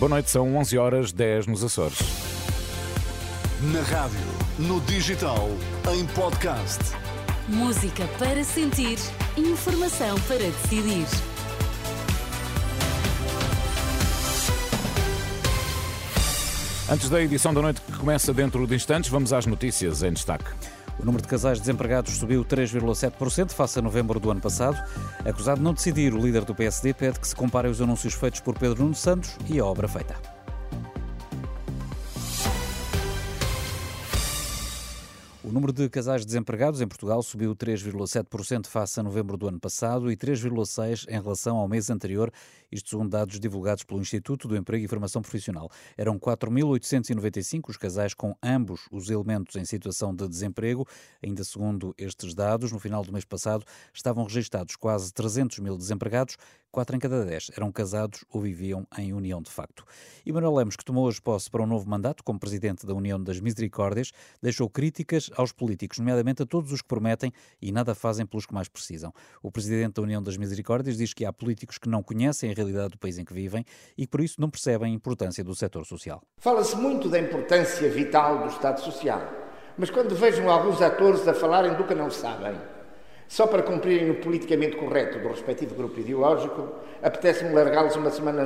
Boa 0.00 0.08
noite, 0.08 0.30
são 0.30 0.56
11 0.56 0.78
horas 0.78 1.12
10 1.12 1.46
nos 1.46 1.62
Açores. 1.62 1.98
Na 3.70 3.82
rádio, 3.82 4.18
no 4.58 4.80
digital, 4.80 5.50
em 5.94 6.06
podcast. 6.06 6.78
Música 7.46 8.08
para 8.18 8.42
sentir, 8.42 8.96
informação 9.36 10.18
para 10.22 10.38
decidir. 10.38 11.04
Antes 16.90 17.10
da 17.10 17.20
edição 17.20 17.52
da 17.52 17.60
noite 17.60 17.82
que 17.82 17.92
começa 17.92 18.32
dentro 18.32 18.66
de 18.66 18.74
instantes, 18.74 19.10
vamos 19.10 19.34
às 19.34 19.44
notícias 19.44 20.02
em 20.02 20.14
destaque. 20.14 20.50
O 21.00 21.04
número 21.04 21.22
de 21.22 21.28
casais 21.28 21.58
desempregados 21.58 22.12
subiu 22.18 22.44
3,7% 22.44 23.52
face 23.52 23.78
a 23.78 23.82
novembro 23.82 24.20
do 24.20 24.30
ano 24.30 24.40
passado. 24.40 24.76
Acusado 25.24 25.56
de 25.56 25.64
não 25.64 25.72
decidir, 25.72 26.12
o 26.12 26.18
líder 26.18 26.44
do 26.44 26.54
PSD 26.54 26.92
pede 26.92 27.18
que 27.18 27.26
se 27.26 27.34
comparem 27.34 27.70
os 27.70 27.80
anúncios 27.80 28.12
feitos 28.12 28.40
por 28.40 28.58
Pedro 28.58 28.82
Nuno 28.82 28.94
Santos 28.94 29.34
e 29.48 29.58
a 29.58 29.64
obra 29.64 29.88
feita. 29.88 30.14
O 35.42 35.50
número 35.50 35.72
de 35.72 35.88
casais 35.88 36.24
desempregados 36.24 36.82
em 36.82 36.86
Portugal 36.86 37.22
subiu 37.22 37.56
3,7% 37.56 38.66
face 38.66 39.00
a 39.00 39.02
novembro 39.02 39.38
do 39.38 39.48
ano 39.48 39.58
passado 39.58 40.12
e 40.12 40.16
3,6% 40.16 41.08
em 41.08 41.20
relação 41.20 41.56
ao 41.56 41.66
mês 41.66 41.88
anterior, 41.88 42.30
isto 42.70 42.90
segundo 42.90 43.10
dados 43.10 43.40
divulgados 43.40 43.84
pelo 43.84 44.00
Instituto 44.00 44.48
do 44.48 44.56
Emprego 44.56 44.84
e 44.84 44.88
Formação 44.88 45.22
Profissional. 45.22 45.70
Eram 45.96 46.18
4.895 46.18 47.68
os 47.68 47.76
casais 47.76 48.14
com 48.14 48.34
ambos 48.42 48.82
os 48.90 49.10
elementos 49.10 49.56
em 49.56 49.64
situação 49.64 50.14
de 50.14 50.28
desemprego. 50.28 50.86
Ainda 51.22 51.44
segundo 51.44 51.94
estes 51.98 52.34
dados, 52.34 52.72
no 52.72 52.78
final 52.78 53.04
do 53.04 53.12
mês 53.12 53.24
passado 53.24 53.64
estavam 53.92 54.24
registados 54.24 54.76
quase 54.76 55.12
300 55.12 55.58
mil 55.58 55.76
desempregados, 55.76 56.36
4 56.70 56.96
em 56.96 56.98
cada 57.00 57.24
10 57.24 57.50
eram 57.56 57.72
casados 57.72 58.24
ou 58.32 58.40
viviam 58.40 58.86
em 58.96 59.12
união 59.12 59.42
de 59.42 59.50
facto. 59.50 59.84
E 60.24 60.32
Manuel 60.32 60.54
Lemos, 60.54 60.76
que 60.76 60.84
tomou 60.84 61.04
hoje 61.06 61.20
posse 61.20 61.50
para 61.50 61.62
um 61.62 61.66
novo 61.66 61.88
mandato 61.88 62.22
como 62.22 62.38
presidente 62.38 62.86
da 62.86 62.94
União 62.94 63.20
das 63.20 63.40
Misericórdias, 63.40 64.12
deixou 64.40 64.70
críticas 64.70 65.30
aos 65.36 65.50
políticos, 65.50 65.98
nomeadamente 65.98 66.42
a 66.42 66.46
todos 66.46 66.70
os 66.70 66.80
que 66.80 66.88
prometem 66.88 67.32
e 67.60 67.72
nada 67.72 67.94
fazem 67.94 68.24
pelos 68.24 68.46
que 68.46 68.54
mais 68.54 68.68
precisam. 68.68 69.12
O 69.42 69.50
presidente 69.50 69.94
da 69.94 70.02
União 70.02 70.22
das 70.22 70.36
Misericórdias 70.36 70.96
diz 70.96 71.12
que 71.12 71.24
há 71.24 71.32
políticos 71.32 71.76
que 71.76 71.88
não 71.88 72.02
conhecem 72.02 72.50
a 72.50 72.54
realidade 72.60 72.90
do 72.90 72.98
país 72.98 73.18
em 73.18 73.24
que 73.24 73.34
vivem 73.34 73.64
e 73.96 74.06
que 74.06 74.10
por 74.10 74.20
isso 74.20 74.40
não 74.40 74.48
percebem 74.48 74.92
a 74.92 74.94
importância 74.94 75.42
do 75.42 75.54
setor 75.54 75.84
social. 75.84 76.22
Fala-se 76.38 76.76
muito 76.76 77.08
da 77.08 77.18
importância 77.18 77.88
vital 77.88 78.38
do 78.38 78.48
Estado 78.48 78.80
Social, 78.80 79.22
mas 79.76 79.90
quando 79.90 80.14
vejam 80.14 80.50
alguns 80.50 80.80
atores 80.80 81.26
a 81.26 81.34
falarem 81.34 81.74
do 81.74 81.84
que 81.84 81.94
não 81.94 82.10
sabem, 82.10 82.54
só 83.30 83.46
para 83.46 83.62
cumprirem 83.62 84.10
o 84.10 84.20
politicamente 84.20 84.76
correto 84.76 85.20
do 85.20 85.28
respectivo 85.28 85.76
grupo 85.76 86.00
ideológico, 86.00 86.68
apetece-me 87.00 87.54
largá-los 87.54 87.94
uma 87.94 88.10
semana 88.10 88.44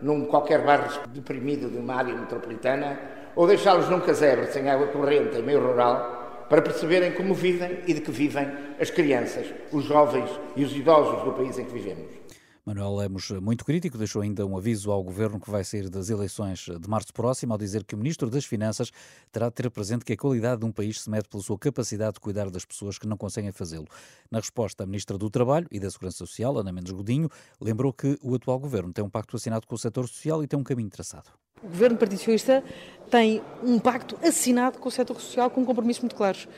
num 0.00 0.24
qualquer 0.24 0.64
bairro 0.64 0.88
deprimido 1.08 1.68
de 1.68 1.76
uma 1.76 1.96
área 1.96 2.14
metropolitana 2.14 2.98
ou 3.34 3.46
deixá-los 3.46 3.88
num 3.88 4.00
casebre 4.00 4.46
sem 4.46 4.70
água 4.70 4.86
corrente 4.86 5.36
em 5.36 5.42
meio 5.42 5.60
rural 5.60 6.46
para 6.48 6.62
perceberem 6.62 7.12
como 7.12 7.34
vivem 7.34 7.80
e 7.88 7.94
de 7.94 8.00
que 8.00 8.10
vivem 8.12 8.48
as 8.80 8.90
crianças, 8.90 9.46
os 9.72 9.84
jovens 9.84 10.30
e 10.54 10.64
os 10.64 10.76
idosos 10.76 11.24
do 11.24 11.32
país 11.32 11.58
em 11.58 11.64
que 11.64 11.72
vivemos. 11.72 12.19
Manuel 12.64 12.94
Lemos, 12.94 13.30
muito 13.30 13.64
crítico, 13.64 13.96
deixou 13.96 14.20
ainda 14.20 14.44
um 14.44 14.56
aviso 14.56 14.90
ao 14.90 15.02
governo 15.02 15.40
que 15.40 15.50
vai 15.50 15.64
sair 15.64 15.88
das 15.88 16.10
eleições 16.10 16.66
de 16.66 16.88
março 16.88 17.12
próximo, 17.12 17.52
ao 17.52 17.58
dizer 17.58 17.84
que 17.84 17.94
o 17.94 17.98
Ministro 17.98 18.28
das 18.28 18.44
Finanças 18.44 18.90
terá 19.32 19.48
de 19.48 19.54
ter 19.54 19.70
presente 19.70 20.04
que 20.04 20.12
a 20.12 20.16
qualidade 20.16 20.60
de 20.60 20.66
um 20.66 20.72
país 20.72 21.00
se 21.00 21.10
mede 21.10 21.28
pela 21.28 21.42
sua 21.42 21.58
capacidade 21.58 22.14
de 22.14 22.20
cuidar 22.20 22.50
das 22.50 22.64
pessoas 22.64 22.98
que 22.98 23.06
não 23.06 23.16
conseguem 23.16 23.50
fazê-lo. 23.50 23.86
Na 24.30 24.38
resposta, 24.38 24.84
a 24.84 24.86
Ministra 24.86 25.16
do 25.16 25.30
Trabalho 25.30 25.66
e 25.70 25.80
da 25.80 25.90
Segurança 25.90 26.18
Social, 26.18 26.58
Ana 26.58 26.72
Mendes 26.72 26.92
Godinho, 26.92 27.30
lembrou 27.60 27.92
que 27.92 28.18
o 28.22 28.34
atual 28.34 28.58
governo 28.58 28.92
tem 28.92 29.04
um 29.04 29.10
pacto 29.10 29.36
assinado 29.36 29.66
com 29.66 29.74
o 29.74 29.78
setor 29.78 30.06
social 30.06 30.42
e 30.44 30.46
tem 30.46 30.58
um 30.58 30.64
caminho 30.64 30.90
traçado. 30.90 31.30
O 31.62 31.68
governo 31.68 31.96
Partido 31.96 32.18
Socialista 32.18 32.64
tem 33.10 33.42
um 33.62 33.78
pacto 33.78 34.16
assinado 34.22 34.78
com 34.78 34.88
o 34.88 34.92
setor 34.92 35.20
social 35.20 35.50
com 35.50 35.64
compromissos 35.64 36.02
muito 36.02 36.14
claros. 36.14 36.48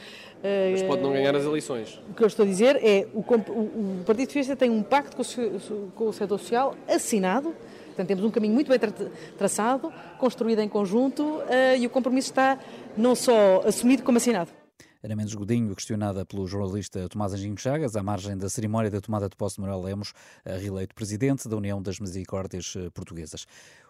Mas 0.71 0.83
pode 0.83 1.03
não 1.03 1.13
ganhar 1.13 1.35
as 1.37 1.45
eleições. 1.45 2.01
O 2.11 2.15
que 2.15 2.23
eu 2.23 2.27
estou 2.27 2.45
a 2.45 2.49
dizer 2.49 2.77
é 2.83 3.07
o, 3.15 3.21
o 3.21 4.05
Partido 4.05 4.27
Socialista 4.27 4.57
tem 4.57 4.71
um 4.71 4.83
pacto 4.83 5.17
com 5.17 5.23
o, 5.23 5.91
com 5.93 6.09
o 6.09 6.13
setor 6.13 6.39
social 6.39 6.75
assinado, 6.89 7.55
portanto 7.87 8.09
temos 8.09 8.25
um 8.25 8.31
caminho 8.31 8.55
muito 8.55 8.69
bem 8.69 8.79
tra 8.79 8.93
traçado, 9.39 9.93
construído 10.19 10.59
em 10.59 10.69
conjunto 10.69 11.23
uh, 11.23 11.77
e 11.79 11.87
o 11.87 11.91
compromisso 11.91 12.31
está 12.31 12.59
não 12.97 13.15
só 13.15 13.63
assumido 13.65 14.03
como 14.03 14.19
assinado. 14.19 14.62
Ana 15.05 15.17
Mendes 15.17 15.35
Godinho, 15.35 15.75
questionada 15.75 16.25
pelo 16.25 16.47
jornalista 16.47 17.09
Tomás 17.09 17.33
Anjinho 17.33 17.59
Chagas, 17.59 17.97
à 17.97 18.05
margem 18.05 18.39
da 18.39 18.49
cerimónia 18.49 18.89
da 18.89 19.01
tomada 19.01 19.29
de 19.29 19.35
posse 19.35 19.57
de 19.57 19.63
Manuel 19.63 19.83
Lemos, 19.83 20.13
reeleito 20.45 20.95
presidente 20.95 21.49
da 21.49 21.57
União 21.57 21.83
das 21.83 21.99
Misericórdias 21.99 22.75
Portuguesas. 22.95 23.45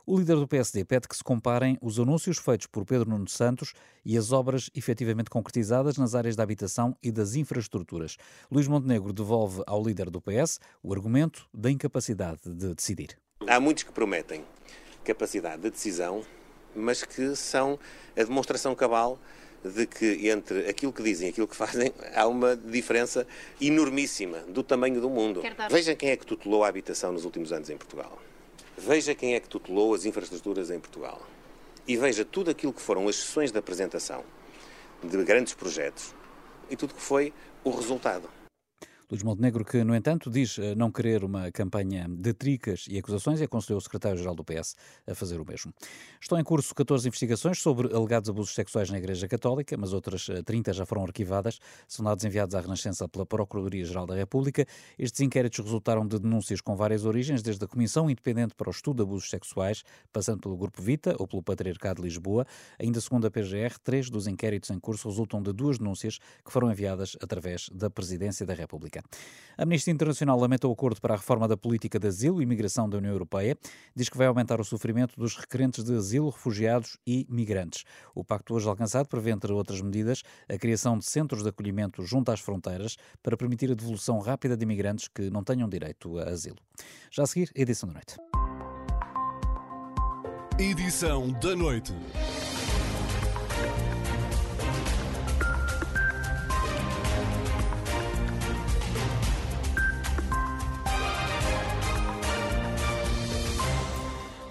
O 0.07 0.19
líder 0.19 0.37
do 0.37 0.49
PSD 0.49 0.87
pede 0.87 1.07
que 1.07 1.15
se 1.15 1.23
comparem 1.23 1.77
os 1.83 2.01
anúncios 2.01 2.39
feitos 2.39 2.67
por 2.67 2.87
Pedro 2.87 3.11
Nuno 3.11 3.29
Santos 3.29 3.75
e 4.03 4.17
as 4.17 4.33
obras 4.33 4.71
efetivamente 4.75 5.29
concretizadas 5.29 5.99
nas 5.99 6.15
áreas 6.15 6.35
da 6.35 6.45
habitação 6.45 6.97
e 7.03 7.13
das 7.13 7.35
infraestruturas. 7.35 8.17
Luís 8.51 8.67
Montenegro 8.67 9.13
devolve 9.13 9.63
ao 9.67 9.85
líder 9.85 10.09
do 10.09 10.19
PS 10.19 10.61
o 10.83 10.95
argumento 10.95 11.47
da 11.53 11.71
incapacidade 11.71 12.41
de 12.43 12.75
decidir. 12.75 13.19
Há 13.47 13.61
muitos 13.61 13.83
que 13.83 13.93
prometem 13.93 14.47
capacidade 15.05 15.61
de 15.61 15.71
decisão, 15.71 16.23
mas 16.75 17.05
que 17.05 17.37
são 17.37 17.79
a 18.17 18.23
demonstração 18.25 18.75
cabal 18.75 19.19
de 19.65 19.87
que 19.87 20.29
entre 20.29 20.69
aquilo 20.69 20.93
que 20.93 21.03
dizem 21.03 21.29
e 21.29 21.31
aquilo 21.31 21.47
que 21.47 21.57
fazem 21.57 21.93
há 22.15 22.27
uma 22.27 22.57
diferença 22.57 23.27
enormíssima 23.61 24.39
do 24.49 24.63
tamanho 24.63 25.01
do 25.01 25.09
mundo. 25.09 25.43
Vejam 25.71 25.95
quem 25.95 26.11
é 26.11 26.17
que 26.17 26.27
tutelou 26.27 26.65
a 26.65 26.69
habitação 26.69 27.13
nos 27.13 27.25
últimos 27.25 27.53
anos 27.53 27.71
em 27.71 27.77
Portugal. 27.77 28.19
Veja 28.77 29.15
quem 29.15 29.35
é 29.35 29.41
que 29.41 29.49
tutelou 29.49 29.95
as 29.95 30.05
infraestruturas 30.05 30.71
em 30.71 30.81
Portugal. 30.81 31.21
E 31.87 31.97
veja 31.97 32.25
tudo 32.25 32.51
aquilo 32.51 32.73
que 32.73 32.81
foram 32.81 33.09
as 33.09 33.17
sessões 33.17 33.53
de 33.53 33.59
apresentação 33.59 34.25
de 35.03 35.23
grandes 35.25 35.53
projetos 35.55 36.15
e 36.71 36.77
tudo 36.77 36.95
que 36.95 37.01
foi 37.01 37.33
o 37.65 37.71
resultado. 37.71 38.29
Luís 39.13 39.23
Montenegro, 39.23 39.63
que, 39.63 39.85
no 39.85 39.95
entanto, 39.95 40.31
diz 40.31 40.59
eh, 40.59 40.75
não 40.75 40.91
querer 40.91 41.23
uma 41.23 41.53
campanha 41.53 42.07
de 42.09 42.33
tricas 42.33 42.87
e 42.89 42.97
acusações 42.97 43.43
e 43.43 43.45
aconselhou 43.45 43.77
o 43.77 43.81
secretário-geral 43.83 44.35
do 44.35 44.43
PS 44.43 44.75
a 45.07 45.15
fazer 45.15 45.39
o 45.39 45.45
mesmo. 45.45 45.71
Estão 46.19 46.41
em 46.41 46.43
curso 46.43 46.75
14 46.75 47.09
investigações 47.09 47.61
sobre 47.61 47.95
alegados 47.95 48.31
abusos 48.31 48.55
sexuais 48.55 48.89
na 48.89 48.97
Igreja 48.97 49.29
Católica, 49.29 49.77
mas 49.77 49.93
outras 49.93 50.31
30 50.47 50.71
eh, 50.71 50.73
já 50.73 50.87
foram 50.87 51.03
arquivadas. 51.03 51.61
São 51.87 52.03
dados 52.03 52.25
enviados 52.25 52.55
à 52.55 52.61
Renascença 52.63 53.07
pela 53.07 53.27
Procuradoria-Geral 53.27 54.07
da 54.07 54.15
República. 54.15 54.65
Estes 54.99 55.21
inquéritos 55.21 55.63
resultaram 55.63 56.07
de 56.07 56.19
denúncias 56.19 56.63
com 56.63 56.75
várias 56.75 57.05
origens, 57.05 57.43
desde 57.43 57.63
a 57.63 57.69
Comissão 57.69 58.09
Independente 58.09 58.55
para 58.55 58.69
o 58.69 58.71
Estudo 58.71 58.97
de 58.97 59.03
Abusos 59.03 59.29
Sexuais, 59.29 59.85
passando 60.11 60.41
pelo 60.41 60.57
Grupo 60.57 60.81
Vita 60.81 61.15
ou 61.19 61.29
pelo 61.29 61.43
Patriarcado 61.43 62.01
de 62.01 62.09
Lisboa. 62.09 62.47
Ainda 62.79 62.99
segundo 62.99 63.27
a 63.27 63.31
PGR, 63.31 63.79
três 63.85 64.09
dos 64.09 64.27
inquéritos 64.27 64.71
em 64.71 64.81
curso 64.81 65.07
resultam 65.07 65.43
de 65.43 65.53
duas 65.53 65.77
denúncias 65.77 66.19
que 66.43 66.51
foram 66.51 66.73
enviadas 66.73 67.15
através 67.21 67.69
da 67.75 67.91
Presidência 67.91 68.47
da 68.47 68.55
República. 68.55 69.02
A 69.57 69.65
Amnistia 69.65 69.93
Internacional 69.93 70.39
lamenta 70.39 70.67
o 70.67 70.73
acordo 70.73 71.01
para 71.01 71.15
a 71.15 71.17
reforma 71.17 71.47
da 71.47 71.57
política 71.57 71.99
de 71.99 72.09
asilo 72.09 72.41
e 72.41 72.45
imigração 72.45 72.89
da 72.89 72.99
União 72.99 73.13
Europeia. 73.13 73.57
Diz 73.95 74.09
que 74.09 74.17
vai 74.17 74.27
aumentar 74.27 74.61
o 74.61 74.65
sofrimento 74.65 75.19
dos 75.19 75.37
requerentes 75.37 75.85
de 75.85 75.95
asilo, 75.95 76.31
refugiados 76.31 76.97
e 77.07 77.27
migrantes. 77.29 77.85
O 78.15 78.25
pacto 78.25 78.55
hoje 78.55 78.69
alcançado 78.69 79.09
prevê, 79.09 79.31
entre 79.31 79.53
outras 79.53 79.81
medidas, 79.81 80.23
a 80.49 80.57
criação 80.57 80.99
de 80.99 81.05
centros 81.05 81.43
de 81.43 81.51
acolhimento 81.51 82.03
junto 82.03 82.33
às 82.33 82.41
fronteiras 82.41 82.97
para 83.23 83.37
permitir 83.37 83.71
a 83.71 83.75
devolução 83.75 84.19
rápida 84.21 84.57
de 84.57 84.65
imigrantes 84.65 85.09
que 85.09 85.31
não 85.31 85.45
tenham 85.45 85.69
direito 85.69 86.19
a 86.19 86.25
asilo. 86.25 86.59
Já 87.11 87.25
a 87.25 87.27
seguir, 87.27 87.51
edição 87.55 87.89
da 87.89 87.95
noite. 87.95 88.17
Edição 90.59 91.31
da 91.41 91.57
noite. 91.57 91.93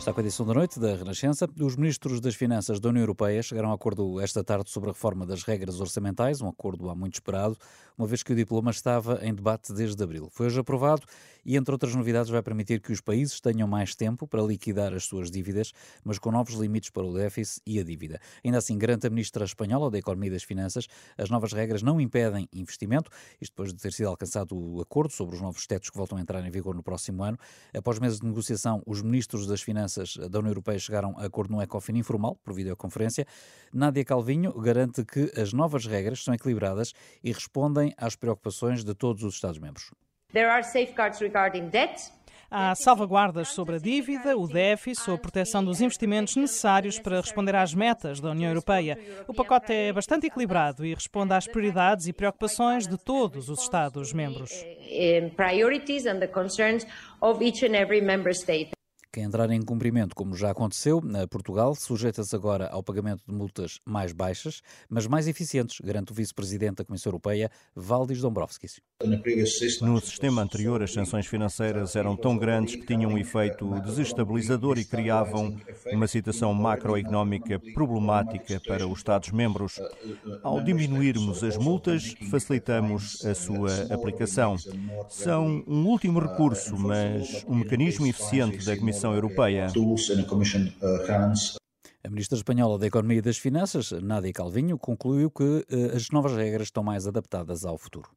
Está 0.02 0.12
com 0.12 0.20
a 0.20 0.24
edição 0.24 0.48
da 0.48 0.56
noite 0.56 0.80
da 0.80 0.96
Renascença. 0.96 1.48
Os 1.60 1.76
ministros 1.76 2.20
das 2.20 2.34
Finanças 2.34 2.80
da 2.80 2.90
União 2.90 3.04
Europeia 3.04 3.44
chegaram 3.44 3.70
a 3.70 3.76
acordo 3.76 4.20
esta 4.20 4.44
tarde 4.44 4.68
sobre 4.72 4.90
a 4.90 4.94
reforma 4.94 5.28
das 5.28 5.44
regras 5.44 5.80
orçamentais, 5.80 6.42
um 6.42 6.48
acordo 6.48 6.90
há 6.90 6.96
muito 6.96 7.14
esperado, 7.14 7.56
uma 7.96 8.08
vez 8.08 8.24
que 8.24 8.34
o 8.34 8.36
diploma 8.36 8.72
estava 8.72 9.20
em 9.22 9.32
debate 9.32 9.72
desde 9.72 10.04
abril. 10.04 10.28
Foi 10.32 10.48
hoje 10.48 10.60
aprovado 10.60 11.04
e, 11.46 11.56
entre 11.58 11.72
outras 11.72 11.96
novidades, 11.96 12.30
vai 12.30 12.42
permitir 12.42 12.82
que 12.82 12.92
os 12.92 13.02
países 13.02 13.40
tenham 13.40 13.68
mais 13.68 13.96
tempo 13.96 14.28
para 14.28 14.42
liquidar 14.42 14.94
as 14.94 15.06
suas 15.06 15.30
dívidas, 15.30 15.72
mas 16.04 16.20
com 16.20 16.32
novos 16.32 16.56
limites 16.56 16.90
para 16.90 17.04
o 17.04 17.14
déficit 17.14 17.62
e 17.66 17.80
a 17.80 17.84
dívida. 17.84 18.20
Ainda 18.44 18.58
assim, 18.58 18.78
garante 18.78 19.08
a 19.08 19.10
ministra 19.10 19.44
espanhola 19.46 19.90
da 19.90 19.98
Economia 19.98 20.30
e 20.30 20.34
das 20.34 20.44
Finanças, 20.44 20.88
as 21.18 21.30
novas 21.30 21.54
regras 21.54 21.82
não 21.82 22.00
impedem 22.00 22.48
investimento, 22.54 23.10
isto 23.40 23.54
depois 23.54 23.74
de 23.74 23.80
ter 23.80 23.92
sido 23.92 24.08
alcançado 24.08 24.56
o 24.58 24.82
acordo 24.82 25.12
sobre 25.12 25.36
os 25.36 25.42
novos 25.42 25.66
tetos 25.66 25.90
que 25.90 25.98
voltam 25.98 26.18
a 26.18 26.22
entrar 26.22 26.46
em 26.46 26.52
vigor 26.52 26.76
no 26.76 26.84
próximo 26.84 27.24
ano. 27.24 27.38
Após 27.76 28.00
meses 28.00 28.20
de 28.20 28.26
negociação, 28.26 28.82
os 28.86 29.02
ministros 29.02 29.48
das 29.48 29.62
Finanças 29.62 30.16
da 30.18 30.40
União 30.40 30.52
Europeia 30.52 30.80
chegaram 30.80 31.18
a 31.18 31.26
acordo 31.26 31.54
no 31.54 31.62
ECOFIN 31.62 31.98
informal, 31.98 32.36
por 32.44 32.54
videoconferência. 32.54 33.26
Nádia 33.74 34.04
Calvinho 34.04 34.54
garante 34.54 35.04
que 35.06 35.32
as 35.40 35.54
novas 35.54 35.86
regras 35.86 36.24
são 36.24 36.34
equilibradas 36.34 36.94
e 37.24 37.32
respondem 37.32 37.94
às 37.98 38.16
preocupações 38.16 38.84
de 38.84 38.94
todos 38.94 39.24
os 39.24 39.36
Estados-membros. 39.36 39.92
There 40.34 40.50
are 40.50 40.64
safeguards 40.64 41.20
regarding 41.20 41.70
debt 41.70 42.12
Há 42.54 42.76
salvaguardas 42.76 43.48
sobre 43.48 43.78
a 43.78 43.80
dívida, 43.80 44.36
o 44.36 44.46
déficit 44.46 45.10
ou 45.10 45.16
a 45.16 45.18
proteção 45.18 45.64
dos 45.64 45.80
investimentos 45.80 46.36
necessários 46.36 47.00
para 47.00 47.22
responder 47.22 47.56
às 47.56 47.74
metas 47.74 48.20
da 48.20 48.32
União 48.32 48.50
Europeia. 48.50 49.00
O 49.26 49.34
pacote 49.34 49.72
é 49.72 49.94
bastante 49.94 50.28
equilibrado 50.28 50.86
e 50.86 50.94
responde 50.94 51.34
às 51.34 51.48
prioridades 51.48 52.08
e 52.08 52.14
preocupações 52.14 52.86
de 52.86 52.98
todos 52.98 53.48
os 53.48 53.62
Estados-membros. 53.62 54.52
Quem 59.14 59.26
entrar 59.26 59.50
em 59.50 59.62
cumprimento, 59.62 60.16
como 60.16 60.34
já 60.38 60.52
aconteceu, 60.52 61.02
na 61.02 61.28
Portugal 61.28 61.76
sujeita-se 61.76 62.34
agora 62.34 62.70
ao 62.70 62.82
pagamento 62.82 63.22
de 63.28 63.34
multas 63.34 63.78
mais 63.86 64.14
baixas, 64.14 64.62
mas 64.90 65.06
mais 65.06 65.28
eficientes, 65.28 65.82
garante 65.84 66.14
o 66.14 66.16
vice-presidente 66.16 66.78
da 66.78 66.86
Comissão 66.86 67.10
Europeia, 67.10 67.52
Valdis 67.76 68.22
Dombrovskis. 68.22 68.80
No 69.82 70.00
sistema 70.00 70.42
anterior, 70.42 70.82
as 70.82 70.94
sanções 70.94 71.28
financeiras 71.28 71.98
eram 71.98 72.16
tão 72.16 72.38
grandes 72.38 72.78
que 72.78 72.86
tinham 72.86 73.12
um 73.12 73.18
efeito 73.18 73.82
desestabilizador 73.82 74.78
e 74.78 74.86
criavam 74.86 75.58
uma 75.92 76.08
situação 76.08 76.54
macroeconómica 76.54 77.60
problemática 77.74 78.62
para 78.66 78.88
os 78.88 79.00
Estados-membros. 79.00 79.78
Ao 80.42 80.62
diminuirmos 80.62 81.44
as 81.44 81.58
multas, 81.58 82.16
facilitamos 82.30 83.26
a 83.26 83.36
sua 83.36 83.94
aplicação. 83.94 84.56
São 85.10 85.66
um 85.68 85.86
último 85.86 86.18
recurso, 86.18 86.78
mas 86.78 87.44
um 87.46 87.56
mecanismo 87.56 88.08
eficiente 88.08 88.66
da 88.66 88.78
Comissão 88.78 89.01
Comissão 89.02 89.16
Europeia. 89.16 89.68
A 92.04 92.10
ministra 92.10 92.38
espanhola 92.38 92.78
da 92.78 92.88
Economia 92.88 93.20
e 93.20 93.22
das 93.22 93.38
Finanças, 93.38 93.92
Nádia 93.92 94.34
Calvinho, 94.34 94.78
concluiu 94.78 95.32
que 95.32 95.66
eh, 95.70 95.96
as 95.96 96.10
novas 96.10 96.34
regras 96.34 96.68
estão 96.68 96.84
mais 96.84 97.08
adaptadas 97.08 97.64
ao 97.64 97.78
futuro. 97.78 98.10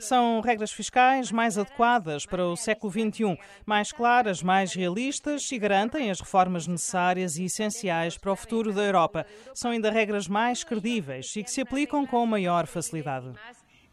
São 0.00 0.40
regras 0.40 0.72
fiscais 0.72 1.30
mais 1.32 1.58
adequadas 1.58 2.24
para 2.24 2.46
o 2.46 2.56
século 2.56 2.92
XXI, 2.92 3.38
mais 3.66 3.92
claras, 3.92 4.42
mais 4.42 4.72
realistas 4.74 5.50
e 5.50 5.58
garantem 5.58 6.10
as 6.10 6.20
reformas 6.20 6.66
necessárias 6.66 7.36
e 7.36 7.44
essenciais 7.44 8.16
para 8.16 8.32
o 8.32 8.36
futuro 8.36 8.72
da 8.72 8.82
Europa. 8.82 9.26
São 9.54 9.70
ainda 9.70 9.90
regras 9.90 10.28
mais 10.28 10.64
credíveis 10.64 11.34
e 11.36 11.42
que 11.42 11.50
se 11.50 11.60
aplicam 11.60 12.06
com 12.06 12.24
maior 12.26 12.66
facilidade. 12.66 13.32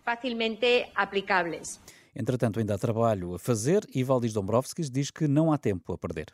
Facilmente 0.03 0.87
aplicáveis. 0.93 1.79
Entretanto, 2.15 2.59
ainda 2.59 2.75
há 2.75 2.77
trabalho 2.77 3.35
a 3.35 3.39
fazer 3.39 3.85
e 3.93 4.03
Valdis 4.03 4.33
Dombrovskis 4.33 4.89
diz 4.89 5.11
que 5.11 5.27
não 5.27 5.51
há 5.51 5.57
tempo 5.57 5.91
a 5.91 5.97
perder. 5.97 6.27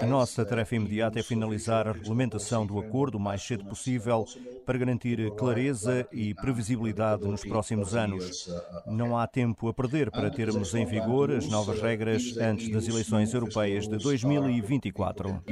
A 0.00 0.06
nossa 0.06 0.44
tarefa 0.44 0.74
imediata 0.74 1.20
é 1.20 1.22
finalizar 1.22 1.86
a 1.86 1.92
regulamentação 1.92 2.66
do 2.66 2.78
acordo 2.80 3.16
o 3.16 3.20
mais 3.20 3.40
cedo 3.42 3.64
possível 3.64 4.24
para 4.64 4.76
garantir 4.76 5.30
clareza 5.36 6.06
e 6.10 6.34
previsibilidade 6.34 7.24
nos 7.28 7.44
próximos 7.44 7.94
anos. 7.94 8.50
Não 8.86 9.16
há 9.16 9.26
tempo 9.26 9.68
a 9.68 9.74
perder 9.74 10.10
para 10.10 10.30
termos 10.30 10.74
em 10.74 10.84
vigor 10.84 11.30
as 11.30 11.46
novas 11.48 11.80
regras 11.80 12.36
antes 12.38 12.68
das 12.70 12.88
eleições 12.88 13.32
europeias 13.32 13.86
de 13.86 13.98
2024. 13.98 15.42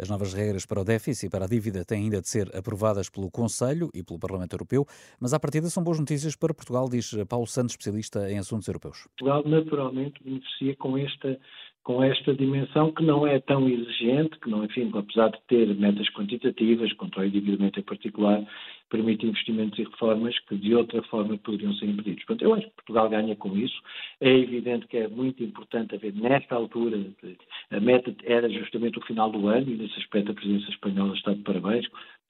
As 0.00 0.08
novas 0.08 0.32
regras 0.32 0.64
para 0.64 0.80
o 0.80 0.84
déficit 0.84 1.26
e 1.26 1.28
para 1.28 1.44
a 1.44 1.48
dívida 1.48 1.84
têm 1.84 2.04
ainda 2.04 2.22
de 2.22 2.28
ser 2.28 2.48
aprovadas 2.56 3.10
pelo 3.10 3.30
Conselho 3.30 3.90
e 3.92 4.02
pelo 4.02 4.18
Parlamento 4.18 4.54
Europeu, 4.54 4.86
mas 5.20 5.34
à 5.34 5.38
partida 5.38 5.68
são 5.68 5.84
boas 5.84 6.00
notícias 6.00 6.34
para 6.34 6.54
Portugal, 6.54 6.88
diz 6.88 7.14
Paulo 7.28 7.46
Santos, 7.46 7.72
especialista 7.72 8.30
em 8.30 8.38
assuntos 8.38 8.66
europeus. 8.66 9.06
Portugal 9.18 9.42
naturalmente 9.44 10.24
beneficia 10.24 10.74
com 10.76 10.96
esta 10.96 11.38
com 11.82 12.02
esta 12.02 12.34
dimensão 12.34 12.92
que 12.92 13.02
não 13.02 13.26
é 13.26 13.40
tão 13.40 13.68
exigente, 13.68 14.38
que 14.38 14.50
não, 14.50 14.64
enfim, 14.64 14.90
apesar 14.94 15.28
de 15.30 15.38
ter 15.48 15.74
metas 15.74 16.08
quantitativas, 16.10 16.92
contra 16.92 17.22
o 17.22 17.24
endividamento 17.24 17.80
em 17.80 17.82
particular, 17.82 18.44
permite 18.90 19.24
investimentos 19.24 19.78
e 19.78 19.84
reformas 19.84 20.38
que 20.40 20.56
de 20.56 20.74
outra 20.74 21.02
forma 21.04 21.38
poderiam 21.38 21.72
ser 21.74 21.86
impedidos. 21.86 22.24
Portanto, 22.24 22.42
eu 22.42 22.54
acho 22.54 22.66
que 22.66 22.74
Portugal 22.74 23.08
ganha 23.08 23.34
com 23.36 23.56
isso. 23.56 23.80
É 24.20 24.30
evidente 24.30 24.86
que 24.88 24.98
é 24.98 25.08
muito 25.08 25.42
importante 25.42 25.94
haver, 25.94 26.14
nesta 26.14 26.54
altura, 26.54 26.98
a 27.70 27.80
meta 27.80 28.14
era 28.24 28.50
justamente 28.50 28.98
o 28.98 29.06
final 29.06 29.30
do 29.30 29.48
ano 29.48 29.70
e 29.70 29.76
nesse 29.76 29.98
aspecto 29.98 30.32
a 30.32 30.34
presidência 30.34 30.70
espanhola 30.70 31.14
está 31.14 31.32
de 31.32 31.42
parabéns. 31.42 31.86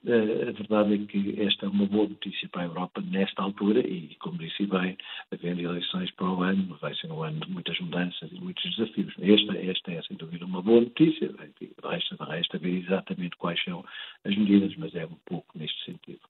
Eh, 0.06 0.48
a 0.48 0.52
verdade 0.52 0.94
é 0.94 1.06
que 1.06 1.42
esta 1.42 1.66
é 1.66 1.68
uma 1.68 1.84
boa 1.86 2.08
notícia 2.08 2.48
para 2.48 2.62
a 2.62 2.66
Europa 2.66 3.02
nesta 3.02 3.42
altura 3.42 3.80
e, 3.80 4.16
como 4.20 4.38
disse 4.38 4.66
bem, 4.66 4.96
havendo 5.30 5.60
eleições 5.60 6.10
para 6.12 6.30
o 6.30 6.42
ano, 6.42 6.78
vai 6.80 6.94
ser 6.94 7.12
um 7.12 7.22
ano 7.22 7.40
de 7.40 7.50
muitas 7.50 7.78
mudanças 7.80 8.30
e 8.32 8.40
muitos 8.40 8.64
desafios. 8.76 9.14
Esta, 9.20 9.58
esta 9.58 9.92
é, 9.92 10.02
sem 10.02 10.16
dúvida, 10.16 10.46
uma 10.46 10.62
boa 10.62 10.80
notícia. 10.80 11.30
Resta, 11.82 12.24
resta 12.24 12.58
ver 12.58 12.82
exatamente 12.82 13.36
quais 13.36 13.62
são 13.62 13.84
as 14.24 14.36
medidas, 14.36 14.74
mas 14.76 14.94
é 14.94 15.04
um 15.04 15.18
pouco 15.26 15.58
neste 15.58 15.84
sentido. 15.84 16.20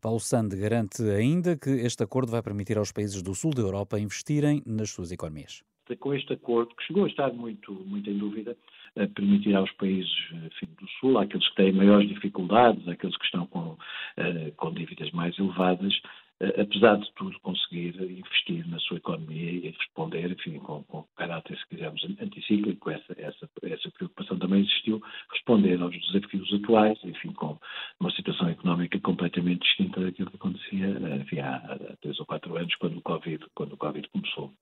Paulo 0.00 0.20
Sande 0.20 0.56
garante 0.56 1.02
ainda 1.02 1.56
que 1.56 1.70
este 1.70 2.02
acordo 2.02 2.32
vai 2.32 2.42
permitir 2.42 2.78
aos 2.78 2.92
países 2.92 3.20
do 3.20 3.34
sul 3.34 3.52
da 3.52 3.60
Europa 3.60 3.98
investirem 3.98 4.62
nas 4.64 4.90
suas 4.90 5.12
economias. 5.12 5.62
Com 6.00 6.14
este 6.14 6.34
acordo, 6.34 6.74
que 6.76 6.84
chegou 6.84 7.04
a 7.04 7.08
estar 7.08 7.32
muito, 7.32 7.72
muito 7.72 8.08
em 8.08 8.16
dúvida, 8.16 8.56
permitir 9.06 9.54
aos 9.54 9.70
países 9.72 10.12
enfim, 10.32 10.66
do 10.80 10.88
Sul, 10.98 11.18
àqueles 11.18 11.48
que 11.50 11.56
têm 11.56 11.72
maiores 11.72 12.08
dificuldades, 12.08 12.86
àqueles 12.88 13.16
que 13.16 13.24
estão 13.24 13.46
com, 13.46 13.70
uh, 13.70 14.52
com 14.56 14.72
dívidas 14.72 15.10
mais 15.12 15.38
elevadas, 15.38 15.94
uh, 16.40 16.60
apesar 16.60 16.96
de 16.96 17.12
tudo, 17.14 17.38
conseguir 17.40 17.94
investir 18.00 18.66
na 18.68 18.78
sua 18.80 18.96
economia 18.96 19.50
e 19.50 19.70
responder, 19.70 20.30
enfim, 20.30 20.58
com, 20.58 20.82
com 20.84 21.04
caráter, 21.16 21.56
se 21.56 21.68
quisermos, 21.68 22.04
anticíclico, 22.20 22.90
essa, 22.90 23.14
essa, 23.18 23.48
essa 23.62 23.90
preocupação 23.92 24.38
também 24.38 24.60
existiu, 24.60 25.02
responder 25.32 25.80
aos 25.80 25.94
desafios 26.06 26.52
atuais, 26.54 26.98
enfim, 27.04 27.32
com 27.32 27.58
uma 28.00 28.10
situação 28.12 28.48
económica 28.48 28.98
completamente 29.00 29.60
distinta 29.60 30.00
daquilo 30.00 30.30
que 30.30 30.36
acontecia 30.36 30.88
enfim, 31.20 31.40
há, 31.40 31.56
há 31.56 31.96
três 32.00 32.18
ou 32.18 32.26
quatro 32.26 32.56
anos, 32.56 32.74
quando 32.76 32.98
o 32.98 33.02
Covid, 33.02 33.44
quando 33.54 33.74
o 33.74 33.76
COVID 33.76 34.08
começou. 34.08 34.52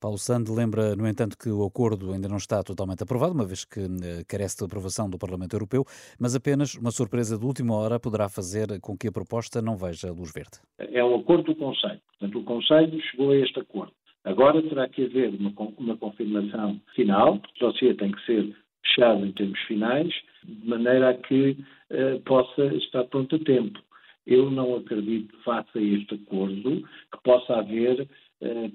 Paulo 0.00 0.16
Sande 0.16 0.50
lembra, 0.50 0.96
no 0.96 1.06
entanto, 1.06 1.36
que 1.36 1.50
o 1.50 1.62
acordo 1.62 2.12
ainda 2.12 2.26
não 2.26 2.38
está 2.38 2.62
totalmente 2.62 3.02
aprovado, 3.02 3.34
uma 3.34 3.44
vez 3.44 3.64
que 3.66 3.80
eh, 3.80 4.24
carece 4.26 4.56
de 4.58 4.64
aprovação 4.64 5.10
do 5.10 5.18
Parlamento 5.18 5.54
Europeu, 5.54 5.84
mas 6.18 6.34
apenas 6.34 6.74
uma 6.74 6.90
surpresa 6.90 7.38
de 7.38 7.44
última 7.44 7.76
hora 7.76 8.00
poderá 8.00 8.28
fazer 8.28 8.80
com 8.80 8.96
que 8.96 9.08
a 9.08 9.12
proposta 9.12 9.60
não 9.60 9.76
veja 9.76 10.10
luz 10.10 10.32
verde. 10.32 10.58
É 10.78 11.04
um 11.04 11.16
acordo 11.16 11.52
do 11.52 11.54
Conselho. 11.54 12.00
Portanto, 12.18 12.38
o 12.38 12.44
Conselho 12.44 13.00
chegou 13.10 13.32
a 13.32 13.36
este 13.36 13.60
acordo. 13.60 13.92
Agora 14.24 14.62
terá 14.62 14.88
que 14.88 15.04
haver 15.04 15.34
uma, 15.34 15.52
uma 15.78 15.96
confirmação 15.96 16.80
final, 16.94 17.34
o 17.34 17.58
dossiê 17.60 17.94
tem 17.94 18.12
que 18.12 18.24
ser 18.24 18.56
fechado 18.86 19.24
em 19.24 19.32
termos 19.32 19.58
finais, 19.60 20.12
de 20.44 20.68
maneira 20.68 21.10
a 21.10 21.14
que 21.14 21.50
uh, 21.90 22.20
possa 22.24 22.64
estar 22.76 23.04
pronto 23.04 23.36
a 23.36 23.38
tempo. 23.38 23.78
Eu 24.26 24.50
não 24.50 24.76
acredito, 24.76 25.34
face 25.44 25.70
a 25.78 25.80
este 25.80 26.14
acordo, 26.14 26.82
que 26.82 27.22
possa 27.24 27.54
haver 27.54 28.02
eh, 28.02 28.08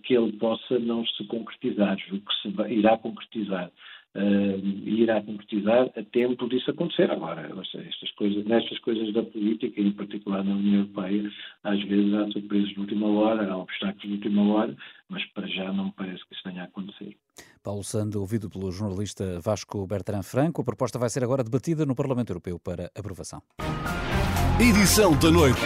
que 0.04 0.16
ele 0.16 0.34
possa 0.34 0.80
não 0.80 1.06
se 1.06 1.24
concretizar, 1.26 1.98
o 2.12 2.20
que 2.20 2.34
se 2.42 2.74
irá 2.74 2.98
concretizar. 2.98 3.72
Uh, 4.16 4.64
e 4.64 5.01
irá 5.01 5.22
concretizar 5.22 5.92
a 5.94 6.04
tempo 6.04 6.48
disso 6.48 6.72
acontecer. 6.72 7.12
Agora, 7.12 7.51
estas 7.62 8.12
coisas, 8.12 8.46
nestas 8.46 8.80
coisas 8.80 9.13
da 9.13 9.22
política, 9.22 9.82
em 9.82 9.92
particular 9.92 10.42
na 10.42 10.56
União 10.56 10.84
Europeia, 10.84 11.30
às 11.66 11.84
vezes 11.84 12.13
há 12.13 12.32
surpresas 12.32 12.70
de 12.70 12.80
última 12.80 13.08
hora, 13.08 13.51
há 13.51 13.58
obstáculos 13.58 14.04
de 14.04 14.13
última 14.13 14.54
hora, 14.54 14.74
mas 15.10 15.25
para 15.34 15.46
já 15.48 15.74
não 15.74 15.88
me 15.88 15.94
parece 15.98 16.25
que 16.30 16.34
isso 16.34 16.44
tenha 16.44 16.62
a 16.62 16.66
acontecer. 16.66 17.13
Paulo 17.62 17.84
Sando, 17.84 18.22
ouvido 18.22 18.50
pelo 18.50 18.72
jornalista 18.72 19.42
Vasco 19.42 19.86
Bertrand 19.86 20.24
Franco, 20.24 20.62
a 20.62 20.63
proposta 20.63 20.98
vai 20.98 21.10
ser 21.10 21.22
agora 21.22 21.44
debatida 21.44 21.86
no 21.86 21.94
Parlamento 21.94 22.30
Europeu 22.30 22.58
para 22.58 22.89
aprovação. 22.96 23.42
Edição 24.62 25.20
da 25.20 25.30
noite. 25.30 25.60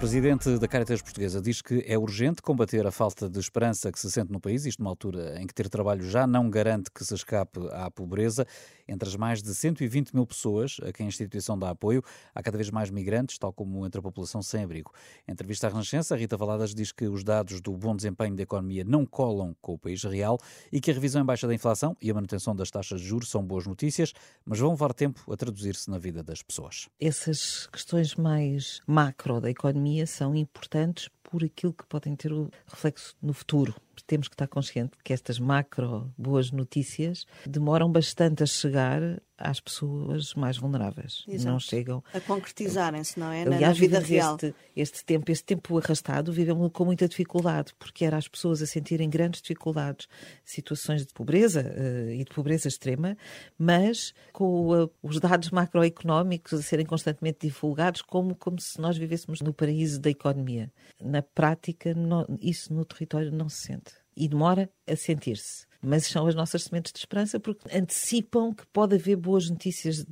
Presidente 0.00 0.58
da 0.58 0.66
Caritas 0.66 1.02
Portuguesa 1.02 1.42
diz 1.42 1.60
que 1.60 1.84
é 1.86 1.98
urgente 1.98 2.40
combater 2.40 2.86
a 2.86 2.90
falta 2.90 3.28
de 3.28 3.38
esperança 3.38 3.92
que 3.92 4.00
se 4.00 4.10
sente 4.10 4.32
no 4.32 4.40
país, 4.40 4.64
isto 4.64 4.78
numa 4.78 4.90
altura 4.90 5.38
em 5.38 5.46
que 5.46 5.52
ter 5.52 5.68
trabalho 5.68 6.02
já 6.08 6.26
não 6.26 6.48
garante 6.48 6.90
que 6.90 7.04
se 7.04 7.12
escape 7.12 7.60
à 7.70 7.90
pobreza. 7.90 8.46
Entre 8.88 9.06
as 9.06 9.14
mais 9.14 9.42
de 9.42 9.54
120 9.54 10.14
mil 10.14 10.26
pessoas 10.26 10.78
a 10.82 10.90
quem 10.90 11.04
a 11.04 11.08
instituição 11.08 11.56
dá 11.56 11.68
apoio, 11.68 12.02
há 12.34 12.42
cada 12.42 12.56
vez 12.56 12.70
mais 12.70 12.88
migrantes, 12.88 13.36
tal 13.36 13.52
como 13.52 13.86
entre 13.86 13.98
a 13.98 14.02
população 14.02 14.42
sem 14.42 14.64
abrigo. 14.64 14.90
Em 15.28 15.32
entrevista 15.32 15.66
à 15.66 15.70
Renascença, 15.70 16.16
Rita 16.16 16.34
Valadas 16.34 16.74
diz 16.74 16.92
que 16.92 17.06
os 17.06 17.22
dados 17.22 17.60
do 17.60 17.76
bom 17.76 17.94
desempenho 17.94 18.34
da 18.34 18.42
economia 18.42 18.82
não 18.82 19.04
colam 19.04 19.54
com 19.60 19.74
o 19.74 19.78
país 19.78 20.02
real 20.02 20.38
e 20.72 20.80
que 20.80 20.90
a 20.90 20.94
revisão 20.94 21.20
em 21.20 21.26
baixa 21.26 21.46
da 21.46 21.54
inflação 21.54 21.94
e 22.00 22.10
a 22.10 22.14
manutenção 22.14 22.56
das 22.56 22.70
taxas 22.70 23.02
de 23.02 23.06
juros 23.06 23.28
são 23.28 23.44
boas 23.44 23.66
notícias, 23.66 24.14
mas 24.46 24.58
vão 24.58 24.70
levar 24.70 24.94
tempo 24.94 25.30
a 25.30 25.36
traduzir-se 25.36 25.90
na 25.90 25.98
vida 25.98 26.22
das 26.22 26.42
pessoas. 26.42 26.88
Essas 26.98 27.66
questões 27.66 28.14
mais 28.14 28.80
macro 28.86 29.42
da 29.42 29.50
economia 29.50 29.89
economia 29.90 30.06
são 30.06 30.34
importantes 30.34 31.08
por 31.22 31.44
aquilo 31.44 31.72
que 31.72 31.86
podem 31.86 32.14
ter 32.14 32.32
o 32.32 32.50
reflexo 32.66 33.16
no 33.20 33.32
futuro. 33.32 33.74
temos 34.06 34.28
que 34.28 34.34
estar 34.34 34.48
conscientes 34.48 34.98
que 35.04 35.12
estas 35.12 35.38
macro 35.38 36.12
boas 36.16 36.50
notícias 36.50 37.26
demoram 37.46 37.90
bastante 37.90 38.42
a 38.42 38.46
chegar 38.46 39.00
às 39.40 39.60
pessoas 39.60 40.34
mais 40.34 40.58
vulneráveis. 40.58 41.24
Exato. 41.26 41.52
Não 41.52 41.58
chegam 41.58 42.04
a 42.12 42.20
concretizarem-se, 42.20 43.18
não 43.18 43.32
é? 43.32 43.42
Aliás, 43.42 43.60
na 43.60 43.72
vida 43.72 43.98
real. 43.98 44.34
Este, 44.34 44.54
este 44.76 45.04
tempo, 45.04 45.32
este 45.32 45.44
tempo 45.44 45.78
arrastado, 45.78 46.32
vivemos 46.32 46.70
com 46.72 46.84
muita 46.84 47.08
dificuldade, 47.08 47.72
porque 47.78 48.04
era 48.04 48.16
as 48.16 48.28
pessoas 48.28 48.62
a 48.62 48.66
sentirem 48.66 49.08
grandes 49.08 49.40
dificuldades, 49.40 50.06
situações 50.44 51.06
de 51.06 51.12
pobreza 51.12 51.62
uh, 51.62 52.10
e 52.10 52.24
de 52.24 52.30
pobreza 52.34 52.68
extrema, 52.68 53.16
mas 53.58 54.14
com 54.32 54.84
uh, 54.84 54.90
os 55.02 55.18
dados 55.18 55.50
macroeconómicos 55.50 56.52
a 56.52 56.62
serem 56.62 56.86
constantemente 56.86 57.46
divulgados, 57.46 58.02
como, 58.02 58.34
como 58.34 58.60
se 58.60 58.80
nós 58.80 58.96
vivêssemos 58.96 59.40
no 59.40 59.52
paraíso 59.52 60.00
da 60.00 60.10
economia. 60.10 60.70
Na 61.00 61.22
prática, 61.22 61.94
não, 61.94 62.26
isso 62.40 62.72
no 62.72 62.84
território 62.84 63.32
não 63.32 63.48
se 63.48 63.66
sente. 63.66 63.92
E 64.16 64.28
demora 64.28 64.68
a 64.86 64.96
sentir-se 64.96 65.69
mas 65.82 66.06
são 66.06 66.26
as 66.26 66.34
nossas 66.34 66.64
sementes 66.64 66.92
de 66.92 66.98
esperança 66.98 67.40
porque 67.40 67.76
antecipam 67.76 68.52
que 68.52 68.66
pode 68.66 68.96
haver 68.96 69.16
boas 69.16 69.48
notícias 69.48 70.04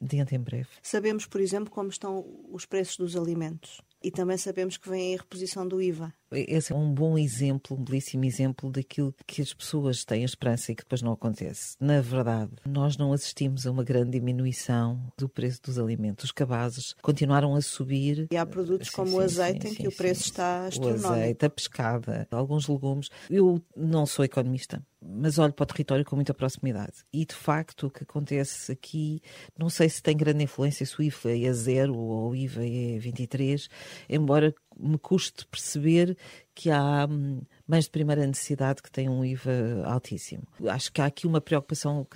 dentro 0.00 0.34
em 0.34 0.40
breve. 0.40 0.68
Sabemos, 0.82 1.26
por 1.26 1.40
exemplo, 1.40 1.70
como 1.70 1.88
estão 1.88 2.24
os 2.50 2.66
preços 2.66 2.96
dos 2.96 3.16
alimentos 3.16 3.80
e 4.02 4.10
também 4.10 4.36
sabemos 4.36 4.76
que 4.76 4.88
vem 4.88 5.14
a 5.14 5.18
reposição 5.18 5.66
do 5.66 5.80
IVA. 5.80 6.12
Esse 6.32 6.72
é 6.72 6.76
um 6.76 6.92
bom 6.92 7.16
exemplo, 7.16 7.76
um 7.76 7.82
belíssimo 7.82 8.24
exemplo 8.24 8.70
daquilo 8.70 9.14
que 9.26 9.40
as 9.40 9.52
pessoas 9.52 10.04
têm 10.04 10.24
esperança 10.24 10.72
e 10.72 10.74
que 10.74 10.82
depois 10.82 11.02
não 11.02 11.12
acontece. 11.12 11.76
Na 11.80 12.00
verdade, 12.00 12.52
nós 12.64 12.96
não 12.96 13.12
assistimos 13.12 13.66
a 13.66 13.70
uma 13.70 13.84
grande 13.84 14.12
diminuição 14.12 15.00
do 15.16 15.28
preço 15.28 15.62
dos 15.62 15.78
alimentos. 15.78 16.24
Os 16.24 16.32
cabazes 16.32 16.94
continuaram 17.00 17.54
a 17.54 17.60
subir. 17.60 18.26
E 18.30 18.36
há 18.36 18.44
produtos 18.44 18.88
sim, 18.88 18.94
como 18.94 19.10
sim, 19.10 19.16
o 19.16 19.20
azeite 19.20 19.68
sim, 19.68 19.74
em 19.74 19.76
que 19.76 19.88
o 19.88 19.92
preço 19.92 20.22
está 20.22 20.66
astronómico. 20.66 21.08
O 21.08 21.12
azeite, 21.12 21.46
a 21.46 21.50
pescada, 21.50 22.28
alguns 22.30 22.68
legumes. 22.68 23.08
Eu 23.30 23.62
não 23.76 24.04
sou 24.06 24.24
economista, 24.24 24.82
mas 25.00 25.38
olho 25.38 25.52
para 25.52 25.64
o 25.64 25.66
território 25.66 26.04
com 26.04 26.16
muita 26.16 26.34
proximidade. 26.34 27.04
E, 27.12 27.24
de 27.24 27.34
facto, 27.34 27.86
o 27.86 27.90
que 27.90 28.02
acontece 28.02 28.72
aqui, 28.72 29.20
não 29.58 29.70
sei 29.70 29.88
se 29.88 30.02
tem 30.02 30.16
grande 30.16 30.44
influência, 30.44 30.84
se 30.84 30.98
o 30.98 31.02
IVA 31.02 31.38
é 31.38 31.52
zero 31.52 31.96
ou 31.96 32.30
o 32.30 32.36
IVA 32.36 32.64
é 32.64 32.98
23, 32.98 33.68
embora 34.08 34.54
me 34.78 34.98
custe 34.98 35.46
perceber 35.46 36.16
que 36.56 36.70
há 36.70 37.06
hum, 37.08 37.42
bens 37.68 37.84
de 37.84 37.90
primeira 37.90 38.26
necessidade 38.26 38.82
que 38.82 38.90
têm 38.90 39.10
um 39.10 39.22
IVA 39.22 39.82
altíssimo. 39.84 40.42
Acho 40.68 40.90
que 40.90 41.02
há 41.02 41.04
aqui 41.04 41.26
uma 41.26 41.40
preocupação 41.40 42.06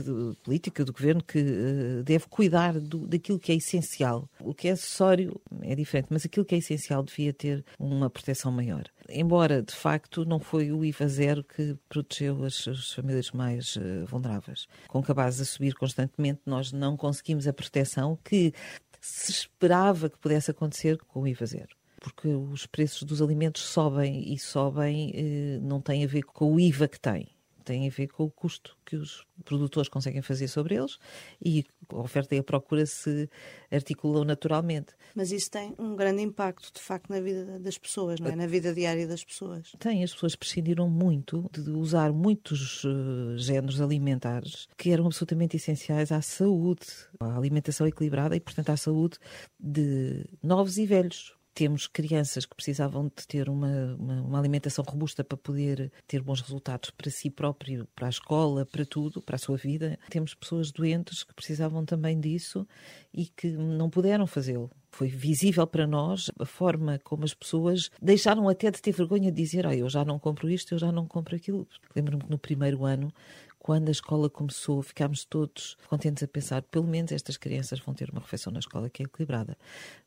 política 0.43 0.83
do 0.83 0.95
governo 0.95 1.23
que 1.23 1.39
uh, 1.39 2.03
deve 2.03 2.25
cuidar 2.27 2.81
do, 2.81 3.07
daquilo 3.07 3.39
que 3.39 3.53
é 3.53 3.55
essencial. 3.55 4.29
O 4.41 4.55
que 4.55 4.69
é 4.69 4.71
acessório 4.73 5.39
é 5.61 5.75
diferente, 5.75 6.09
mas 6.09 6.25
aquilo 6.25 6.47
que 6.47 6.55
é 6.55 6.59
essencial 6.59 7.03
devia 7.03 7.35
ter 7.35 7.63
uma 7.79 8.09
proteção 8.09 8.51
maior. 8.51 8.85
Embora, 9.11 9.63
de 9.63 9.75
facto, 9.75 10.25
não 10.25 10.41
foi 10.41 10.73
o 10.73 10.83
IVA 10.85 11.07
zero 11.07 11.45
que 11.45 11.77
protegeu 11.87 12.43
as, 12.43 12.67
as 12.67 12.95
famílias 12.95 13.31
mais 13.33 13.77
uh, 13.77 14.07
vulneráveis. 14.07 14.67
Com 14.89 15.03
cabazes 15.03 15.43
a 15.43 15.45
subir 15.45 15.75
constantemente, 15.75 16.41
nós 16.47 16.73
não 16.73 16.97
conseguimos 16.97 17.47
a 17.47 17.53
proteção 17.53 18.19
que 18.25 18.55
se 19.03 19.33
esperava 19.33 20.09
que 20.09 20.19
pudesse 20.19 20.51
acontecer 20.51 20.97
com 20.97 21.21
o 21.21 21.29
IVA 21.29 21.45
zero 21.45 21.80
porque 22.01 22.29
os 22.29 22.67
preços 22.67 23.03
dos 23.03 23.21
alimentos 23.23 23.63
sobem 23.63 24.33
e 24.33 24.39
sobem 24.39 25.13
eh, 25.15 25.59
não 25.63 25.81
tem 25.81 26.03
a 26.03 26.09
ver 26.09 26.23
com 26.23 26.55
o 26.55 26.59
IVA 26.59 26.89
que 26.89 26.99
tem, 26.99 27.29
tem 27.71 27.87
a 27.87 27.91
ver 27.91 28.09
com 28.09 28.25
o 28.25 28.31
custo 28.31 28.77
que 28.85 28.97
os 28.97 29.25
produtores 29.45 29.89
conseguem 29.89 30.23
fazer 30.23 30.49
sobre 30.49 30.75
eles 30.75 30.99
e 31.45 31.65
a 31.89 31.97
oferta 31.99 32.35
e 32.35 32.39
a 32.39 32.43
procura 32.43 32.85
se 32.85 33.29
articulam 33.71 34.25
naturalmente. 34.25 34.95
Mas 35.15 35.31
isso 35.31 35.51
tem 35.51 35.75
um 35.79 35.95
grande 35.95 36.23
impacto, 36.23 36.73
de 36.73 36.81
facto, 36.81 37.09
na 37.11 37.21
vida 37.21 37.59
das 37.59 37.79
pessoas, 37.79 38.19
não 38.19 38.31
é? 38.31 38.35
na 38.37 38.47
vida 38.47 38.75
diária 38.75 39.07
das 39.07 39.23
pessoas. 39.23 39.73
Tem, 39.79 40.03
as 40.03 40.13
pessoas 40.13 40.35
prescindiram 40.35 40.89
muito 40.89 41.49
de 41.53 41.71
usar 41.71 42.13
muitos 42.13 42.83
uh, 42.85 43.37
géneros 43.37 43.81
alimentares 43.81 44.67
que 44.77 44.91
eram 44.91 45.07
absolutamente 45.07 45.57
essenciais 45.57 46.11
à 46.11 46.21
saúde, 46.21 46.87
à 47.21 47.37
alimentação 47.37 47.87
equilibrada 47.87 48.35
e, 48.35 48.41
portanto, 48.41 48.71
à 48.71 48.77
saúde 48.77 49.19
de 49.59 50.25
novos 50.43 50.77
e 50.79 50.87
velhos 50.87 51.35
temos 51.61 51.87
crianças 51.87 52.47
que 52.47 52.57
precisavam 52.57 53.13
de 53.15 53.27
ter 53.29 53.51
uma, 53.51 53.95
uma, 53.99 54.23
uma, 54.23 54.39
alimentação 54.39 54.83
robusta 54.83 55.23
para 55.23 55.37
poder 55.37 55.93
ter 56.07 56.23
bons 56.23 56.41
resultados 56.41 56.89
para 56.89 57.11
si 57.11 57.29
próprio, 57.29 57.87
para 57.95 58.07
a 58.07 58.09
escola, 58.09 58.65
para 58.65 58.87
tudo, 58.87 59.21
para 59.21 59.37
a 59.37 59.39
sua 59.39 59.59
vida. 59.59 59.99
Temos 60.09 60.33
pessoas 60.33 60.73
doentes 60.73 61.23
que 61.23 61.35
precisavam 61.35 61.85
também 61.85 62.19
disso 62.19 62.67
e 63.13 63.27
que 63.27 63.49
não 63.51 63.91
puderam 63.91 64.27
fazê-lo. 64.27 64.71
Foi 64.91 65.09
visível 65.09 65.67
para 65.67 65.87
nós 65.87 66.31
a 66.39 66.47
forma 66.47 66.99
como 67.05 67.25
as 67.25 67.35
pessoas 67.35 67.91
deixaram 68.01 68.49
até 68.49 68.71
de 68.71 68.81
ter 68.81 68.93
vergonha 68.93 69.31
de 69.31 69.43
dizer: 69.43 69.67
oh, 69.67 69.73
eu 69.73 69.91
já 69.91 70.03
não 70.03 70.19
compro 70.19 70.49
isto, 70.49 70.73
eu 70.73 70.79
já 70.79 70.91
não 70.91 71.07
compro 71.07 71.37
aquilo. 71.37 71.69
Lembro-me 71.95 72.25
que 72.25 72.31
no 72.31 72.39
primeiro 72.39 72.87
ano 72.87 73.13
quando 73.61 73.89
a 73.89 73.93
escola 73.93 74.31
começou, 74.31 74.83
ficámos 74.83 75.23
todos 75.25 75.77
contentes 75.87 76.23
a 76.23 76.27
pensar, 76.27 76.63
pelo 76.63 76.87
menos 76.87 77.13
estas 77.13 77.37
crianças 77.37 77.79
vão 77.79 77.95
ter 77.95 78.11
uma 78.11 78.21
refeição 78.21 78.51
na 78.51 78.59
escola 78.59 78.89
que 78.89 79.03
é 79.03 79.05
equilibrada. 79.05 79.57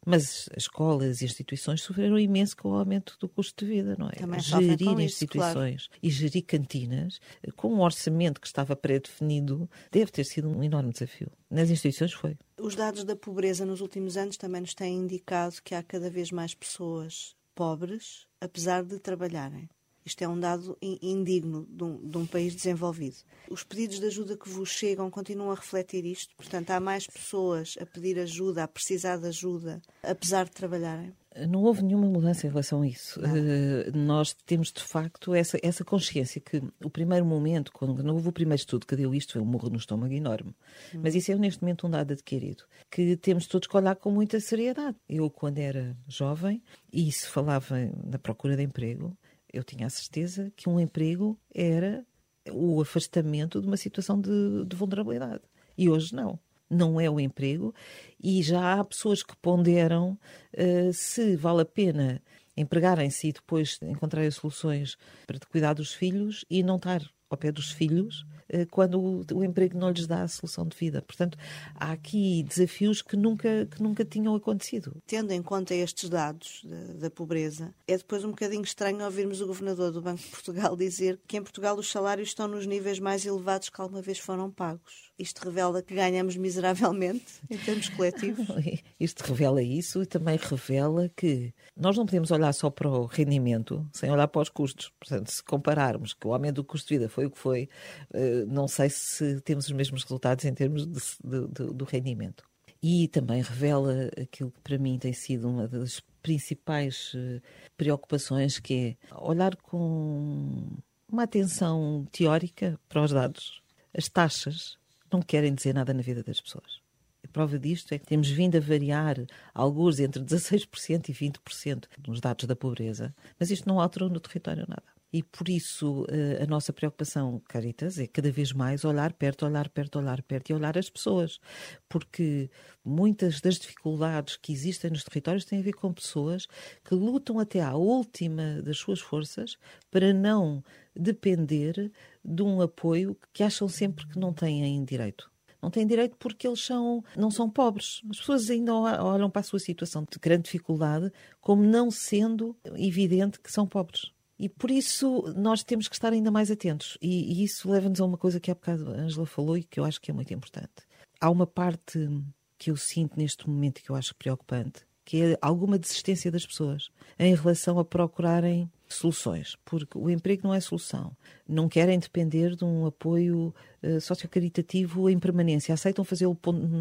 Mas 0.03 0.49
as 0.57 0.63
escolas 0.63 1.21
e 1.21 1.25
instituições 1.25 1.81
sofreram 1.81 2.17
imenso 2.17 2.57
com 2.57 2.71
o 2.71 2.75
aumento 2.75 3.15
do 3.19 3.29
custo 3.29 3.63
de 3.63 3.71
vida, 3.71 3.95
não 3.97 4.09
é? 4.09 4.13
Também 4.13 4.39
gerir 4.39 4.99
instituições 4.99 5.81
isso, 5.81 5.89
claro. 5.89 5.99
e 6.01 6.09
gerir 6.09 6.43
cantinas 6.43 7.21
com 7.55 7.71
um 7.71 7.81
orçamento 7.81 8.41
que 8.41 8.47
estava 8.47 8.75
pré-definido 8.75 9.69
deve 9.91 10.11
ter 10.11 10.25
sido 10.25 10.49
um 10.49 10.63
enorme 10.63 10.91
desafio. 10.91 11.31
Nas 11.49 11.69
instituições 11.69 12.11
foi. 12.11 12.35
Os 12.59 12.75
dados 12.75 13.03
da 13.03 13.15
pobreza 13.15 13.65
nos 13.67 13.81
últimos 13.81 14.17
anos 14.17 14.35
também 14.35 14.61
nos 14.61 14.73
têm 14.73 14.97
indicado 14.97 15.61
que 15.63 15.75
há 15.75 15.83
cada 15.83 16.09
vez 16.09 16.31
mais 16.31 16.55
pessoas 16.55 17.35
pobres, 17.53 18.25
apesar 18.41 18.83
de 18.83 18.97
trabalharem. 18.97 19.69
Isto 20.05 20.23
é 20.23 20.27
um 20.27 20.39
dado 20.39 20.77
indigno 20.81 21.65
de 21.69 21.83
um, 21.83 21.97
de 21.97 22.17
um, 22.17 22.25
país 22.25 22.55
desenvolvido. 22.55 23.17
Os 23.49 23.63
pedidos 23.63 23.99
de 23.99 24.07
ajuda 24.07 24.37
que 24.37 24.49
vos 24.49 24.69
chegam 24.69 25.09
continuam 25.09 25.51
a 25.51 25.55
refletir 25.55 26.05
isto? 26.05 26.35
Portanto, 26.35 26.71
há 26.71 26.79
mais 26.79 27.07
pessoas 27.07 27.75
a 27.79 27.85
pedir 27.85 28.19
ajuda, 28.19 28.63
a 28.63 28.67
precisar 28.67 29.17
de 29.17 29.27
ajuda, 29.27 29.81
apesar 30.03 30.45
de 30.45 30.51
trabalharem? 30.51 31.13
Não 31.47 31.63
houve 31.63 31.81
nenhuma 31.81 32.07
mudança 32.07 32.45
em 32.45 32.49
relação 32.49 32.81
a 32.81 32.87
isso. 32.87 33.19
Uh, 33.19 33.97
nós 33.97 34.33
temos, 34.45 34.71
de 34.71 34.83
facto, 34.83 35.33
essa, 35.33 35.57
essa 35.63 35.83
consciência 35.83 36.39
que 36.39 36.61
o 36.83 36.89
primeiro 36.89 37.25
momento, 37.25 37.71
quando 37.71 38.03
não 38.03 38.13
houve 38.13 38.29
o 38.29 38.31
primeiro 38.31 38.59
estudo 38.59 38.85
que 38.85 38.95
deu 38.95 39.15
isto, 39.15 39.33
foi 39.33 39.41
um 39.41 39.45
morro 39.45 39.69
no 39.69 39.77
estômago 39.77 40.13
enorme. 40.13 40.55
Hum. 40.93 41.01
Mas 41.03 41.15
isso 41.15 41.31
é, 41.31 41.35
neste 41.35 41.61
momento, 41.61 41.87
um 41.87 41.89
dado 41.89 42.13
adquirido, 42.13 42.63
que 42.89 43.17
temos 43.17 43.47
todos 43.47 43.67
que 43.67 43.75
olhar 43.75 43.95
com 43.95 44.11
muita 44.11 44.39
seriedade. 44.39 44.95
Eu, 45.09 45.29
quando 45.29 45.57
era 45.57 45.97
jovem, 46.07 46.61
e 46.91 47.11
se 47.11 47.27
falava 47.27 47.77
na 48.05 48.19
procura 48.19 48.55
de 48.55 48.63
emprego, 48.63 49.17
eu 49.53 49.63
tinha 49.63 49.87
a 49.87 49.89
certeza 49.89 50.51
que 50.55 50.67
um 50.67 50.79
emprego 50.79 51.39
era 51.53 52.05
o 52.51 52.81
afastamento 52.81 53.61
de 53.61 53.67
uma 53.67 53.77
situação 53.77 54.19
de, 54.19 54.65
de 54.65 54.75
vulnerabilidade. 54.75 55.43
E 55.77 55.89
hoje 55.89 56.13
não 56.13 56.39
não 56.69 56.99
é 56.99 57.09
o 57.09 57.19
emprego, 57.19 57.73
e 58.19 58.41
já 58.41 58.73
há 58.73 58.83
pessoas 58.83 59.21
que 59.21 59.35
ponderam 59.37 60.17
uh, 60.53 60.91
se 60.91 61.35
vale 61.35 61.61
a 61.61 61.65
pena 61.65 62.21
empregarem-se 62.55 63.27
e 63.27 63.33
depois 63.33 63.79
encontrarem 63.81 64.31
soluções 64.31 64.97
para 65.25 65.39
cuidar 65.49 65.73
dos 65.73 65.93
filhos 65.93 66.43
e 66.49 66.63
não 66.63 66.77
estar 66.77 67.01
ao 67.29 67.37
pé 67.37 67.51
dos 67.51 67.71
filhos 67.71 68.25
quando 68.71 68.99
o, 68.99 69.25
o, 69.33 69.43
emprego 69.43 69.77
não 69.77 69.89
lhes 69.89 70.07
dá 70.07 70.23
a 70.23 70.27
solução 70.27 70.65
de 70.67 70.75
vida. 70.77 71.01
Portanto, 71.01 71.37
há 71.75 71.91
aqui 71.91 72.43
desafios 72.43 73.01
que 73.01 73.15
nunca, 73.15 73.67
que 73.69 73.81
nunca 73.81 74.05
tinham 74.05 74.35
acontecido. 74.35 74.95
Tendo 75.05 75.31
em 75.31 75.41
conta 75.41 75.73
estes 75.73 76.09
dados 76.09 76.61
da, 76.63 76.93
da 76.93 77.09
pobreza, 77.09 77.73
é 77.87 77.97
depois 77.97 78.23
um 78.23 78.29
bocadinho 78.29 78.63
estranho 78.63 79.03
ouvirmos 79.03 79.41
o 79.41 79.47
governador 79.47 79.91
do 79.91 80.01
Banco 80.01 80.21
de 80.21 80.29
Portugal 80.29 80.75
dizer 80.77 81.19
que 81.27 81.37
em 81.37 81.43
Portugal 81.43 81.77
os 81.77 81.89
salários 81.89 82.29
estão 82.29 82.47
nos 82.47 82.65
níveis 82.65 82.99
mais 82.99 83.25
elevados 83.25 83.69
que 83.69 83.81
alguma 83.81 84.01
vez 84.01 84.19
foram 84.19 84.49
pagos. 84.51 85.11
Isto 85.23 85.45
revela 85.45 85.81
que 85.81 85.95
ganhamos 85.95 86.35
miseravelmente 86.35 87.39
em 87.49 87.57
termos 87.57 87.87
coletivos. 87.87 88.45
Isto 88.99 89.21
revela 89.23 89.63
isso 89.63 90.03
e 90.03 90.05
também 90.05 90.37
revela 90.37 91.09
que 91.15 91.53
nós 91.77 91.95
não 91.95 92.05
podemos 92.05 92.29
olhar 92.29 92.51
só 92.51 92.69
para 92.69 92.89
o 92.89 93.05
rendimento 93.05 93.87
sem 93.93 94.11
olhar 94.11 94.27
para 94.27 94.41
os 94.41 94.49
custos. 94.49 94.91
Portanto, 94.99 95.31
se 95.31 95.41
compararmos 95.41 96.13
que 96.13 96.27
o 96.27 96.33
aumento 96.33 96.55
do 96.55 96.63
custo 96.65 96.89
de 96.89 96.95
vida 96.95 97.07
foi 97.07 97.25
o 97.25 97.31
que 97.31 97.37
foi, 97.37 97.69
eh, 98.13 98.43
não 98.49 98.67
sei 98.67 98.89
se 98.89 99.39
temos 99.41 99.67
os 99.67 99.71
mesmos 99.71 100.03
resultados 100.03 100.43
em 100.43 100.53
termos 100.53 100.85
de, 100.85 100.99
de, 101.23 101.47
de, 101.47 101.73
do 101.73 101.85
rendimento. 101.85 102.43
E 102.81 103.07
também 103.07 103.41
revela 103.41 104.11
aquilo 104.21 104.51
que 104.51 104.59
para 104.59 104.77
mim 104.77 104.99
tem 104.99 105.13
sido 105.13 105.47
uma 105.47 105.69
das 105.69 106.01
principais 106.21 107.13
eh, 107.15 107.39
preocupações, 107.77 108.59
que 108.59 108.97
é 108.99 109.15
olhar 109.15 109.55
com 109.55 110.67
uma 111.09 111.23
atenção 111.23 112.05
teórica 112.11 112.77
para 112.89 113.03
os 113.03 113.11
dados. 113.11 113.63
As 113.95 114.09
taxas 114.09 114.82
não 115.13 115.21
querem 115.21 115.53
dizer 115.53 115.73
nada 115.73 115.93
na 115.93 116.01
vida 116.01 116.23
das 116.23 116.41
pessoas. 116.41 116.81
A 117.23 117.27
prova 117.29 117.57
disto 117.57 117.93
é 117.93 117.97
que 117.97 118.05
temos 118.05 118.29
vindo 118.29 118.57
a 118.57 118.59
variar 118.59 119.15
alguns 119.53 119.99
entre 119.99 120.21
16% 120.21 121.09
e 121.09 121.13
20% 121.13 121.85
nos 122.05 122.19
dados 122.19 122.45
da 122.45 122.55
pobreza, 122.55 123.15
mas 123.39 123.49
isto 123.49 123.67
não 123.67 123.79
alterou 123.79 124.09
no 124.09 124.19
território 124.19 124.65
nada. 124.67 124.83
E 125.15 125.21
por 125.21 125.47
isso 125.47 126.07
a 126.41 126.45
nossa 126.47 126.73
preocupação, 126.73 127.39
Caritas, 127.47 127.99
é 127.99 128.07
cada 128.07 128.31
vez 128.31 128.51
mais 128.51 128.83
olhar 128.83 129.13
perto, 129.13 129.45
olhar 129.45 129.69
perto, 129.69 129.99
olhar 129.99 130.23
perto 130.23 130.49
e 130.49 130.53
olhar 130.55 130.75
as 130.75 130.89
pessoas. 130.89 131.39
Porque 131.87 132.49
muitas 132.83 133.39
das 133.39 133.59
dificuldades 133.59 134.37
que 134.37 134.51
existem 134.51 134.89
nos 134.89 135.03
territórios 135.03 135.45
têm 135.45 135.59
a 135.59 135.61
ver 135.61 135.73
com 135.73 135.93
pessoas 135.93 136.47
que 136.83 136.95
lutam 136.95 137.37
até 137.37 137.61
à 137.61 137.75
última 137.75 138.59
das 138.63 138.79
suas 138.79 138.99
forças 138.99 139.55
para 139.91 140.11
não 140.11 140.63
depender 140.95 141.91
de 142.23 142.41
um 142.41 142.61
apoio 142.61 143.17
que 143.31 143.43
acham 143.43 143.67
sempre 143.67 144.07
que 144.07 144.17
não 144.19 144.33
têm 144.33 144.83
direito 144.83 145.31
não 145.63 145.71
têm 145.71 145.87
direito 145.87 146.17
porque 146.19 146.45
eles 146.45 146.59
são, 146.59 147.01
não 147.15 147.31
são 147.31 147.49
pobres. 147.49 148.01
As 148.09 148.17
pessoas 148.17 148.49
ainda 148.49 148.73
olham 148.73 149.29
para 149.29 149.39
a 149.39 149.43
sua 149.43 149.59
situação 149.59 150.03
de 150.03 150.19
grande 150.19 150.43
dificuldade 150.43 151.09
como 151.39 151.63
não 151.63 151.89
sendo 151.89 152.53
evidente 152.75 153.39
que 153.39 153.49
são 153.49 153.65
pobres. 153.65 154.11
E 154.37 154.49
por 154.49 154.69
isso 154.69 155.23
nós 155.37 155.63
temos 155.63 155.87
que 155.87 155.95
estar 155.95 156.11
ainda 156.11 156.29
mais 156.29 156.51
atentos. 156.51 156.97
E, 157.01 157.31
e 157.31 157.45
isso 157.45 157.69
leva-nos 157.69 158.01
a 158.01 158.05
uma 158.05 158.17
coisa 158.17 158.41
que 158.41 158.51
há 158.51 158.53
bocado 158.53 158.91
a 158.91 158.95
Angela 158.95 159.25
falou 159.25 159.57
e 159.57 159.63
que 159.63 159.79
eu 159.79 159.85
acho 159.85 160.01
que 160.01 160.11
é 160.11 160.13
muito 160.13 160.33
importante. 160.33 160.83
Há 161.21 161.29
uma 161.29 161.47
parte 161.47 162.09
que 162.57 162.69
eu 162.69 162.75
sinto 162.75 163.17
neste 163.17 163.49
momento 163.49 163.81
que 163.81 163.89
eu 163.89 163.95
acho 163.95 164.13
preocupante, 164.15 164.85
que 165.05 165.21
é 165.21 165.37
alguma 165.41 165.79
desistência 165.79 166.29
das 166.29 166.45
pessoas 166.45 166.89
em 167.17 167.33
relação 167.33 167.79
a 167.79 167.85
procurarem 167.85 168.69
soluções, 168.93 169.55
porque 169.65 169.97
o 169.97 170.09
emprego 170.09 170.47
não 170.47 170.53
é 170.53 170.59
solução. 170.59 171.15
Não 171.47 171.67
querem 171.67 171.99
depender 171.99 172.55
de 172.55 172.63
um 172.63 172.85
apoio 172.85 173.53
uh, 173.83 174.01
sociocaritativo 174.01 175.09
em 175.09 175.19
permanência, 175.19 175.73
aceitam 175.73 176.03
fazê-lo 176.03 176.37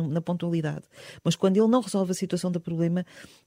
na 0.09 0.21
pontualidade. 0.21 0.85
Mas 1.25 1.37
quando 1.37 1.57
ele 1.57 1.69
não 1.69 1.81
resolve 1.81 2.13
a 2.13 2.15
situação 2.15 2.51
do 2.51 2.61
problema, 2.61 3.05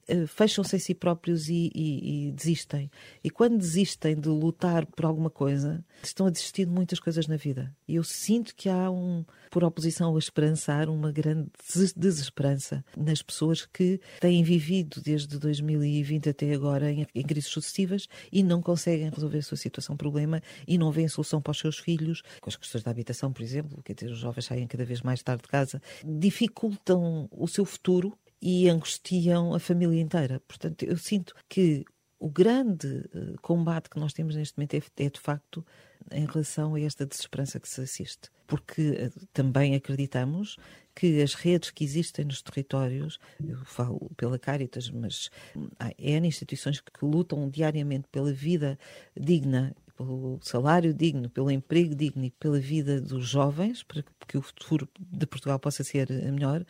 uh, 0.10 0.28
fecham-se 0.28 0.76
em 0.76 0.80
si 0.80 0.94
próprios 0.94 1.50
e, 1.50 1.72
e, 1.74 2.28
e, 2.28 2.32
desistem. 2.32 2.90
E 3.24 3.30
quando 3.30 3.58
desistem 3.58 4.16
de 4.16 4.30
lutar 4.30 4.86
por 4.86 5.06
alguma 5.06 5.30
coisa, 5.30 5.84
estão 6.04 6.28
a 6.28 6.30
desistir 6.30 6.66
de 6.66 6.72
muitas 6.72 7.00
coisas 7.00 7.28
na 7.28 7.38
vida. 7.38 7.74
E 7.88 7.96
eu 7.96 8.04
sinto 8.04 8.56
que 8.56 8.70
há 8.70 8.90
um, 8.90 9.24
por 9.50 9.64
oposição 9.64 10.16
a 10.16 10.20
esperançar, 10.20 10.90
uma 10.90 11.12
grande 11.12 11.50
desesperança 11.96 12.84
nas 12.98 13.22
pessoas 13.22 13.66
que 13.66 14.00
têm 14.20 14.44
vivido 14.44 15.02
desde 15.02 15.38
2020 15.40 16.30
até 16.30 16.54
agora 16.54 16.92
em, 16.92 17.08
em 17.14 17.24
crises 17.24 17.50
sucessivas 17.50 18.08
e 18.32 18.44
não 18.44 18.62
conseguem 18.62 19.10
resolver 19.10 19.40
a 19.40 19.44
sua 19.44 19.58
situação, 19.58 19.96
problema, 19.96 20.42
e 20.68 20.78
não 20.78 20.92
veem 20.92 21.08
solução 21.08 21.42
para 21.42 21.52
os 21.52 21.60
seus 21.60 21.78
filhos, 21.78 22.22
com 22.42 22.50
as 22.50 22.56
questões 22.56 22.84
da 22.84 22.92
habitação, 22.92 23.32
por 23.32 23.42
exemplo, 23.46 23.82
quer 23.84 23.94
dizer, 23.94 24.12
os 24.12 24.20
jovens 24.20 24.46
saem 24.46 24.68
cada 24.68 24.86
vez 24.86 25.02
mais 25.02 25.22
tarde 25.24 25.44
de 25.44 25.50
casa, 25.50 25.82
dificultam 26.04 27.28
o 27.32 27.48
seu 27.48 27.66
futuro 27.66 28.18
e 28.42 28.70
angustiam 28.70 29.54
a 29.54 29.60
família 29.60 30.02
inteira. 30.02 30.42
Portanto, 30.48 30.84
eu 30.84 30.98
sinto 30.98 31.34
que 31.48 31.86
o 32.20 32.30
grande 32.30 33.04
eh, 33.14 33.36
combate 33.42 33.90
que 33.90 34.00
nós 34.00 34.14
temos 34.14 34.36
neste 34.36 34.58
momento 34.58 34.76
é, 34.76 34.82
é, 35.04 35.10
de 35.10 35.20
facto 35.20 35.66
em 36.12 36.26
relação 36.26 36.76
a 36.76 36.82
esta 36.82 37.06
desesperança 37.06 37.60
que 37.60 37.68
se 37.68 37.82
assiste. 37.82 38.30
Porque 38.48 38.82
eh, 38.98 39.12
também 39.34 39.76
acreditamos 39.76 40.58
que 40.96 41.22
as 41.22 41.34
redes 41.34 41.72
que 41.72 41.84
existem 41.84 42.26
nos 42.26 42.42
territórios, 42.42 43.20
eu 43.46 43.64
falo 43.66 44.10
pela 44.16 44.40
Caritas, 44.40 44.90
mas 44.90 45.30
há 45.78 45.92
N 45.98 46.28
instituições 46.28 46.80
que 46.80 47.06
lutam 47.06 47.50
diariamente 47.50 48.08
pela 48.12 48.32
vida 48.32 48.80
digna 49.16 49.76
pelo 49.96 50.40
salário 50.42 50.94
digno, 50.94 51.30
pelo 51.30 51.52
emprego 51.52 51.96
digno 51.96 52.26
e 52.26 52.32
pela 52.32 52.60
vida 52.60 53.00
dos 53.02 53.28
jovens, 53.28 53.84
para 53.84 54.04
que 54.28 54.38
o 54.38 54.42
futuro 54.42 54.88
de 55.00 55.26
Portugal 55.26 55.60
possa 55.60 55.84
ser 55.84 56.10
melhor, 56.32 56.66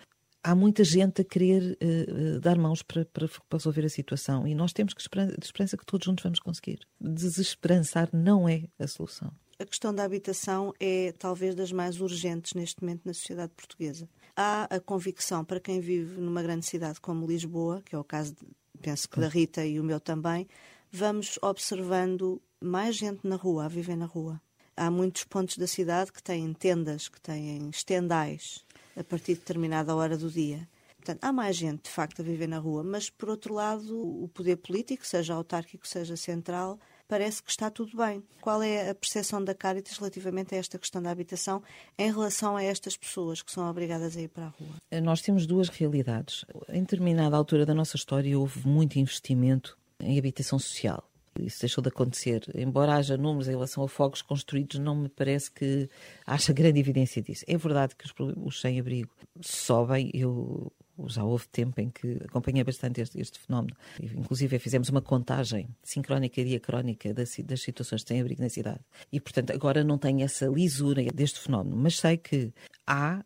há 0.45 0.53
muita 0.53 0.83
gente 0.83 1.21
a 1.21 1.25
querer 1.25 1.75
uh, 1.81 2.39
dar 2.39 2.57
mãos 2.57 2.83
para, 2.83 3.03
para, 3.05 3.27
para, 3.27 3.57
resolver 3.57 3.83
a 3.83 3.89
situação 3.89 4.47
e 4.47 4.53
nós 4.53 4.71
temos 4.71 4.93
que 4.93 5.01
esperança, 5.01 5.35
esperança 5.41 5.75
que 5.75 5.85
todos 5.85 6.05
juntos 6.05 6.23
vamos 6.23 6.39
conseguir. 6.39 6.79
Desesperançar 7.01 8.09
não 8.13 8.47
é 8.47 8.65
a 8.77 8.87
solução. 8.87 9.31
A 9.57 9.65
questão 9.65 9.95
da 9.95 10.03
habitação 10.03 10.73
é 10.79 11.13
talvez 11.17 11.55
das 11.55 11.71
mais 11.71 11.99
urgentes 11.99 12.53
neste 12.53 12.83
momento 12.83 13.05
na 13.05 13.13
sociedade 13.13 13.53
portuguesa. 13.55 14.07
Há 14.35 14.65
a 14.65 14.79
convicção 14.79 15.43
para 15.43 15.59
quem 15.59 15.79
vive 15.79 16.19
numa 16.19 16.43
grande 16.43 16.65
cidade 16.65 16.99
como 16.99 17.25
Lisboa, 17.25 17.81
que 17.83 17.95
é 17.95 17.97
o 17.97 18.03
caso, 18.03 18.35
de, 18.35 18.45
penso 18.81 19.09
que 19.09 19.19
da 19.19 19.29
Rita 19.29 19.65
e 19.65 19.79
o 19.79 19.83
meu 19.83 19.99
também, 19.99 20.47
vamos 20.91 21.39
observando 21.41 22.41
mais 22.65 22.95
gente 22.95 23.27
na 23.27 23.35
rua, 23.35 23.65
a 23.65 23.67
viver 23.67 23.95
na 23.95 24.05
rua. 24.05 24.41
Há 24.75 24.91
muitos 24.91 25.23
pontos 25.23 25.57
da 25.57 25.67
cidade 25.67 26.11
que 26.11 26.21
têm 26.21 26.51
tendas, 26.53 27.07
que 27.07 27.21
têm 27.21 27.69
estendais, 27.69 28.65
a 28.97 29.03
partir 29.03 29.33
de 29.33 29.39
determinada 29.39 29.95
hora 29.95 30.17
do 30.17 30.29
dia. 30.29 30.67
Portanto, 30.97 31.23
há 31.23 31.31
mais 31.31 31.55
gente, 31.55 31.83
de 31.83 31.89
facto, 31.91 32.21
a 32.21 32.25
viver 32.25 32.47
na 32.47 32.57
rua, 32.57 32.83
mas, 32.83 33.11
por 33.11 33.29
outro 33.29 33.53
lado, 33.53 34.23
o 34.23 34.27
poder 34.27 34.55
político, 34.55 35.05
seja 35.05 35.35
autárquico, 35.35 35.87
seja 35.87 36.17
central, 36.17 36.79
parece 37.07 37.43
que 37.43 37.51
está 37.51 37.69
tudo 37.69 37.95
bem. 37.95 38.23
Qual 38.41 38.61
é 38.63 38.89
a 38.89 38.95
percepção 38.95 39.43
da 39.43 39.53
Caritas 39.53 39.97
relativamente 39.97 40.55
a 40.55 40.57
esta 40.57 40.79
questão 40.79 41.01
da 41.03 41.11
habitação 41.11 41.61
em 41.97 42.11
relação 42.11 42.57
a 42.57 42.63
estas 42.63 42.97
pessoas 42.97 43.43
que 43.43 43.51
são 43.51 43.69
obrigadas 43.69 44.17
a 44.17 44.21
ir 44.21 44.29
para 44.29 44.45
a 44.45 44.49
rua? 44.49 45.01
Nós 45.03 45.21
temos 45.21 45.45
duas 45.45 45.69
realidades. 45.69 46.43
Em 46.69 46.81
determinada 46.81 47.37
altura 47.37 47.67
da 47.67 47.75
nossa 47.75 47.95
história 47.95 48.37
houve 48.37 48.67
muito 48.67 48.97
investimento 48.97 49.77
em 49.99 50.17
habitação 50.17 50.57
social. 50.57 51.07
Isso 51.39 51.61
deixou 51.61 51.81
de 51.81 51.89
acontecer. 51.89 52.43
Embora 52.55 52.95
haja 52.95 53.17
números 53.17 53.47
em 53.47 53.51
relação 53.51 53.83
a 53.83 53.87
fogos 53.87 54.21
construídos, 54.21 54.79
não 54.79 54.95
me 54.95 55.09
parece 55.09 55.51
que 55.51 55.89
haja 56.25 56.53
grande 56.53 56.79
evidência 56.79 57.21
disso. 57.21 57.43
É 57.47 57.57
verdade 57.57 57.95
que 57.95 58.05
os, 58.05 58.13
os 58.37 58.61
sem-abrigo 58.61 59.11
sobem. 59.41 60.09
Eu 60.13 60.71
já 61.07 61.23
houve 61.23 61.47
tempo 61.49 61.81
em 61.81 61.89
que 61.89 62.19
acompanhei 62.23 62.63
bastante 62.63 63.01
este, 63.01 63.19
este, 63.19 63.39
fenómeno. 63.39 63.75
Inclusive 63.99 64.57
fizemos 64.59 64.89
uma 64.89 65.01
contagem 65.01 65.67
sincrónica 65.83 66.39
e 66.39 66.45
diacrónica 66.45 67.13
das, 67.13 67.35
das 67.43 67.61
situações 67.61 68.01
de 68.01 68.07
sem-abrigo 68.07 68.41
na 68.41 68.49
cidade. 68.49 68.79
E, 69.11 69.19
portanto, 69.19 69.51
agora 69.51 69.83
não 69.83 69.97
tenho 69.97 70.23
essa 70.23 70.47
lisura 70.47 71.03
deste 71.13 71.39
fenómeno, 71.39 71.75
mas 71.75 71.97
sei 71.97 72.17
que 72.17 72.53
há 72.87 73.23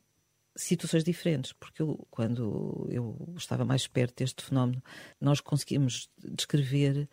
situações 0.56 1.04
diferentes, 1.04 1.54
porque 1.54 1.82
eu, 1.82 2.06
quando 2.10 2.88
eu 2.90 3.34
estava 3.38 3.64
mais 3.64 3.88
perto 3.88 4.18
deste 4.18 4.44
fenómeno, 4.44 4.84
nós 5.20 5.40
conseguimos 5.40 6.10
descrever 6.18 7.08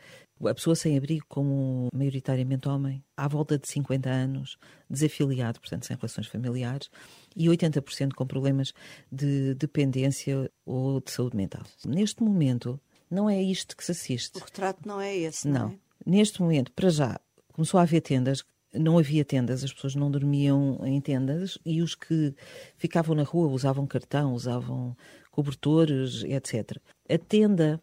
a 0.45 0.55
pessoa 0.55 0.77
sem 0.77 0.97
abrigo 0.97 1.25
como 1.29 1.89
maioritariamente 1.95 2.69
homem, 2.69 3.03
à 3.17 3.27
volta 3.27 3.59
de 3.59 3.69
50 3.69 4.09
anos, 4.09 4.59
desafiliado, 4.89 5.61
portanto 5.61 5.87
sem 5.87 5.97
relações 5.97 6.27
familiares, 6.27 6.91
e 7.35 7.47
80% 7.47 8.13
com 8.15 8.27
problemas 8.27 8.73
de 9.11 9.55
dependência 9.55 10.51
ou 10.65 11.01
de 11.01 11.11
saúde 11.11 11.37
mental. 11.37 11.63
Neste 11.85 12.23
momento, 12.23 12.81
não 13.11 13.31
é 13.31 13.41
isto 13.41 13.77
que 13.77 13.85
se 13.85 13.93
assiste. 13.93 14.39
O 14.39 14.45
retrato 14.45 14.87
não 14.87 15.01
é 15.01 15.17
esse, 15.17 15.49
não, 15.49 15.69
não. 15.69 15.71
É? 15.71 15.79
Neste 16.05 16.41
momento, 16.41 16.73
para 16.73 16.91
já, 16.91 17.21
começou 17.53 17.79
a 17.79 17.83
haver 17.83 18.01
tendas 18.01 18.45
não 18.79 18.99
havia 18.99 19.25
tendas, 19.25 19.65
as 19.65 19.73
pessoas 19.73 19.95
não 19.95 20.11
dormiam 20.11 20.79
em 20.85 21.01
tendas 21.01 21.59
e 21.65 21.83
os 21.83 21.95
que 21.95 22.35
ficavam 22.77 23.15
na 23.15 23.23
rua 23.23 23.49
usavam 23.49 23.87
cartão, 23.87 24.35
usavam 24.35 24.97
cobertores, 25.31 26.23
etc. 26.25 26.79
A 27.09 27.19
tenda, 27.19 27.81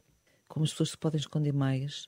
como 0.48 0.64
as 0.64 0.72
pessoas 0.72 0.92
se 0.92 0.98
podem 0.98 1.20
esconder 1.20 1.54
mais, 1.54 2.08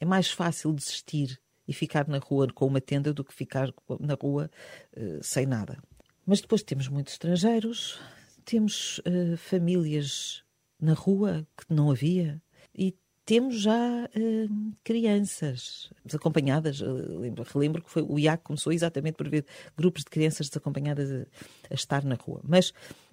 é 0.00 0.04
mais 0.04 0.30
fácil 0.30 0.72
desistir 0.72 1.40
e 1.66 1.72
ficar 1.72 2.06
na 2.08 2.18
rua 2.18 2.48
com 2.52 2.66
uma 2.66 2.80
tenda 2.80 3.12
do 3.12 3.24
que 3.24 3.32
ficar 3.32 3.72
na 4.00 4.14
rua 4.14 4.50
uh, 4.96 5.22
sem 5.22 5.46
nada. 5.46 5.78
Mas 6.26 6.40
depois 6.40 6.62
temos 6.62 6.88
muitos 6.88 7.14
estrangeiros, 7.14 7.98
temos 8.44 8.98
uh, 8.98 9.36
famílias 9.36 10.42
na 10.80 10.92
rua 10.92 11.46
que 11.56 11.72
não 11.72 11.90
havia 11.90 12.42
e 12.74 12.94
temos 13.24 13.60
já 13.62 14.04
uh, 14.04 14.72
crianças 14.82 15.90
desacompanhadas. 16.04 16.80
Lembro, 16.80 17.44
relembro 17.44 17.82
que 17.82 17.90
foi, 17.90 18.02
o 18.02 18.18
IAC 18.18 18.42
começou 18.42 18.72
exatamente 18.72 19.14
por 19.14 19.28
ver 19.28 19.46
grupos 19.76 20.04
de 20.04 20.10
crianças 20.10 20.48
desacompanhadas 20.48 21.10
a, 21.10 21.26
a 21.70 21.74
estar 21.74 22.04
na 22.04 22.14
rua. 22.14 22.42
Mas 22.44 22.72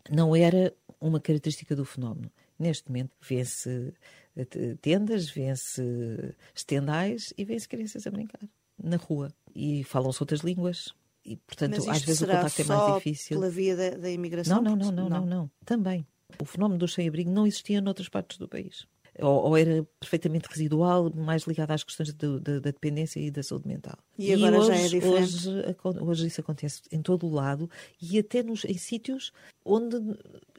não 0.10 0.36
era 0.36 0.74
uma 1.00 1.20
característica 1.20 1.76
do 1.76 1.86
fenómeno. 1.86 2.30
Neste 2.62 2.88
momento 2.90 3.12
vê-se 3.20 3.92
tendas, 4.82 5.30
vê-se 5.30 5.82
estendais 6.54 7.34
e 7.36 7.44
vê-se 7.44 7.68
crianças 7.68 8.06
a 8.06 8.12
brincar 8.12 8.40
na 8.82 8.98
rua. 8.98 9.34
E 9.56 9.84
falam-se 9.84 10.22
outras 10.22 10.42
línguas. 10.42 10.94
E, 11.26 11.38
portanto, 11.38 11.90
às 11.90 12.04
vezes 12.04 12.22
o 12.22 12.26
contacto 12.28 12.62
é 12.62 12.66
mais 12.66 12.96
difícil. 12.96 13.38
pela 13.38 13.50
via 13.50 13.76
da, 13.76 13.90
da 13.92 14.10
imigração? 14.10 14.62
Não, 14.62 14.76
não, 14.76 14.92
não, 14.92 14.92
não, 14.92 15.10
não, 15.10 15.26
não. 15.26 15.52
Também. 15.66 16.06
O 16.40 16.46
fenómeno 16.46 16.80
do 16.80 16.88
sem-abrigo 16.88 17.30
não 17.32 17.46
existia 17.48 17.82
noutras 17.82 18.10
partes 18.10 18.38
do 18.38 18.48
país. 18.48 18.88
Ou, 19.20 19.58
era 19.58 19.86
perfeitamente 20.00 20.48
residual, 20.50 21.12
mais 21.14 21.44
ligado 21.44 21.72
às 21.72 21.84
questões 21.84 22.14
da 22.14 22.60
dependência 22.60 23.20
e 23.20 23.30
da 23.30 23.44
saúde 23.44 23.68
mental. 23.68 23.98
E 24.18 24.34
agora 24.34 24.60
hoje, 24.60 24.68
já 24.68 24.76
é 24.76 24.88
diferente? 24.88 25.48
Hoje, 25.48 25.76
hoje 26.02 26.28
isso 26.28 26.42
acontece 26.42 26.82
em 26.92 27.02
todo 27.02 27.28
o 27.28 27.30
lado 27.30 27.70
e 28.02 28.18
até 28.18 28.42
nos, 28.42 28.64
em 28.64 28.78
sítios 28.78 29.34
onde 29.66 29.98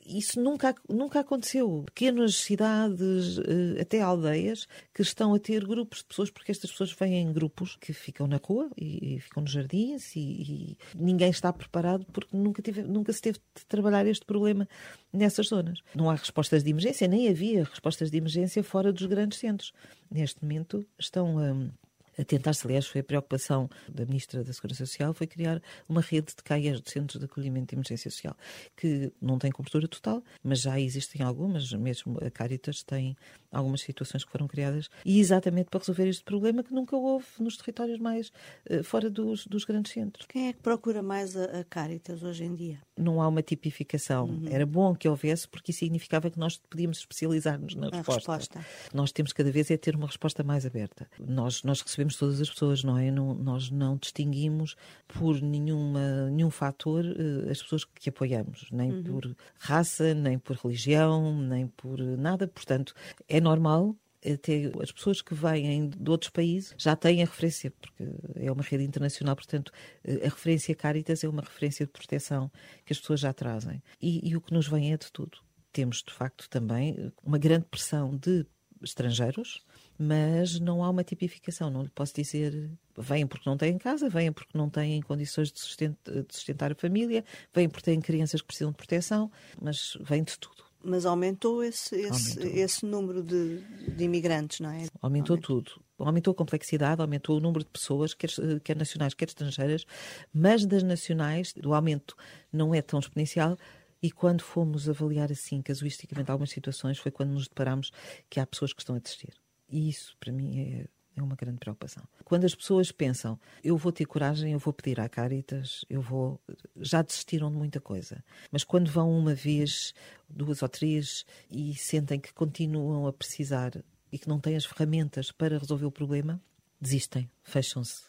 isso 0.04 0.40
nunca, 0.40 0.74
nunca 0.88 1.20
aconteceu. 1.20 1.84
Pequenas 1.86 2.36
cidades, 2.36 3.38
eh, 3.38 3.80
até 3.80 4.00
aldeias, 4.00 4.66
que 4.94 5.02
estão 5.02 5.34
a 5.34 5.38
ter 5.38 5.64
grupos 5.66 5.98
de 5.98 6.04
pessoas, 6.06 6.30
porque 6.30 6.52
estas 6.52 6.70
pessoas 6.70 6.92
vêm 6.92 7.22
em 7.22 7.32
grupos 7.32 7.76
que 7.76 7.92
ficam 7.92 8.26
na 8.26 8.40
rua 8.42 8.70
e, 8.76 9.16
e 9.16 9.20
ficam 9.20 9.42
nos 9.42 9.52
jardins 9.52 10.14
e, 10.16 10.20
e, 10.20 10.78
ninguém 10.94 11.30
está 11.30 11.52
preparado 11.52 12.04
porque 12.12 12.36
nunca, 12.36 12.60
tive, 12.62 12.82
nunca 12.82 13.12
se 13.12 13.22
teve 13.22 13.38
de 13.54 13.66
trabalhar 13.66 14.06
este 14.06 14.24
problema 14.24 14.68
nessas 15.12 15.48
zonas. 15.48 15.80
Não 15.94 16.10
há 16.10 16.14
respostas 16.14 16.62
de 16.64 16.70
emergência, 16.70 17.06
nem 17.06 17.28
havia 17.28 17.64
respostas 17.64 18.10
de 18.10 18.16
emergência 18.16 18.62
fora 18.62 18.92
dos 18.92 19.06
grandes 19.06 19.38
centros. 19.38 19.72
Neste 20.10 20.42
momento 20.42 20.84
estão 20.98 21.38
a 21.38 21.81
A 22.18 22.24
tentar-se, 22.24 22.66
aliás, 22.66 22.86
foi 22.86 23.00
a 23.00 23.04
preocupação 23.04 23.68
da 23.88 24.04
Ministra 24.04 24.44
da 24.44 24.52
Segurança 24.52 24.84
Social, 24.84 25.14
foi 25.14 25.26
criar 25.26 25.62
uma 25.88 26.00
rede 26.00 26.34
de 26.36 26.42
CAIAs, 26.42 26.80
de 26.80 26.90
Centros 26.90 27.18
de 27.18 27.24
Acolhimento 27.24 27.68
de 27.68 27.74
Emergência 27.76 28.10
Social, 28.10 28.36
que 28.76 29.12
não 29.20 29.38
tem 29.38 29.50
cobertura 29.50 29.88
total, 29.88 30.22
mas 30.42 30.60
já 30.60 30.78
existem 30.78 31.22
algumas, 31.22 31.72
mesmo 31.72 32.18
a 32.24 32.30
Caritas 32.30 32.82
tem 32.82 33.16
algumas 33.50 33.82
situações 33.82 34.24
que 34.24 34.32
foram 34.32 34.48
criadas, 34.48 34.88
e 35.04 35.20
exatamente 35.20 35.68
para 35.68 35.78
resolver 35.78 36.08
este 36.08 36.24
problema 36.24 36.62
que 36.62 36.72
nunca 36.72 36.96
houve 36.96 37.26
nos 37.38 37.56
territórios 37.56 37.98
mais 37.98 38.32
uh, 38.70 38.82
fora 38.82 39.10
dos, 39.10 39.46
dos, 39.46 39.64
grandes 39.64 39.92
centros. 39.92 40.26
Quem 40.26 40.48
é 40.48 40.52
que 40.52 40.60
procura 40.60 41.02
mais 41.02 41.36
a, 41.36 41.60
a 41.60 41.64
Caritas 41.64 42.22
hoje 42.22 42.44
em 42.44 42.54
dia? 42.54 42.78
Não 42.96 43.20
há 43.20 43.28
uma 43.28 43.42
tipificação. 43.42 44.26
Uhum. 44.26 44.48
Era 44.50 44.64
bom 44.64 44.94
que 44.94 45.08
houvesse, 45.08 45.46
porque 45.46 45.70
isso 45.70 45.80
significava 45.80 46.30
que 46.30 46.38
nós 46.38 46.56
podíamos 46.70 46.98
especializar-nos 46.98 47.74
na 47.74 47.88
resposta. 47.90 48.32
resposta. 48.32 48.66
Nós 48.94 49.12
temos 49.12 49.32
cada 49.32 49.50
vez 49.50 49.70
é 49.70 49.76
ter 49.76 49.94
uma 49.94 50.06
resposta 50.06 50.42
mais 50.42 50.64
aberta. 50.64 51.06
Nós, 51.18 51.62
nós 51.62 51.80
recebemos 51.80 52.01
todas 52.10 52.40
as 52.40 52.50
pessoas, 52.50 52.82
não 52.82 52.98
é? 52.98 53.10
Não, 53.10 53.34
nós 53.34 53.70
não 53.70 53.96
distinguimos 53.96 54.76
por 55.08 55.40
nenhuma, 55.40 56.30
nenhum 56.30 56.50
fator 56.50 57.04
uh, 57.04 57.50
as 57.50 57.62
pessoas 57.62 57.84
que 57.84 58.08
apoiamos, 58.08 58.66
nem 58.70 58.90
uhum. 58.90 59.02
por 59.02 59.36
raça, 59.58 60.14
nem 60.14 60.38
por 60.38 60.56
religião, 60.56 61.40
nem 61.40 61.66
por 61.66 61.98
nada. 61.98 62.46
Portanto, 62.48 62.94
é 63.28 63.40
normal 63.40 63.96
até 64.24 64.70
as 64.80 64.92
pessoas 64.92 65.20
que 65.20 65.34
vêm 65.34 65.88
de 65.88 66.10
outros 66.10 66.30
países 66.30 66.74
já 66.78 66.94
têm 66.94 67.22
a 67.22 67.26
referência, 67.26 67.72
porque 67.72 68.04
é 68.36 68.52
uma 68.52 68.62
rede 68.62 68.84
internacional, 68.84 69.34
portanto, 69.34 69.72
a 70.06 70.24
referência 70.28 70.74
Caritas 70.74 71.24
é 71.24 71.28
uma 71.28 71.42
referência 71.42 71.84
de 71.84 71.92
proteção 71.92 72.50
que 72.84 72.92
as 72.92 73.00
pessoas 73.00 73.20
já 73.20 73.32
trazem. 73.32 73.82
E, 74.00 74.28
e 74.28 74.36
o 74.36 74.40
que 74.40 74.52
nos 74.52 74.68
vem 74.68 74.92
é 74.92 74.96
de 74.96 75.10
tudo. 75.10 75.38
Temos, 75.72 76.02
de 76.06 76.12
facto, 76.12 76.48
também 76.48 77.12
uma 77.24 77.38
grande 77.38 77.64
pressão 77.64 78.16
de 78.16 78.46
estrangeiros, 78.82 79.64
mas 79.98 80.58
não 80.58 80.82
há 80.82 80.90
uma 80.90 81.04
tipificação. 81.04 81.70
Não 81.70 81.82
lhe 81.82 81.90
posso 81.90 82.14
dizer 82.14 82.70
vêm 82.96 83.26
porque 83.26 83.48
não 83.48 83.56
têm 83.56 83.78
casa, 83.78 84.08
vêm 84.08 84.32
porque 84.32 84.56
não 84.56 84.68
têm 84.68 85.00
condições 85.02 85.50
de, 85.50 85.60
sustentar, 85.60 86.12
de 86.12 86.34
sustentar 86.34 86.72
a 86.72 86.74
família, 86.74 87.24
vêm 87.54 87.68
porque 87.68 87.90
têm 87.90 88.00
crianças 88.00 88.40
que 88.40 88.46
precisam 88.46 88.70
de 88.70 88.76
proteção, 88.76 89.30
mas 89.60 89.96
vêm 90.00 90.22
de 90.22 90.38
tudo. 90.38 90.62
Mas 90.84 91.06
aumentou 91.06 91.62
esse, 91.62 91.94
esse, 91.94 92.38
aumentou. 92.38 92.60
esse 92.60 92.86
número 92.86 93.22
de, 93.22 93.58
de, 93.94 94.04
imigrantes, 94.04 94.58
não 94.58 94.70
é? 94.70 94.72
Aumentou, 94.72 94.98
aumentou 95.02 95.38
tudo. 95.38 95.72
Aumentou 95.98 96.32
a 96.32 96.34
complexidade, 96.34 97.00
aumentou 97.00 97.36
o 97.36 97.40
número 97.40 97.62
de 97.64 97.70
pessoas, 97.70 98.12
quer, 98.12 98.30
quer 98.64 98.76
nacionais, 98.76 99.14
quer 99.14 99.28
estrangeiras, 99.28 99.86
mas 100.34 100.66
das 100.66 100.82
nacionais 100.82 101.54
o 101.64 101.72
aumento 101.72 102.16
não 102.52 102.74
é 102.74 102.82
tão 102.82 102.98
exponencial. 102.98 103.56
E 104.02 104.10
quando 104.10 104.42
fomos 104.42 104.88
avaliar 104.88 105.30
assim, 105.30 105.62
casuisticamente, 105.62 106.28
algumas 106.28 106.50
situações, 106.50 106.98
foi 106.98 107.12
quando 107.12 107.30
nos 107.30 107.46
deparamos 107.46 107.92
que 108.28 108.40
há 108.40 108.46
pessoas 108.46 108.72
que 108.72 108.82
estão 108.82 108.96
a 108.96 108.98
desistir. 108.98 109.32
E 109.72 109.88
isso, 109.88 110.16
para 110.20 110.30
mim, 110.30 110.60
é 110.60 110.86
é 111.16 111.22
uma 111.22 111.36
grande 111.36 111.58
preocupação. 111.58 112.02
Quando 112.24 112.44
as 112.44 112.54
pessoas 112.54 112.90
pensam, 112.90 113.38
eu 113.62 113.76
vou 113.76 113.92
ter 113.92 114.06
coragem, 114.06 114.52
eu 114.52 114.58
vou 114.58 114.72
pedir 114.72 114.98
à 115.00 115.08
Caritas, 115.08 115.84
eu 115.88 116.00
vou. 116.00 116.40
Já 116.76 117.02
desistiram 117.02 117.50
de 117.50 117.56
muita 117.56 117.80
coisa. 117.80 118.24
Mas 118.50 118.64
quando 118.64 118.90
vão 118.90 119.10
uma 119.10 119.34
vez, 119.34 119.92
duas 120.28 120.62
ou 120.62 120.68
três 120.68 121.24
e 121.50 121.74
sentem 121.74 122.18
que 122.18 122.32
continuam 122.32 123.06
a 123.06 123.12
precisar 123.12 123.72
e 124.10 124.18
que 124.18 124.28
não 124.28 124.40
têm 124.40 124.56
as 124.56 124.64
ferramentas 124.64 125.30
para 125.30 125.58
resolver 125.58 125.86
o 125.86 125.92
problema, 125.92 126.40
desistem, 126.80 127.30
fecham-se. 127.42 128.04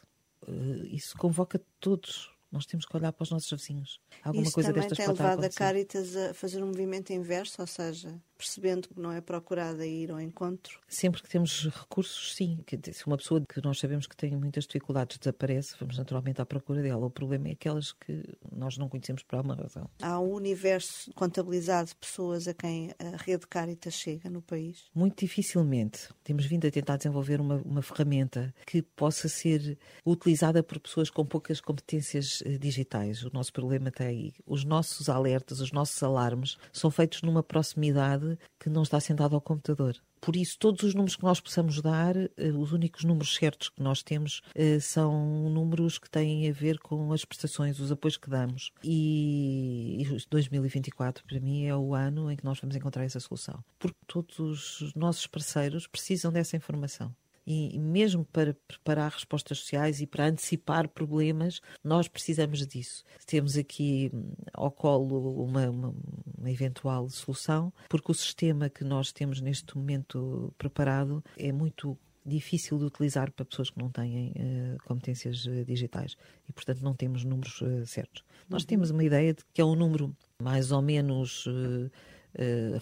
Eh, 0.48 0.88
isso 0.92 1.18
convoca 1.18 1.62
todos 1.80 2.34
nós 2.54 2.68
temos 2.68 2.86
que 2.86 2.96
olhar 2.96 3.12
para 3.12 3.24
os 3.24 3.32
nossos 3.32 3.50
vizinhos. 3.50 4.00
Alguma 4.24 4.44
Isso 4.44 4.54
coisa 4.54 4.70
também 4.70 4.88
destas 4.88 5.04
tem 5.04 5.08
levado 5.08 5.44
a 5.44 5.50
Caritas 5.50 6.16
a 6.16 6.36
fazer 6.36 6.62
um 6.62 6.68
movimento 6.68 7.12
inverso, 7.12 7.60
ou 7.60 7.68
seja, 7.68 8.22
percebendo 8.38 8.90
que 8.90 9.00
não 9.00 9.12
é 9.12 9.22
procurada 9.22 9.86
ir 9.86 10.12
ao 10.12 10.20
encontro? 10.20 10.80
Sempre 10.88 11.22
que 11.22 11.30
temos 11.30 11.66
recursos, 11.70 12.36
sim. 12.36 12.60
Se 12.92 13.08
uma 13.08 13.18
pessoa 13.18 13.42
que 13.42 13.62
nós 13.64 13.80
sabemos 13.80 14.08
que 14.08 14.16
tem 14.16 14.36
muitas 14.36 14.66
dificuldades 14.66 15.18
desaparece, 15.18 15.76
vamos 15.80 15.98
naturalmente 15.98 16.42
à 16.42 16.46
procura 16.46 16.82
dela. 16.82 17.06
O 17.06 17.10
problema 17.10 17.50
é 17.50 17.52
aquelas 17.52 17.94
que 17.94 18.24
nós 18.52 18.78
não 18.78 18.90
conhecemos 18.90 19.24
por 19.24 19.38
alguma 19.38 19.56
razão. 19.56 19.90
Há 20.02 20.20
um 20.20 20.34
universo 20.34 21.12
contabilizado 21.14 21.90
de 21.90 21.96
pessoas 21.96 22.48
a 22.48 22.54
quem 22.54 22.92
a 23.00 23.18
rede 23.18 23.48
Caritas 23.48 23.94
chega 23.94 24.30
no 24.30 24.42
país? 24.42 24.86
Muito 24.94 25.20
dificilmente. 25.20 26.10
Temos 26.24 26.46
vindo 26.46 26.68
a 26.68 26.72
tentar 26.72 26.98
desenvolver 26.98 27.40
uma, 27.40 27.56
uma 27.64 27.82
ferramenta 27.82 28.54
que 28.66 28.82
possa 28.82 29.28
ser 29.28 29.78
utilizada 30.06 30.64
por 30.64 30.80
pessoas 30.80 31.10
com 31.10 31.26
poucas 31.26 31.62
competências 31.62 32.44
eh, 32.46 32.58
digitais. 32.58 33.24
O 33.24 33.32
nosso 33.34 33.54
problema 33.54 33.90
está 33.90 34.06
aí. 34.06 34.34
Os 34.46 34.64
nossos 34.64 35.10
alertas, 35.10 35.60
os 35.60 35.72
nossos 35.72 36.02
alarmes 36.02 36.58
são 36.72 36.90
feitos 36.92 37.22
numa 37.22 37.44
proximidade 37.44 38.33
que 38.60 38.70
não 38.70 38.84
está 38.84 39.00
sentado 39.00 39.36
ao 39.36 39.42
computador. 39.42 39.96
Por 40.22 40.38
isso, 40.38 40.58
todos 40.58 40.84
os 40.84 40.94
números 40.94 41.18
que 41.18 41.24
nós 41.24 41.42
possamos 41.42 41.82
dar, 41.82 42.16
eh, 42.16 42.52
os 42.56 42.72
únicos 42.72 43.04
números 43.04 43.36
certos 43.36 43.68
que 43.68 43.84
nós 43.84 44.02
temos 44.02 44.42
eh, 44.56 44.80
são 44.80 45.50
números 45.50 46.00
que 46.00 46.10
têm 46.10 46.50
a 46.50 46.54
ver 46.54 46.80
com 46.80 47.12
as 47.12 47.26
prestações, 47.26 47.80
os 47.80 47.92
apoios 47.92 48.16
que 48.16 48.30
damos. 48.30 48.72
E 48.84 50.06
2024, 50.30 51.26
para 51.26 51.40
mim, 51.42 51.66
é 51.66 51.76
o 51.76 51.94
ano 51.94 52.32
em 52.32 52.38
que 52.38 52.46
nós 52.46 52.58
vamos 52.60 52.76
encontrar 52.76 53.04
essa 53.04 53.20
solução. 53.20 53.62
Porque 53.78 53.98
todos 54.08 54.40
os 54.40 54.94
nossos 54.96 55.28
parceiros 55.28 55.88
precisam 55.88 56.32
dessa 56.32 56.56
informação 56.56 57.14
e 57.46 57.78
mesmo 57.78 58.26
para 58.26 58.56
preparar 58.68 59.12
respostas 59.12 59.60
sociais 59.60 60.02
e 60.02 60.08
para 60.08 60.28
antecipar 60.28 60.88
problemas, 60.88 61.62
nós 61.84 62.08
precisamos 62.08 62.66
disso. 62.66 63.04
Temos 63.26 63.58
aqui 63.58 64.10
hum, 64.14 64.32
ao 64.54 64.72
colo 64.72 65.44
uma, 65.44 65.70
uma, 65.70 65.96
uma 66.38 66.52
eventual 66.52 67.10
solução, 67.10 67.74
porque 67.90 68.12
o 68.12 68.16
sistema 68.16 68.70
que 68.70 68.84
nós 68.84 69.12
temos 69.12 69.42
neste 69.42 69.78
momento 69.78 70.54
preparado 70.58 71.24
é 71.38 71.52
muito 71.52 71.98
difícil 72.26 72.78
de 72.78 72.86
utilizar 72.86 73.32
para 73.32 73.46
pessoas 73.46 73.70
que 73.70 73.78
não 73.78 73.90
têm 73.90 74.32
uh, 74.32 74.84
competências 74.86 75.46
uh, 75.46 75.66
digitais 75.66 76.16
e, 76.48 76.54
portanto, 76.54 76.82
não 76.82 76.94
temos 76.94 77.24
números 77.24 77.62
uh, 77.62 77.86
certos. 77.86 78.24
Nós 78.50 78.64
uhum. 78.64 78.68
temos 78.68 78.92
uma 78.92 79.04
ideia 79.04 79.34
de 79.34 79.44
que 79.54 79.62
é 79.62 79.66
um 79.66 79.76
número 79.76 80.16
mais 80.42 80.72
ou 80.72 80.82
menos 80.82 81.46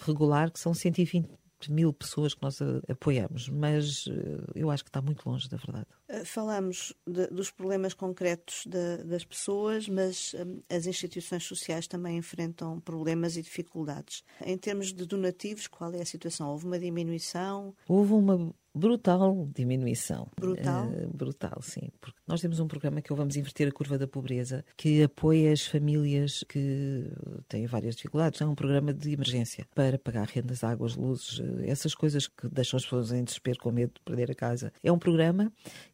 regular, 0.00 0.50
que 0.50 0.58
são 0.58 0.72
120 0.72 1.28
mil 1.70 1.92
pessoas 1.92 2.34
que 2.34 2.42
nós 2.42 2.58
apoiamos, 2.88 3.48
mas 3.48 4.04
eh, 4.08 4.52
eu 4.54 4.70
acho 4.70 4.82
que 4.82 4.90
está 4.90 5.02
muito 5.02 5.28
longe 5.28 5.48
da 5.48 5.56
verdade. 5.56 5.86
Eh, 6.12 6.24
falamos 6.26 6.92
de, 7.06 7.26
dos 7.28 7.50
problemas 7.50 7.94
concretos 7.94 8.64
de, 8.66 9.02
das 9.04 9.24
pessoas, 9.24 9.88
mas 9.88 10.34
um, 10.34 10.60
as 10.68 10.86
instituições 10.86 11.42
sociais 11.44 11.86
também 11.86 12.18
enfrentam 12.18 12.78
problemas 12.80 13.38
e 13.38 13.42
dificuldades. 13.42 14.22
Em 14.44 14.58
termos 14.58 14.92
de 14.92 15.06
donativos, 15.06 15.66
qual 15.66 15.90
é 15.94 16.02
a 16.02 16.06
situação? 16.06 16.50
Houve 16.50 16.66
uma 16.66 16.78
diminuição? 16.78 17.74
Houve 17.88 18.12
uma 18.12 18.54
brutal 18.74 19.48
diminuição. 19.54 20.28
Brutal? 20.38 20.86
Uh, 20.88 21.08
brutal, 21.08 21.60
sim. 21.62 21.90
Porque 22.00 22.18
nós 22.26 22.40
temos 22.40 22.58
um 22.58 22.66
programa 22.66 23.02
que 23.02 23.12
é 23.12 23.14
o 23.14 23.16
Vamos 23.16 23.36
Inverter 23.36 23.68
a 23.68 23.72
Curva 23.72 23.98
da 23.98 24.06
Pobreza, 24.06 24.64
que 24.76 25.02
apoia 25.02 25.52
as 25.52 25.66
famílias 25.66 26.44
que 26.48 27.10
têm 27.48 27.66
várias 27.66 27.96
dificuldades. 27.96 28.40
É 28.40 28.46
um 28.46 28.54
programa 28.54 28.92
de 28.92 29.12
emergência 29.12 29.66
para 29.74 29.98
pagar 29.98 30.26
rendas, 30.26 30.64
águas, 30.64 30.96
luzes, 30.96 31.40
eh, 31.40 31.70
essas 31.70 31.94
coisas 31.94 32.26
que 32.26 32.48
deixam 32.48 32.78
as 32.78 32.84
pessoas 32.84 33.12
em 33.12 33.24
desespero 33.24 33.58
com 33.58 33.70
medo 33.70 33.92
de 33.94 34.00
perder 34.00 34.30
a 34.30 34.34
casa. 34.34 34.72
É 34.82 34.90
um 34.90 34.98
programa 34.98 35.52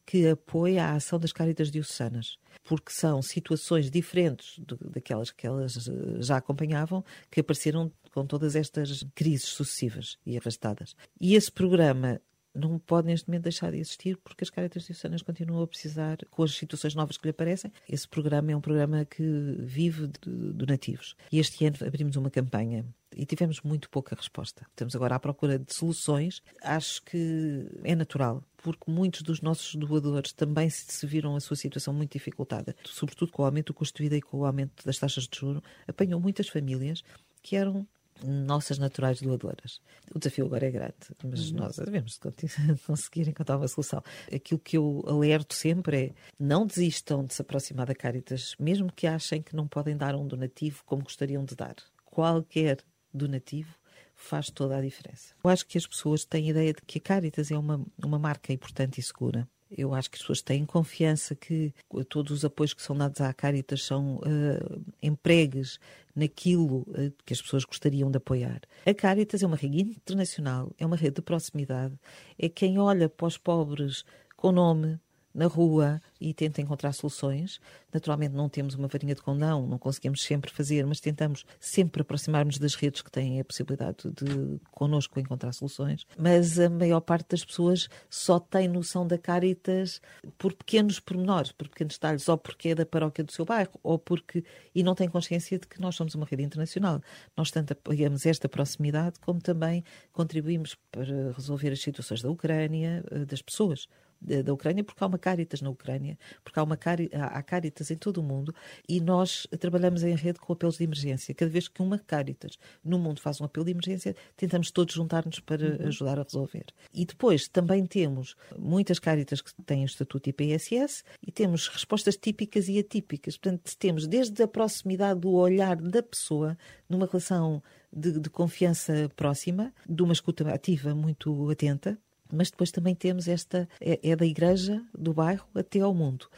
que 0.08 0.26
apoia 0.26 0.86
a 0.86 0.94
ação 0.94 1.18
das 1.18 1.32
Caritas 1.32 1.70
Diocesanas, 1.70 2.38
porque 2.64 2.90
são 2.90 3.20
situações 3.20 3.90
diferentes 3.90 4.58
daquelas 4.90 5.30
que 5.30 5.46
elas 5.46 5.86
eh, 5.86 6.22
já 6.22 6.38
acompanhavam, 6.38 7.04
que 7.30 7.40
apareceram 7.40 7.92
com 8.10 8.24
todas 8.24 8.56
estas 8.56 9.04
crises 9.14 9.50
sucessivas 9.50 10.16
e 10.24 10.38
arrastadas. 10.38 10.96
E 11.20 11.34
esse 11.34 11.52
programa 11.52 12.22
não 12.58 12.78
pode 12.78 13.06
neste 13.06 13.28
momento 13.28 13.44
deixar 13.44 13.70
de 13.70 13.78
existir 13.78 14.16
porque 14.18 14.44
as 14.44 14.50
Caritas 14.50 14.84
Diocesanas 14.84 15.22
continuam 15.22 15.62
a 15.62 15.66
precisar 15.66 16.18
com 16.30 16.42
as 16.42 16.54
situações 16.54 16.94
novas 16.94 17.16
que 17.16 17.26
lhe 17.26 17.30
aparecem. 17.30 17.72
Esse 17.88 18.08
programa 18.08 18.52
é 18.52 18.56
um 18.56 18.60
programa 18.60 19.04
que 19.04 19.22
vive 19.58 20.08
de 20.08 20.52
donativos. 20.52 21.14
E 21.30 21.38
este 21.38 21.64
ano 21.64 21.76
abrimos 21.86 22.16
uma 22.16 22.30
campanha 22.30 22.84
e 23.16 23.24
tivemos 23.24 23.60
muito 23.62 23.88
pouca 23.90 24.14
resposta. 24.14 24.66
Estamos 24.70 24.94
agora 24.94 25.16
à 25.16 25.18
procura 25.18 25.58
de 25.58 25.74
soluções. 25.74 26.42
Acho 26.62 27.02
que 27.02 27.66
é 27.82 27.94
natural, 27.94 28.44
porque 28.58 28.90
muitos 28.90 29.22
dos 29.22 29.40
nossos 29.40 29.74
doadores 29.74 30.32
também 30.32 30.68
se 30.70 31.06
viram 31.06 31.34
a 31.34 31.40
sua 31.40 31.56
situação 31.56 31.92
muito 31.94 32.12
dificultada, 32.12 32.76
sobretudo 32.84 33.32
com 33.32 33.42
o 33.42 33.46
aumento 33.46 33.68
do 33.68 33.74
custo 33.74 33.96
de 33.96 34.04
vida 34.04 34.16
e 34.16 34.22
com 34.22 34.38
o 34.38 34.44
aumento 34.44 34.84
das 34.84 34.98
taxas 34.98 35.26
de 35.26 35.38
juros, 35.38 35.62
apanhou 35.86 36.20
muitas 36.20 36.48
famílias 36.48 37.02
que 37.42 37.56
eram 37.56 37.86
nossas 38.24 38.78
naturais 38.78 39.20
doadoras. 39.20 39.80
O 40.14 40.18
desafio 40.18 40.46
agora 40.46 40.66
é 40.66 40.70
grande, 40.70 40.94
mas 41.24 41.50
uhum. 41.50 41.58
nós 41.58 41.76
devemos 41.76 42.18
conseguir 42.86 43.28
encontrar 43.28 43.56
uma 43.56 43.68
solução. 43.68 44.02
Aquilo 44.32 44.60
que 44.60 44.76
eu 44.76 45.04
alerto 45.06 45.54
sempre 45.54 45.96
é 45.96 46.12
não 46.38 46.66
desistam 46.66 47.24
de 47.24 47.34
se 47.34 47.42
aproximar 47.42 47.86
da 47.86 47.94
Caritas, 47.94 48.54
mesmo 48.58 48.92
que 48.92 49.06
achem 49.06 49.42
que 49.42 49.54
não 49.54 49.66
podem 49.66 49.96
dar 49.96 50.14
um 50.14 50.26
donativo 50.26 50.82
como 50.84 51.02
gostariam 51.02 51.44
de 51.44 51.54
dar. 51.54 51.76
Qualquer 52.04 52.78
donativo 53.12 53.74
faz 54.14 54.50
toda 54.50 54.76
a 54.76 54.80
diferença. 54.80 55.34
Eu 55.42 55.50
acho 55.50 55.66
que 55.66 55.78
as 55.78 55.86
pessoas 55.86 56.24
têm 56.24 56.48
a 56.48 56.50
ideia 56.50 56.72
de 56.74 56.82
que 56.82 56.98
a 56.98 57.00
Caritas 57.00 57.50
é 57.50 57.56
uma, 57.56 57.84
uma 58.04 58.18
marca 58.18 58.52
importante 58.52 59.00
e 59.00 59.02
segura. 59.02 59.48
Eu 59.70 59.94
acho 59.94 60.10
que 60.10 60.16
as 60.16 60.22
pessoas 60.22 60.42
têm 60.42 60.64
confiança 60.64 61.34
que 61.34 61.72
todos 62.08 62.32
os 62.32 62.44
apoios 62.44 62.72
que 62.72 62.82
são 62.82 62.96
dados 62.96 63.20
à 63.20 63.32
Caritas 63.34 63.84
são 63.84 64.16
uh, 64.16 64.84
empregues 65.02 65.78
naquilo 66.14 66.86
uh, 66.88 67.12
que 67.24 67.32
as 67.32 67.42
pessoas 67.42 67.64
gostariam 67.64 68.10
de 68.10 68.16
apoiar. 68.16 68.60
A 68.86 68.94
Caritas 68.94 69.42
é 69.42 69.46
uma 69.46 69.56
rede 69.56 69.80
internacional, 69.80 70.72
é 70.78 70.86
uma 70.86 70.96
rede 70.96 71.16
de 71.16 71.22
proximidade, 71.22 71.94
é 72.38 72.48
quem 72.48 72.78
olha 72.78 73.08
para 73.08 73.26
os 73.26 73.36
pobres 73.36 74.04
com 74.36 74.52
nome, 74.52 74.98
na 75.34 75.46
rua 75.46 76.00
e 76.20 76.34
tenta 76.34 76.60
encontrar 76.60 76.92
soluções. 76.92 77.60
Naturalmente 77.92 78.34
não 78.34 78.48
temos 78.48 78.74
uma 78.74 78.88
varinha 78.88 79.14
de 79.14 79.22
condão, 79.22 79.66
não 79.66 79.78
conseguimos 79.78 80.22
sempre 80.22 80.50
fazer, 80.50 80.84
mas 80.86 81.00
tentamos 81.00 81.44
sempre 81.60 82.02
aproximar-nos 82.02 82.58
das 82.58 82.74
redes 82.74 83.02
que 83.02 83.10
têm 83.10 83.40
a 83.40 83.44
possibilidade 83.44 84.10
de 84.10 84.60
connosco 84.70 85.18
encontrar 85.20 85.52
soluções. 85.52 86.06
Mas 86.18 86.58
a 86.58 86.68
maior 86.68 87.00
parte 87.00 87.30
das 87.30 87.44
pessoas 87.44 87.88
só 88.10 88.38
tem 88.38 88.68
noção 88.68 89.06
da 89.06 89.18
Caritas 89.18 90.00
por 90.36 90.52
pequenos 90.54 91.00
pormenores, 91.00 91.52
por 91.52 91.68
pequenos 91.68 91.94
detalhes, 91.94 92.28
ou 92.28 92.36
porque 92.36 92.70
é 92.70 92.74
da 92.74 92.86
paróquia 92.86 93.24
do 93.24 93.32
seu 93.32 93.44
bairro, 93.44 93.78
ou 93.82 93.98
porque 93.98 94.44
e 94.74 94.82
não 94.82 94.94
tem 94.94 95.08
consciência 95.08 95.58
de 95.58 95.66
que 95.66 95.80
nós 95.80 95.94
somos 95.94 96.14
uma 96.14 96.26
rede 96.26 96.42
internacional. 96.42 97.00
Nós 97.36 97.50
tanto 97.50 97.72
apoiamos 97.72 98.26
esta 98.26 98.48
proximidade 98.48 99.18
como 99.20 99.40
também 99.40 99.84
contribuímos 100.12 100.76
para 100.90 101.32
resolver 101.32 101.70
as 101.70 101.80
situações 101.80 102.22
da 102.22 102.30
Ucrânia, 102.30 103.04
eh, 103.10 103.24
das 103.24 103.42
pessoas 103.42 103.86
da 104.20 104.52
Ucrânia, 104.52 104.82
porque 104.82 105.02
há 105.02 105.06
uma 105.06 105.18
Caritas 105.18 105.62
na 105.62 105.70
Ucrânia, 105.70 106.18
porque 106.42 106.58
há, 106.58 106.62
uma 106.62 106.76
cari 106.76 107.10
há 107.12 107.42
Caritas 107.42 107.90
em 107.90 107.96
todo 107.96 108.18
o 108.18 108.22
mundo 108.22 108.54
e 108.88 109.00
nós 109.00 109.46
trabalhamos 109.58 110.02
em 110.02 110.14
rede 110.14 110.38
com 110.38 110.52
apelos 110.52 110.76
de 110.76 110.84
emergência. 110.84 111.34
Cada 111.34 111.50
vez 111.50 111.68
que 111.68 111.80
uma 111.82 111.98
Caritas 111.98 112.58
no 112.84 112.98
mundo 112.98 113.20
faz 113.20 113.40
um 113.40 113.44
apelo 113.44 113.64
de 113.64 113.72
emergência, 113.72 114.14
tentamos 114.36 114.70
todos 114.70 114.94
juntar-nos 114.94 115.40
para 115.40 115.78
uhum. 115.80 115.88
ajudar 115.88 116.18
a 116.18 116.22
resolver. 116.22 116.66
E 116.92 117.04
depois 117.04 117.48
também 117.48 117.86
temos 117.86 118.34
muitas 118.58 118.98
Caritas 118.98 119.40
que 119.40 119.52
têm 119.62 119.82
o 119.82 119.86
estatuto 119.86 120.28
IPSS 120.28 121.04
e 121.26 121.30
temos 121.30 121.68
respostas 121.68 122.16
típicas 122.16 122.68
e 122.68 122.78
atípicas. 122.78 123.36
Portanto, 123.36 123.76
temos 123.78 124.06
desde 124.06 124.42
a 124.42 124.48
proximidade 124.48 125.20
do 125.20 125.32
olhar 125.32 125.76
da 125.76 126.02
pessoa 126.02 126.56
numa 126.88 127.06
relação 127.06 127.62
de, 127.92 128.18
de 128.18 128.30
confiança 128.30 129.10
próxima, 129.16 129.72
de 129.88 130.02
uma 130.02 130.12
escuta 130.12 130.48
ativa 130.52 130.94
muito 130.94 131.50
atenta, 131.50 131.98
mas 132.34 132.50
depois 132.50 132.70
também 132.70 132.94
temos 132.94 133.28
esta, 133.28 133.68
é, 133.80 133.98
é 134.02 134.16
da 134.16 134.26
igreja, 134.26 134.82
do 134.96 135.12
bairro, 135.12 135.46
até 135.54 135.80
ao 135.80 135.94
mundo. 135.94 136.28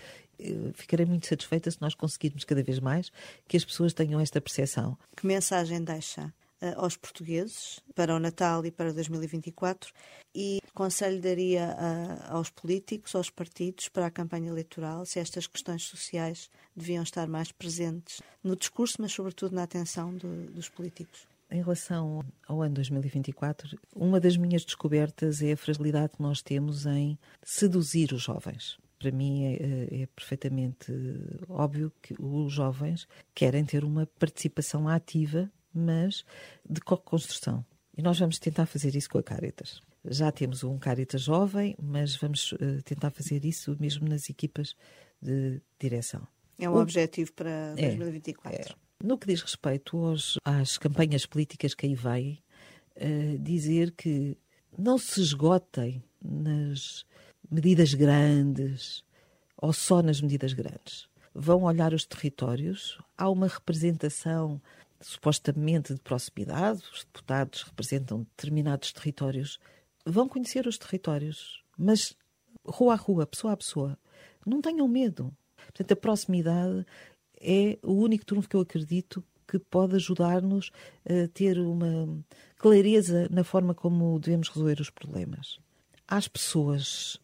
Ficarei 0.74 1.04
muito 1.04 1.26
satisfeita 1.26 1.70
se 1.70 1.80
nós 1.80 1.94
conseguirmos 1.94 2.44
cada 2.44 2.62
vez 2.62 2.78
mais 2.78 3.12
que 3.46 3.56
as 3.56 3.64
pessoas 3.64 3.92
tenham 3.92 4.20
esta 4.20 4.40
percepção. 4.40 4.96
Que 5.16 5.26
mensagem 5.26 5.82
deixa 5.84 6.32
uh, 6.60 6.80
aos 6.80 6.96
portugueses 6.96 7.80
para 7.94 8.14
o 8.14 8.18
Natal 8.18 8.64
e 8.64 8.70
para 8.70 8.92
2024 8.92 9.92
e 10.34 10.60
conselho 10.74 11.20
daria 11.20 11.76
uh, 11.76 12.36
aos 12.36 12.50
políticos, 12.50 13.14
aos 13.14 13.30
partidos 13.30 13.88
para 13.88 14.06
a 14.06 14.10
campanha 14.10 14.50
eleitoral 14.50 15.04
se 15.04 15.18
estas 15.18 15.46
questões 15.46 15.84
sociais 15.84 16.50
deviam 16.74 17.02
estar 17.02 17.26
mais 17.26 17.52
presentes 17.52 18.22
no 18.42 18.56
discurso, 18.56 18.96
mas 19.00 19.12
sobretudo 19.12 19.54
na 19.54 19.64
atenção 19.64 20.14
do, 20.14 20.46
dos 20.52 20.68
políticos? 20.68 21.29
Em 21.50 21.60
relação 21.62 22.24
ao 22.46 22.62
ano 22.62 22.74
2024, 22.76 23.76
uma 23.94 24.20
das 24.20 24.36
minhas 24.36 24.64
descobertas 24.64 25.42
é 25.42 25.52
a 25.52 25.56
fragilidade 25.56 26.12
que 26.12 26.22
nós 26.22 26.42
temos 26.42 26.86
em 26.86 27.18
seduzir 27.42 28.12
os 28.12 28.22
jovens. 28.22 28.78
Para 29.00 29.10
mim 29.10 29.44
é, 29.44 29.54
é, 29.54 30.02
é 30.02 30.06
perfeitamente 30.06 30.92
óbvio 31.48 31.92
que 32.00 32.14
os 32.18 32.52
jovens 32.52 33.08
querem 33.34 33.64
ter 33.64 33.82
uma 33.82 34.06
participação 34.06 34.86
ativa, 34.86 35.50
mas 35.74 36.24
de 36.68 36.80
co-construção. 36.80 37.64
E 37.96 38.02
nós 38.02 38.18
vamos 38.18 38.38
tentar 38.38 38.66
fazer 38.66 38.94
isso 38.94 39.10
com 39.10 39.18
a 39.18 39.22
Caritas. 39.22 39.82
Já 40.04 40.30
temos 40.30 40.62
um 40.62 40.78
Caritas 40.78 41.22
jovem, 41.22 41.74
mas 41.82 42.14
vamos 42.14 42.52
uh, 42.52 42.82
tentar 42.84 43.10
fazer 43.10 43.44
isso 43.44 43.76
mesmo 43.80 44.08
nas 44.08 44.30
equipas 44.30 44.76
de 45.20 45.60
direção. 45.80 46.26
É 46.58 46.70
um 46.70 46.74
o... 46.74 46.80
objetivo 46.80 47.32
para 47.32 47.74
2024. 47.74 48.56
É, 48.56 48.72
é. 48.72 48.89
No 49.02 49.16
que 49.16 49.26
diz 49.26 49.40
respeito 49.40 50.14
às 50.44 50.76
campanhas 50.76 51.24
políticas 51.24 51.74
que 51.74 51.86
aí 51.86 51.94
vai, 51.94 52.38
uh, 52.96 53.38
dizer 53.38 53.92
que 53.92 54.36
não 54.76 54.98
se 54.98 55.20
esgotem 55.20 56.02
nas 56.22 57.04
medidas 57.50 57.94
grandes 57.94 59.02
ou 59.56 59.72
só 59.72 60.02
nas 60.02 60.20
medidas 60.20 60.52
grandes. 60.52 61.08
Vão 61.34 61.62
olhar 61.62 61.94
os 61.94 62.04
territórios, 62.04 62.98
há 63.16 63.30
uma 63.30 63.46
representação 63.46 64.60
supostamente 65.00 65.94
de 65.94 66.00
proximidade, 66.00 66.82
os 66.92 67.04
deputados 67.04 67.62
representam 67.62 68.20
determinados 68.20 68.92
territórios, 68.92 69.58
vão 70.04 70.28
conhecer 70.28 70.66
os 70.66 70.76
territórios, 70.76 71.62
mas 71.78 72.14
rua 72.66 72.94
a 72.94 72.96
rua, 72.96 73.26
pessoa 73.26 73.54
a 73.54 73.56
pessoa. 73.56 73.98
Não 74.44 74.60
tenham 74.60 74.86
medo. 74.86 75.34
Portanto, 75.56 75.92
a 75.92 75.96
proximidade 75.96 76.86
é 77.40 77.78
o 77.82 77.92
único 77.92 78.24
trunfo 78.24 78.48
que 78.48 78.56
eu 78.56 78.60
acredito 78.60 79.24
que 79.48 79.58
pode 79.58 79.96
ajudar-nos 79.96 80.70
a 81.04 81.26
ter 81.28 81.58
uma 81.58 82.22
clareza 82.56 83.28
na 83.30 83.42
forma 83.42 83.74
como 83.74 84.18
devemos 84.20 84.48
resolver 84.48 84.80
os 84.80 84.90
problemas. 84.90 85.58
Às 86.06 86.28
pessoas, 86.28 87.18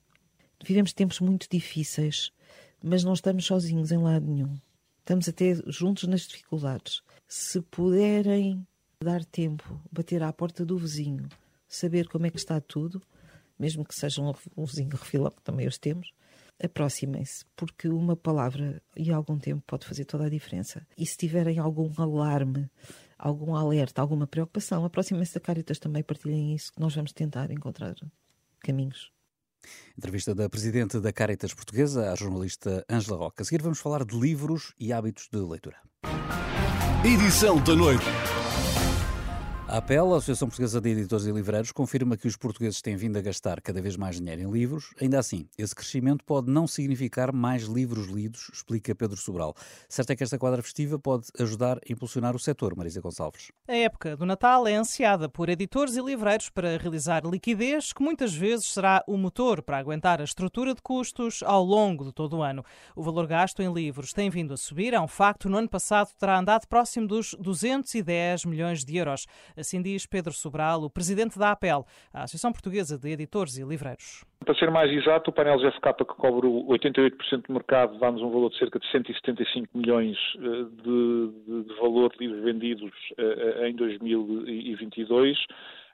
vivemos 0.64 0.92
tempos 0.92 1.20
muito 1.20 1.46
difíceis, 1.50 2.32
mas 2.82 3.04
não 3.04 3.12
estamos 3.12 3.44
sozinhos 3.44 3.92
em 3.92 3.98
lado 3.98 4.26
nenhum. 4.26 4.56
Estamos 4.98 5.28
até 5.28 5.54
juntos 5.68 6.08
nas 6.08 6.22
dificuldades. 6.22 7.00
Se 7.28 7.60
puderem 7.60 8.66
dar 9.00 9.24
tempo, 9.24 9.80
bater 9.92 10.22
à 10.22 10.32
porta 10.32 10.64
do 10.64 10.76
vizinho, 10.76 11.28
saber 11.68 12.08
como 12.08 12.26
é 12.26 12.30
que 12.30 12.38
está 12.38 12.60
tudo, 12.60 13.00
mesmo 13.58 13.84
que 13.84 13.94
seja 13.94 14.20
um 14.56 14.64
vizinho 14.64 14.90
refilão, 14.90 15.30
que 15.30 15.42
também 15.42 15.66
os 15.68 15.78
temos, 15.78 16.12
aproximem-se, 16.62 17.44
porque 17.54 17.88
uma 17.88 18.16
palavra 18.16 18.82
e 18.96 19.10
algum 19.12 19.38
tempo 19.38 19.62
pode 19.66 19.86
fazer 19.86 20.04
toda 20.04 20.26
a 20.26 20.30
diferença. 20.30 20.86
E 20.96 21.06
se 21.06 21.16
tiverem 21.16 21.58
algum 21.58 21.90
alarme, 21.96 22.70
algum 23.18 23.54
alerta, 23.54 24.00
alguma 24.00 24.26
preocupação, 24.26 24.84
aproximem-se 24.84 25.34
da 25.34 25.40
Caritas 25.40 25.78
também, 25.78 26.02
partilhem 26.02 26.54
isso, 26.54 26.72
que 26.72 26.80
nós 26.80 26.94
vamos 26.94 27.12
tentar 27.12 27.50
encontrar 27.50 27.94
caminhos. 28.60 29.12
Entrevista 29.96 30.34
da 30.34 30.48
Presidente 30.48 31.00
da 31.00 31.12
Caritas 31.12 31.52
Portuguesa, 31.52 32.12
a 32.12 32.14
jornalista 32.14 32.84
Ângela 32.88 33.16
Roca. 33.16 33.42
A 33.42 33.44
seguir 33.44 33.62
vamos 33.62 33.80
falar 33.80 34.04
de 34.04 34.16
livros 34.18 34.72
e 34.78 34.92
hábitos 34.92 35.28
de 35.30 35.38
leitura. 35.38 35.76
Edição 37.04 37.62
da 37.62 37.74
noite. 37.74 38.04
A 39.68 39.78
APEL, 39.78 40.14
a 40.14 40.18
Associação 40.18 40.46
Portuguesa 40.46 40.80
de 40.80 40.90
Editores 40.90 41.26
e 41.26 41.32
Livreiros, 41.32 41.72
confirma 41.72 42.16
que 42.16 42.28
os 42.28 42.36
portugueses 42.36 42.80
têm 42.80 42.94
vindo 42.94 43.18
a 43.18 43.20
gastar 43.20 43.60
cada 43.60 43.82
vez 43.82 43.96
mais 43.96 44.14
dinheiro 44.14 44.42
em 44.42 44.48
livros. 44.48 44.94
Ainda 45.00 45.18
assim, 45.18 45.48
esse 45.58 45.74
crescimento 45.74 46.24
pode 46.24 46.48
não 46.48 46.68
significar 46.68 47.32
mais 47.32 47.64
livros 47.64 48.06
lidos, 48.06 48.48
explica 48.54 48.94
Pedro 48.94 49.16
Sobral. 49.16 49.56
Certo 49.88 50.12
é 50.12 50.16
que 50.16 50.22
esta 50.22 50.38
quadra 50.38 50.62
festiva 50.62 51.00
pode 51.00 51.26
ajudar 51.40 51.78
a 51.78 51.92
impulsionar 51.92 52.36
o 52.36 52.38
setor, 52.38 52.76
Marisa 52.76 53.00
Gonçalves. 53.00 53.50
A 53.66 53.74
época 53.74 54.16
do 54.16 54.24
Natal 54.24 54.68
é 54.68 54.76
ansiada 54.76 55.28
por 55.28 55.48
editores 55.48 55.96
e 55.96 56.00
livreiros 56.00 56.48
para 56.48 56.78
realizar 56.78 57.26
liquidez, 57.26 57.92
que 57.92 58.04
muitas 58.04 58.32
vezes 58.32 58.72
será 58.72 59.02
o 59.04 59.16
motor 59.16 59.62
para 59.62 59.78
aguentar 59.78 60.20
a 60.20 60.24
estrutura 60.24 60.76
de 60.76 60.80
custos 60.80 61.42
ao 61.42 61.64
longo 61.64 62.04
de 62.04 62.12
todo 62.12 62.36
o 62.36 62.42
ano. 62.42 62.64
O 62.94 63.02
valor 63.02 63.26
gasto 63.26 63.60
em 63.62 63.72
livros 63.72 64.12
tem 64.12 64.30
vindo 64.30 64.54
a 64.54 64.56
subir, 64.56 64.94
é 64.94 65.00
um 65.00 65.08
facto. 65.08 65.48
No 65.48 65.58
ano 65.58 65.68
passado 65.68 66.10
terá 66.16 66.38
andado 66.38 66.68
próximo 66.68 67.08
dos 67.08 67.34
210 67.40 68.44
milhões 68.44 68.84
de 68.84 68.96
euros. 68.96 69.26
Assim 69.56 69.80
diz 69.80 70.06
Pedro 70.06 70.32
Sobral, 70.32 70.82
o 70.82 70.90
presidente 70.90 71.38
da 71.38 71.52
APEL, 71.52 71.84
a 72.12 72.24
Associação 72.24 72.52
Portuguesa 72.52 72.98
de 72.98 73.10
Editores 73.10 73.56
e 73.56 73.64
Livreiros. 73.64 74.24
Para 74.44 74.54
ser 74.54 74.70
mais 74.70 74.90
exato, 74.90 75.30
o 75.30 75.32
painel 75.32 75.58
GFK 75.58 75.94
que 75.98 76.04
cobre 76.04 76.46
88% 76.46 77.46
do 77.48 77.52
mercado 77.52 77.98
dá-nos 77.98 78.22
um 78.22 78.30
valor 78.30 78.50
de 78.50 78.58
cerca 78.58 78.78
de 78.78 78.90
175 78.90 79.76
milhões 79.76 80.16
eh, 80.36 80.40
de, 80.82 81.30
de, 81.46 81.62
de 81.64 81.74
valor 81.80 82.12
de 82.12 82.18
livros 82.18 82.44
vendidos 82.44 82.92
eh, 83.18 83.68
em 83.68 83.74
2022. 83.74 85.36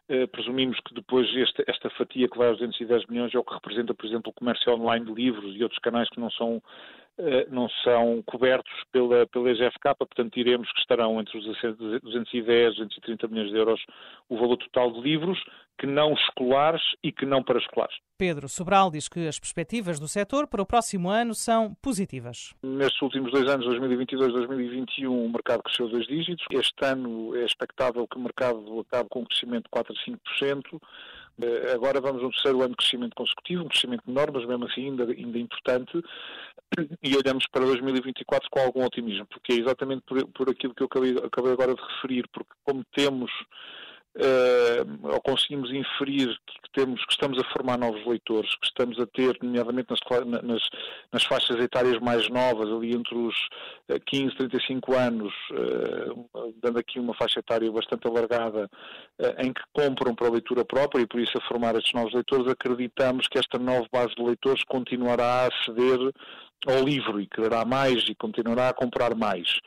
Uh, 0.09 0.27
presumimos 0.29 0.79
que 0.81 0.95
depois 0.95 1.29
este, 1.37 1.65
esta 1.69 1.89
fatia 1.91 2.29
que 2.29 2.37
vai 2.37 2.49
aos 2.49 2.59
210 2.59 3.07
milhões 3.07 3.33
é 3.33 3.39
o 3.39 3.45
que 3.45 3.55
representa, 3.55 3.95
por 3.95 4.05
exemplo, 4.05 4.31
o 4.31 4.33
comércio 4.35 4.73
online 4.75 5.07
de 5.07 5.13
livros 5.13 5.55
e 5.55 5.63
outros 5.63 5.79
canais 5.79 6.09
que 6.11 6.19
não 6.19 6.29
são 6.33 6.57
eh, 6.57 7.02
não 7.51 7.69
são 7.85 8.23
cobertos 8.27 8.73
pela, 8.91 9.27
pela 9.27 9.51
EGFK, 9.51 9.95
portanto 9.99 10.35
diremos 10.35 10.71
que 10.73 10.81
estarão 10.81 11.21
entre 11.21 11.39
os 11.39 11.45
210 11.45 12.75
e 12.75 12.77
230 12.77 13.29
milhões 13.29 13.51
de 13.51 13.57
euros 13.57 13.81
o 14.29 14.37
valor 14.37 14.57
total 14.57 14.93
de 14.93 15.01
livros, 15.01 15.39
que 15.79 15.87
não 15.87 16.13
escolares 16.15 16.83
e 17.03 17.11
que 17.11 17.27
não 17.27 17.43
paraescolares. 17.43 17.97
Pedro 18.19 18.49
Sobral 18.49 18.91
diz 18.91 19.09
que 19.09 19.27
as 19.27 19.39
perspectivas 19.39 19.99
do 19.99 20.07
setor 20.07 20.47
para 20.47 20.63
o 20.63 20.67
próximo 20.67 21.11
ano 21.11 21.35
são 21.35 21.75
positivas. 21.83 22.55
Nestes 22.63 23.03
últimos 23.03 23.33
dois 23.33 23.49
anos, 23.51 23.67
2022 23.67 24.29
e 24.29 24.33
2021, 24.33 25.25
o 25.25 25.29
mercado 25.29 25.63
cresceu 25.63 25.89
dois 25.89 26.07
dígitos. 26.07 26.45
Este 26.51 26.85
ano 26.85 27.35
é 27.37 27.45
expectável 27.45 28.07
que 28.07 28.17
o 28.17 28.21
mercado 28.21 28.81
acabe 28.81 29.09
com 29.09 29.21
um 29.21 29.25
crescimento 29.25 29.65
de 29.65 29.71
4 29.71 29.93
a 29.93 30.45
5%. 30.45 30.81
Eh, 31.41 31.73
agora 31.73 32.01
vamos 32.01 32.23
no 32.23 32.31
terceiro 32.31 32.61
ano 32.61 32.71
de 32.71 32.77
crescimento 32.77 33.15
consecutivo, 33.15 33.65
um 33.65 33.69
crescimento 33.69 34.03
menor, 34.07 34.31
mas 34.33 34.45
mesmo 34.47 34.67
assim 34.67 34.91
ainda, 34.91 35.05
ainda 35.05 35.39
importante, 35.39 36.03
e 37.03 37.17
olhamos 37.17 37.47
para 37.49 37.65
2024 37.65 38.49
com 38.51 38.61
algum 38.61 38.85
otimismo, 38.85 39.27
porque 39.27 39.53
é 39.53 39.57
exatamente 39.57 40.03
por, 40.03 40.27
por 40.29 40.51
aquilo 40.51 40.75
que 40.75 40.83
eu 40.83 40.87
acabei, 40.87 41.17
acabei 41.19 41.53
agora 41.53 41.75
de 41.75 41.83
referir, 41.83 42.29
porque 42.33 42.53
como 42.65 42.85
temos 42.95 43.31
ou 45.03 45.21
conseguimos 45.23 45.71
inferir 45.73 46.29
que, 46.47 46.71
temos, 46.73 47.05
que 47.05 47.13
estamos 47.13 47.39
a 47.39 47.53
formar 47.53 47.79
novos 47.79 48.05
leitores, 48.07 48.55
que 48.57 48.67
estamos 48.67 48.99
a 49.01 49.07
ter, 49.07 49.39
nomeadamente 49.43 49.89
nas, 49.91 50.43
nas, 50.43 50.63
nas 51.13 51.25
faixas 51.25 51.59
etárias 51.59 51.99
mais 52.01 52.29
novas, 52.29 52.69
ali 52.69 52.95
entre 52.95 53.17
os 53.17 53.35
15 54.07 54.35
e 54.35 54.37
35 54.37 54.95
anos, 54.95 55.33
uh, 55.53 56.55
dando 56.63 56.79
aqui 56.79 56.99
uma 56.99 57.15
faixa 57.15 57.41
etária 57.41 57.71
bastante 57.73 58.07
alargada, 58.07 58.69
em 59.39 59.53
que 59.53 59.63
compram 59.73 60.15
para 60.15 60.29
a 60.29 60.33
leitura 60.33 60.65
própria 60.65 61.03
e 61.03 61.07
por 61.07 61.21
isso 61.21 61.37
a 61.39 61.49
formar 61.49 61.75
estes 61.77 61.93
novos 61.95 62.13
leitores, 62.13 62.49
acreditamos 62.49 63.29
que 63.29 63.39
esta 63.39 63.59
nova 63.59 63.87
base 63.93 64.15
de 64.15 64.23
leitores 64.23 64.63
continuará 64.65 65.45
a 65.45 65.47
aceder 65.47 66.13
ao 66.67 66.85
livro 66.85 67.21
e 67.21 67.27
quererá 67.27 67.65
mais 67.65 68.09
e 68.09 68.15
continuará 68.15 68.69
a 68.69 68.75
comprar 68.75 69.15
mais. 69.15 69.61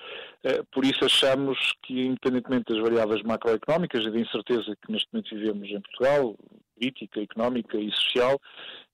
Eh, 0.43 0.63
por 0.71 0.85
isso 0.85 1.03
achamos 1.03 1.57
que, 1.83 2.05
independentemente 2.05 2.73
das 2.73 2.81
variáveis 2.81 3.21
macroeconómicas 3.23 4.05
e 4.05 4.11
da 4.11 4.19
incerteza 4.19 4.75
que 4.75 4.91
neste 4.91 5.07
momento 5.11 5.35
vivemos 5.35 5.69
em 5.69 5.81
Portugal, 5.81 6.35
política, 6.77 7.21
económica 7.21 7.77
e 7.77 7.91
social, 7.91 8.39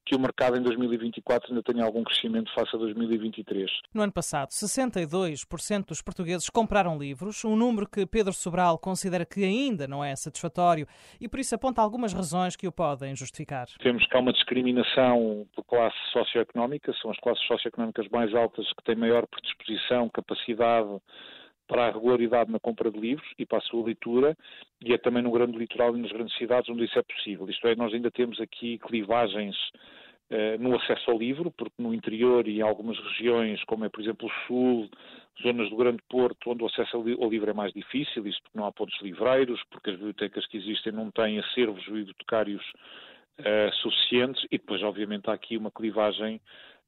que 0.05 0.15
o 0.15 0.19
mercado 0.19 0.57
em 0.57 0.61
2024 0.61 1.49
ainda 1.49 1.63
tenha 1.63 1.83
algum 1.83 2.03
crescimento 2.03 2.51
face 2.53 2.75
a 2.75 2.79
2023. 2.79 3.69
No 3.93 4.01
ano 4.01 4.11
passado, 4.11 4.49
62% 4.49 5.85
dos 5.85 6.01
portugueses 6.01 6.49
compraram 6.49 6.97
livros, 6.97 7.45
um 7.45 7.55
número 7.55 7.87
que 7.87 8.05
Pedro 8.05 8.33
Sobral 8.33 8.77
considera 8.77 9.25
que 9.25 9.43
ainda 9.43 9.87
não 9.87 10.03
é 10.03 10.15
satisfatório 10.15 10.87
e 11.19 11.27
por 11.27 11.39
isso 11.39 11.55
aponta 11.55 11.81
algumas 11.81 12.13
razões 12.13 12.55
que 12.55 12.67
o 12.67 12.71
podem 12.71 13.15
justificar. 13.15 13.67
Temos 13.79 14.05
que 14.05 14.15
há 14.15 14.19
uma 14.19 14.33
discriminação 14.33 15.47
por 15.55 15.63
classe 15.65 15.97
socioeconómica, 16.11 16.93
são 17.01 17.11
as 17.11 17.19
classes 17.19 17.45
socioeconómicas 17.45 18.07
mais 18.09 18.33
altas 18.33 18.67
que 18.73 18.83
têm 18.83 18.95
maior 18.95 19.25
predisposição, 19.27 20.09
capacidade 20.09 20.99
para 21.71 21.87
a 21.87 21.91
regularidade 21.91 22.51
na 22.51 22.59
compra 22.59 22.91
de 22.91 22.99
livros 22.99 23.25
e 23.39 23.45
para 23.45 23.59
a 23.59 23.61
sua 23.61 23.85
leitura, 23.85 24.37
e 24.83 24.91
é 24.91 24.97
também 24.97 25.23
no 25.23 25.31
grande 25.31 25.57
litoral 25.57 25.95
e 25.95 26.01
nas 26.01 26.11
grandes 26.11 26.37
cidades 26.37 26.69
onde 26.69 26.83
isso 26.83 26.99
é 26.99 27.01
possível. 27.01 27.49
Isto 27.49 27.65
é, 27.65 27.75
nós 27.77 27.93
ainda 27.93 28.11
temos 28.11 28.41
aqui 28.41 28.77
clivagens 28.79 29.55
eh, 30.29 30.57
no 30.57 30.75
acesso 30.75 31.09
ao 31.09 31.17
livro, 31.17 31.49
porque 31.49 31.81
no 31.81 31.93
interior 31.93 32.45
e 32.45 32.57
em 32.57 32.61
algumas 32.61 32.99
regiões, 32.99 33.63
como 33.63 33.85
é 33.85 33.89
por 33.89 34.01
exemplo 34.01 34.27
o 34.27 34.47
sul, 34.47 34.89
zonas 35.41 35.69
do 35.69 35.77
Grande 35.77 36.03
Porto, 36.09 36.51
onde 36.51 36.61
o 36.61 36.67
acesso 36.67 36.97
ao 36.97 37.29
livro 37.29 37.49
é 37.49 37.53
mais 37.53 37.71
difícil, 37.71 38.27
isto 38.27 38.43
porque 38.43 38.57
não 38.57 38.65
há 38.65 38.71
pontos 38.73 39.01
livreiros, 39.01 39.63
porque 39.69 39.91
as 39.91 39.95
bibliotecas 39.95 40.45
que 40.47 40.57
existem 40.57 40.91
não 40.91 41.09
têm 41.09 41.39
acervos 41.39 41.85
bibliotecários 41.85 42.65
eh, 43.37 43.71
suficientes, 43.81 44.45
e 44.51 44.57
depois 44.57 44.83
obviamente 44.83 45.29
há 45.29 45.33
aqui 45.33 45.55
uma 45.55 45.71
clivagem 45.71 46.41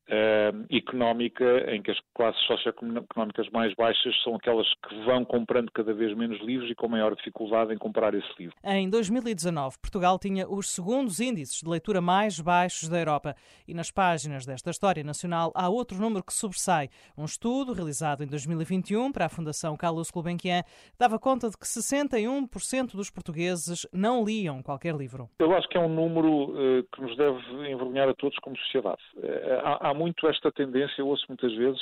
uh, 0.10 0.66
económica 0.76 1.74
em 1.74 1.82
que 1.82 1.92
as 1.92 2.00
classes 2.14 2.42
socioeconómicas 2.46 3.50
mais 3.52 3.74
baixas 3.76 4.16
são 4.24 4.36
aquelas 4.36 4.68
que 4.88 5.04
vão 5.06 5.24
comprando 5.26 5.72
cada 5.72 5.94
vez 5.94 6.16
menos 6.16 6.40
livros 6.42 6.70
e 6.70 6.76
com 6.76 6.88
maior 6.88 7.16
dificuldade 7.16 7.74
em 7.74 7.78
comprar 7.78 8.14
esse 8.14 8.28
livro. 8.38 8.56
Em 8.64 8.90
2019, 8.90 9.78
Portugal 9.80 10.20
tinha 10.20 10.48
os 10.48 10.70
segundos 10.70 11.20
índices 11.20 11.62
de 11.62 11.70
leitura 11.70 12.02
mais 12.02 12.40
baixos 12.40 12.90
da 12.90 13.00
Europa 13.00 13.36
e 13.68 13.74
nas 13.74 13.92
páginas 13.92 14.46
desta 14.46 14.70
História 14.70 15.04
Nacional 15.04 15.52
há 15.56 15.70
outro 15.70 15.98
número 15.98 16.24
que 16.24 16.34
sobressai. 16.34 16.90
Um 17.18 17.26
estudo 17.26 17.74
realizado 17.74 18.24
em 18.24 18.28
2021 18.28 19.12
para 19.12 19.26
a 19.26 19.30
Fundação 19.30 19.76
Carlos 19.76 20.12
Gulbenkian 20.12 20.64
dava 20.98 21.20
conta 21.20 21.50
de 21.50 21.58
que 21.58 21.66
61% 21.66 22.96
dos 22.96 23.10
portugueses 23.10 23.88
não 23.94 24.24
liam 24.24 24.62
qualquer 24.62 24.96
livro. 24.96 25.30
Eu 25.40 25.54
acho 25.54 25.68
que 25.70 25.78
é 25.78 25.82
um 25.82 25.90
número 25.90 26.52
uh, 26.52 26.84
que 26.94 27.02
nos 27.02 27.16
deve 27.18 27.40
envergonhar 27.70 28.10
a 28.10 28.14
todos 28.14 28.38
como 28.40 28.58
sociedade. 28.58 29.02
Uh, 29.16 29.60
há, 29.64 29.90
há 29.90 29.93
muito 29.94 30.28
esta 30.28 30.52
tendência, 30.52 31.02
eu 31.02 31.08
ouço 31.08 31.26
muitas 31.28 31.54
vezes 31.54 31.82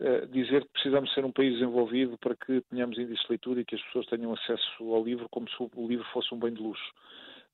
uh, 0.00 0.26
dizer 0.28 0.64
que 0.64 0.72
precisamos 0.72 1.12
ser 1.14 1.24
um 1.24 1.32
país 1.32 1.54
desenvolvido 1.54 2.16
para 2.18 2.34
que 2.34 2.60
tenhamos 2.70 2.98
índice 2.98 3.22
de 3.22 3.30
leitura 3.30 3.60
e 3.60 3.64
que 3.64 3.74
as 3.74 3.82
pessoas 3.82 4.06
tenham 4.06 4.32
acesso 4.32 4.94
ao 4.94 5.04
livro 5.04 5.28
como 5.30 5.48
se 5.48 5.56
o 5.58 5.88
livro 5.88 6.06
fosse 6.12 6.34
um 6.34 6.38
bem 6.38 6.52
de 6.52 6.62
luxo. 6.62 6.92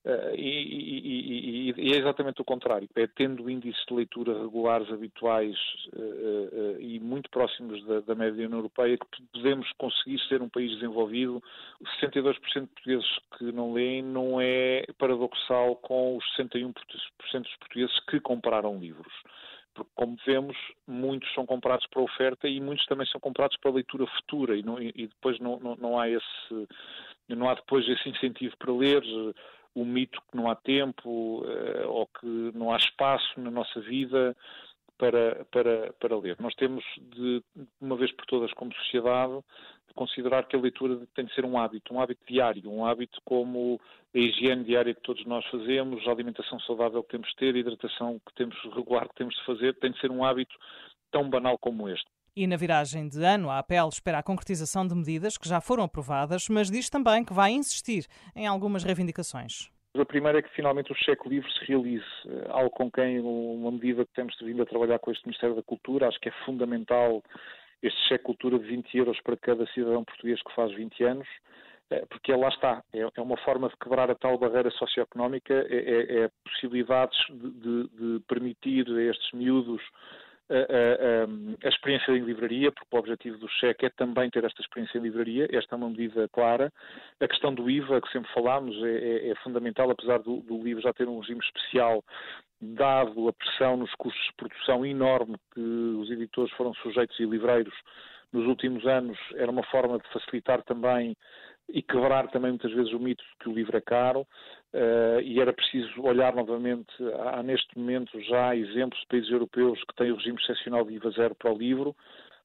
Uh, 0.05 0.35
e, 0.35 0.41
e, 0.41 1.71
e, 1.71 1.75
e, 1.77 1.93
é 1.93 1.97
exatamente 1.97 2.41
o 2.41 2.45
contrário. 2.45 2.89
É 2.95 3.07
tendo 3.09 3.51
índices 3.51 3.85
de 3.87 3.95
leitura 3.95 4.41
regulares, 4.41 4.91
habituais 4.91 5.57
uh, 5.93 6.01
uh, 6.01 6.81
e 6.81 7.01
muito 7.01 7.29
próximos 7.29 7.85
da, 7.85 8.01
da 8.01 8.15
média 8.15 8.47
União 8.47 8.61
Europeia 8.61 8.97
que 8.97 9.23
podemos 9.33 9.71
conseguir 9.77 10.19
ser 10.29 10.41
um 10.41 10.49
país 10.49 10.71
desenvolvido. 10.73 11.43
62% 12.01 12.33
de 12.63 12.67
portugueses 12.69 13.19
que 13.37 13.53
não 13.53 13.73
leem 13.73 14.03
não 14.03 14.41
é 14.41 14.87
paradoxal 14.99 15.77
com 15.77 16.17
os 16.17 16.25
61% 16.39 16.73
dos 16.73 17.57
portugueses 17.59 18.01
que 18.09 18.21
compraram 18.21 18.79
livros 18.79 19.13
porque, 19.79 19.91
como 19.95 20.17
vemos, 20.27 20.57
muitos 20.87 21.33
são 21.35 21.47
comprados 21.47 21.87
para 21.87 22.03
oferta 22.03 22.49
e 22.49 22.61
muitos 22.61 22.85
também 22.87 23.07
são 23.07 23.21
comprados 23.21 23.57
para 23.59 23.71
leitura 23.71 24.07
futura 24.07 24.57
e, 24.57 24.63
não, 24.63 24.81
e 24.81 25.07
depois 25.07 25.39
não, 25.39 25.59
não, 25.61 25.77
não, 25.77 25.99
há 25.99 26.09
esse 26.09 26.69
não 27.29 27.49
há 27.49 27.55
depois 27.55 27.87
esse 27.89 28.09
incentivo 28.09 28.57
para 28.59 28.73
ler 28.73 29.03
o 29.75 29.85
mito 29.85 30.21
que 30.31 30.37
não 30.37 30.51
há 30.51 30.57
tempo 30.57 31.45
eh, 31.47 31.87
ou 31.87 32.07
que 32.07 32.27
não 32.55 32.73
há 32.73 32.77
espaço 32.77 33.39
na 33.39 33.51
nossa 33.51 33.81
vida 33.81 34.37
para, 34.99 35.45
para, 35.47 35.93
para 35.95 36.19
ler. 36.19 36.37
Nós 36.41 36.55
temos, 36.57 36.85
de 37.15 37.43
uma 37.81 37.97
vez 37.97 38.13
por 38.13 38.27
todas, 38.27 38.53
como 38.53 38.75
sociedade, 38.75 39.41
de 39.87 39.95
considerar 39.95 40.47
que 40.47 40.57
a 40.57 40.61
leitura 40.61 41.07
tem 41.15 41.25
de 41.25 41.35
ser 41.35 41.45
um 41.45 41.57
hábito, 41.57 41.95
um 41.95 42.01
hábito 42.01 42.21
diário, 42.29 42.71
um 42.71 42.85
hábito 42.85 43.19
como 43.25 43.81
a 44.15 44.19
higiene 44.19 44.65
diária 44.65 44.95
que 44.95 45.03
todos 45.03 45.25
nós 45.25 45.47
fazemos, 45.47 46.07
a 46.07 46.11
alimentação 46.11 46.59
saudável 46.61 47.03
que 47.03 47.11
temos 47.11 47.29
de 47.29 47.37
ter, 47.37 47.55
a 47.55 47.59
hidratação 47.59 48.21
que 48.27 48.35
temos 48.35 48.57
regular 48.75 49.09
que 49.09 49.15
temos 49.15 49.35
de 49.37 49.45
fazer, 49.45 49.75
tem 49.75 49.93
de 49.93 50.01
ser 50.01 50.11
um 50.11 50.25
hábito 50.25 50.55
tão 51.11 51.31
banal 51.31 51.57
como 51.59 51.89
este. 51.89 52.07
E 52.37 52.47
na 52.47 52.57
viragem 52.57 53.09
de 53.09 53.23
ano, 53.25 53.51
a 53.51 53.59
APEL 53.59 53.89
espera 53.89 54.19
a 54.19 54.23
concretização 54.23 54.87
de 54.87 54.95
medidas 54.95 55.37
que 55.37 55.49
já 55.49 55.61
foram 55.61 55.85
aprovadas, 55.85 56.49
mas 56.49 56.71
diz 56.71 56.89
também 56.89 57.25
que 57.25 57.33
vai 57.33 57.51
insistir 57.51 58.07
em 58.37 58.47
algumas 58.47 58.85
reivindicações. 58.85 59.71
A 60.01 60.07
primeira 60.07 60.39
é 60.39 60.43
que 60.43 60.55
finalmente 60.55 60.93
o 60.93 60.95
cheque 60.95 61.29
livre 61.29 61.51
se 61.53 61.65
realize, 61.65 62.05
eh, 62.27 62.47
algo 62.51 62.71
com 62.71 62.91
quem 62.91 63.21
uma 63.21 63.71
medida 63.73 64.05
que 64.05 64.13
temos 64.13 64.37
vindo 64.41 64.63
a 64.63 64.67
trabalhar 64.67 64.99
com 64.99 65.11
este 65.11 65.27
Ministério 65.27 65.57
da 65.57 65.63
Cultura, 65.63 66.09
acho 66.09 66.21
que 66.21 66.29
é 66.29 66.33
fundamental 66.45 67.23
este 67.83 68.01
cheque 68.09 68.25
cultura 68.25 68.59
de 68.59 68.67
20 68.67 68.97
euros 68.97 69.21
para 69.23 69.37
cada 69.37 69.67
cidadão 69.69 70.05
português 70.05 70.43
que 70.43 70.55
faz 70.55 70.73
20 70.73 71.05
anos, 71.05 71.29
eh, 71.91 72.05
porque 72.09 72.33
lá 72.33 72.49
está, 72.49 72.83
é, 72.93 73.01
é 73.01 73.21
uma 73.21 73.37
forma 73.39 73.69
de 73.69 73.77
quebrar 73.77 74.11
a 74.11 74.15
tal 74.15 74.39
barreira 74.39 74.71
socioeconómica, 74.71 75.55
é, 75.55 75.77
é, 75.77 76.25
é 76.25 76.31
possibilidades 76.45 77.19
de, 77.31 77.51
de, 77.51 77.89
de 77.89 78.21
permitir 78.29 78.89
a 78.89 79.03
estes 79.03 79.33
miúdos 79.33 79.83
a, 80.51 80.55
a, 80.55 81.67
a, 81.67 81.69
experiência 81.69 82.13
em 82.13 82.25
livraria, 82.25 82.73
porque 82.73 82.95
o 82.95 82.99
objetivo 82.99 83.39
do 83.39 83.49
cheque 83.49 83.87
é 83.87 83.91
também 83.91 84.31
ter 84.31 84.45
esta 84.45 84.61
experiência 84.61 84.99
em 84.99 85.03
livraria, 85.03 85.49
esta 85.53 85.75
é 85.75 85.77
uma 85.77 85.91
medida 85.91 86.29
clara. 86.29 86.73
A 87.21 87.29
questão 87.29 87.55
do 87.55 87.69
IVA, 87.69 88.01
que 88.01 88.11
sempre 88.11 88.33
falámos, 88.33 88.75
é, 88.83 88.99
é, 88.99 89.31
é 89.31 89.35
fundamental, 89.37 89.91
apesar 89.91 90.19
do, 90.19 90.41
do 90.41 90.63
livro 90.63 90.83
já 90.83 90.93
ter 90.93 91.09
um 91.09 91.21
regime 91.21 91.41
especial, 91.41 92.03
dado 92.61 93.29
a 93.29 93.33
pressão 93.33 93.77
nos 93.77 93.93
custos 93.95 94.25
de 94.27 94.35
produção 94.35 94.85
enorme 94.85 95.37
que 95.55 95.61
os 95.61 96.11
editores 96.11 96.53
foram 96.55 96.75
sujeitos 96.75 97.19
e 97.21 97.25
livreiros 97.25 97.75
nos 98.33 98.47
últimos 98.47 98.87
anos, 98.87 99.19
era 99.37 99.51
uma 99.51 99.63
forma 99.65 99.99
de 99.99 100.09
facilitar 100.13 100.63
também 100.63 101.17
e 101.69 101.83
quebrar 101.83 102.29
também 102.29 102.51
muitas 102.51 102.73
vezes 102.73 102.93
o 102.93 102.99
mito 102.99 103.23
de 103.23 103.37
que 103.41 103.49
o 103.49 103.53
livro 103.53 103.77
é 103.77 103.81
caro. 103.81 104.27
Uh, 104.73 105.21
e 105.23 105.41
era 105.41 105.53
preciso 105.53 106.03
olhar 106.03 106.35
novamente, 106.35 106.93
há 107.33 107.43
neste 107.43 107.79
momento 107.79 108.21
já 108.23 108.55
exemplos 108.55 109.01
de 109.01 109.07
países 109.07 109.31
europeus 109.31 109.83
que 109.85 109.95
têm 109.95 110.13
o 110.13 110.17
regime 110.17 110.39
excepcional 110.41 110.85
de 110.85 110.95
IVA 110.95 111.11
zero 111.11 111.35
para 111.35 111.53
o 111.53 111.57
livro, 111.57 111.97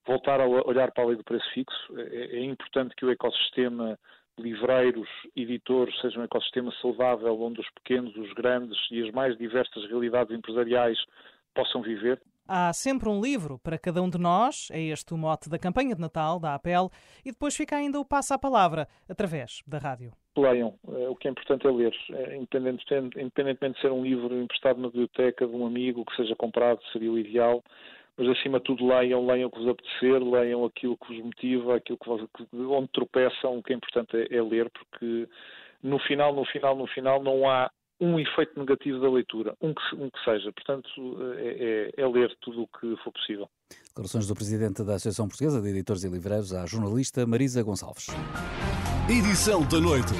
voltar 0.05 0.39
a 0.39 0.47
olhar 0.47 0.91
para 0.91 1.03
a 1.03 1.07
lei 1.07 1.17
do 1.17 1.23
preço 1.23 1.49
fixo. 1.53 1.99
É, 1.99 2.37
é 2.37 2.43
importante 2.43 2.95
que 2.95 3.05
o 3.05 3.11
ecossistema 3.11 3.97
livreiros, 4.39 5.07
editores, 5.35 5.99
seja 6.01 6.19
um 6.19 6.23
ecossistema 6.23 6.71
saudável 6.81 7.39
onde 7.39 7.61
os 7.61 7.69
pequenos, 7.71 8.15
os 8.15 8.33
grandes 8.33 8.77
e 8.89 9.03
as 9.03 9.11
mais 9.11 9.37
diversas 9.37 9.85
realidades 9.85 10.35
empresariais 10.35 10.97
possam 11.53 11.81
viver. 11.81 12.21
Há 12.45 12.73
sempre 12.73 13.07
um 13.07 13.21
livro 13.21 13.57
para 13.57 13.79
cada 13.79 14.01
um 14.01 14.09
de 14.09 14.17
nós, 14.17 14.67
é 14.71 14.81
este 14.81 15.13
o 15.13 15.17
mote 15.17 15.49
da 15.49 15.57
campanha 15.57 15.95
de 15.95 16.01
Natal 16.01 16.39
da 16.39 16.53
APEL, 16.53 16.89
e 17.23 17.31
depois 17.31 17.55
fica 17.55 17.77
ainda 17.77 17.97
o 17.99 18.05
passo 18.05 18.33
à 18.33 18.37
palavra, 18.37 18.85
através 19.07 19.61
da 19.65 19.77
rádio. 19.77 20.11
Leiam, 20.37 20.73
eh, 20.89 21.07
o 21.07 21.15
que 21.15 21.29
é 21.29 21.31
importante 21.31 21.65
é 21.65 21.71
ler, 21.71 21.95
eh, 22.11 22.35
independentemente 22.35 23.75
de 23.75 23.81
ser 23.81 23.91
um 23.91 24.03
livro 24.03 24.35
emprestado 24.35 24.81
na 24.81 24.89
biblioteca 24.89 25.47
de 25.47 25.55
um 25.55 25.65
amigo 25.65 26.03
que 26.03 26.15
seja 26.17 26.35
comprado, 26.35 26.81
seria 26.91 27.11
o 27.11 27.17
ideal, 27.17 27.63
mas 28.17 28.27
acima 28.27 28.57
de 28.59 28.65
tudo 28.65 28.85
leiam, 28.85 29.25
leiam 29.25 29.47
o 29.47 29.51
que 29.51 29.59
vos 29.59 29.69
apetecer, 29.69 30.21
leiam 30.21 30.65
aquilo 30.65 30.97
que 30.97 31.13
vos 31.13 31.23
motiva, 31.23 31.75
aquilo 31.77 31.97
que 31.97 32.09
vos, 32.09 32.27
onde 32.53 32.89
tropeçam, 32.89 33.57
o 33.57 33.63
que 33.63 33.71
é 33.71 33.75
importante 33.77 34.17
é, 34.17 34.35
é 34.35 34.41
ler, 34.41 34.69
porque 34.69 35.29
no 35.81 35.97
final, 35.99 36.33
no 36.33 36.43
final, 36.45 36.75
no 36.75 36.87
final 36.87 37.23
não 37.23 37.49
há 37.49 37.71
um 37.99 38.19
efeito 38.19 38.59
negativo 38.59 38.99
da 38.99 39.09
leitura, 39.09 39.55
um 39.61 39.73
que, 39.73 39.95
um 39.95 40.09
que 40.09 40.23
seja. 40.23 40.51
Portanto, 40.51 40.89
é, 41.37 41.91
é, 41.97 42.01
é, 42.01 42.07
ler 42.07 42.35
tudo 42.41 42.63
o 42.63 42.67
que 42.67 42.95
for 43.03 43.11
possível. 43.11 43.49
Declarações 43.87 44.27
do 44.27 44.33
Presidente 44.33 44.83
da 44.83 44.95
Associação 44.95 45.27
Portuguesa 45.27 45.61
de 45.61 45.69
Editores 45.69 46.03
e 46.03 46.09
Livreiros 46.09 46.53
à 46.53 46.65
jornalista 46.65 47.25
Marisa 47.25 47.63
Gonçalves. 47.63 48.07
Edição 49.09 49.61
da 49.67 49.79
noite. 49.79 50.13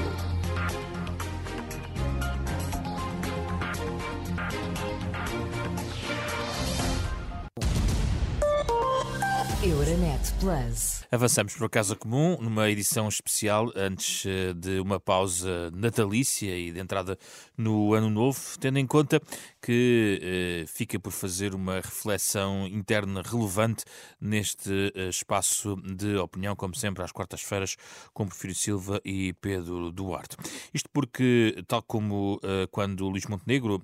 Euronet 9.66 10.34
Plus. 10.42 11.06
Avançamos 11.10 11.56
para 11.56 11.68
a 11.68 11.70
Casa 11.70 11.96
Comum, 11.96 12.38
numa 12.42 12.70
edição 12.70 13.08
especial 13.08 13.72
antes 13.78 14.26
eh, 14.26 14.52
de 14.54 14.78
uma 14.82 15.00
pausa 15.00 15.72
natalícia 15.72 16.54
e 16.54 16.70
de 16.70 16.82
entrada 16.82 17.18
no 17.58 17.94
Ano 17.94 18.10
Novo, 18.10 18.40
tendo 18.60 18.80
em 18.80 18.88
conta 18.88 19.22
que 19.62 20.20
eh, 20.22 20.66
fica 20.68 21.00
por 21.00 21.12
fazer 21.12 21.56
uma 21.56 21.76
reflexão 21.76 22.68
interna 22.68 23.22
relevante 23.22 23.86
neste 24.20 24.92
eh, 24.94 25.10
espaço 25.10 25.76
de 25.78 26.18
opinião, 26.18 26.56
como 26.56 26.76
sempre, 26.76 27.04
às 27.04 27.12
quartas-feiras, 27.12 27.78
com 28.14 28.28
Porfírio 28.28 28.56
Silva 28.56 29.00
e 29.06 29.34
Pedro 29.34 29.92
Duarte. 29.92 30.36
Isto 30.74 30.90
porque, 30.92 31.64
tal 31.68 31.82
como 31.82 32.40
eh, 32.44 32.68
quando 32.72 33.08
Luís 33.08 33.26
Montenegro 33.26 33.82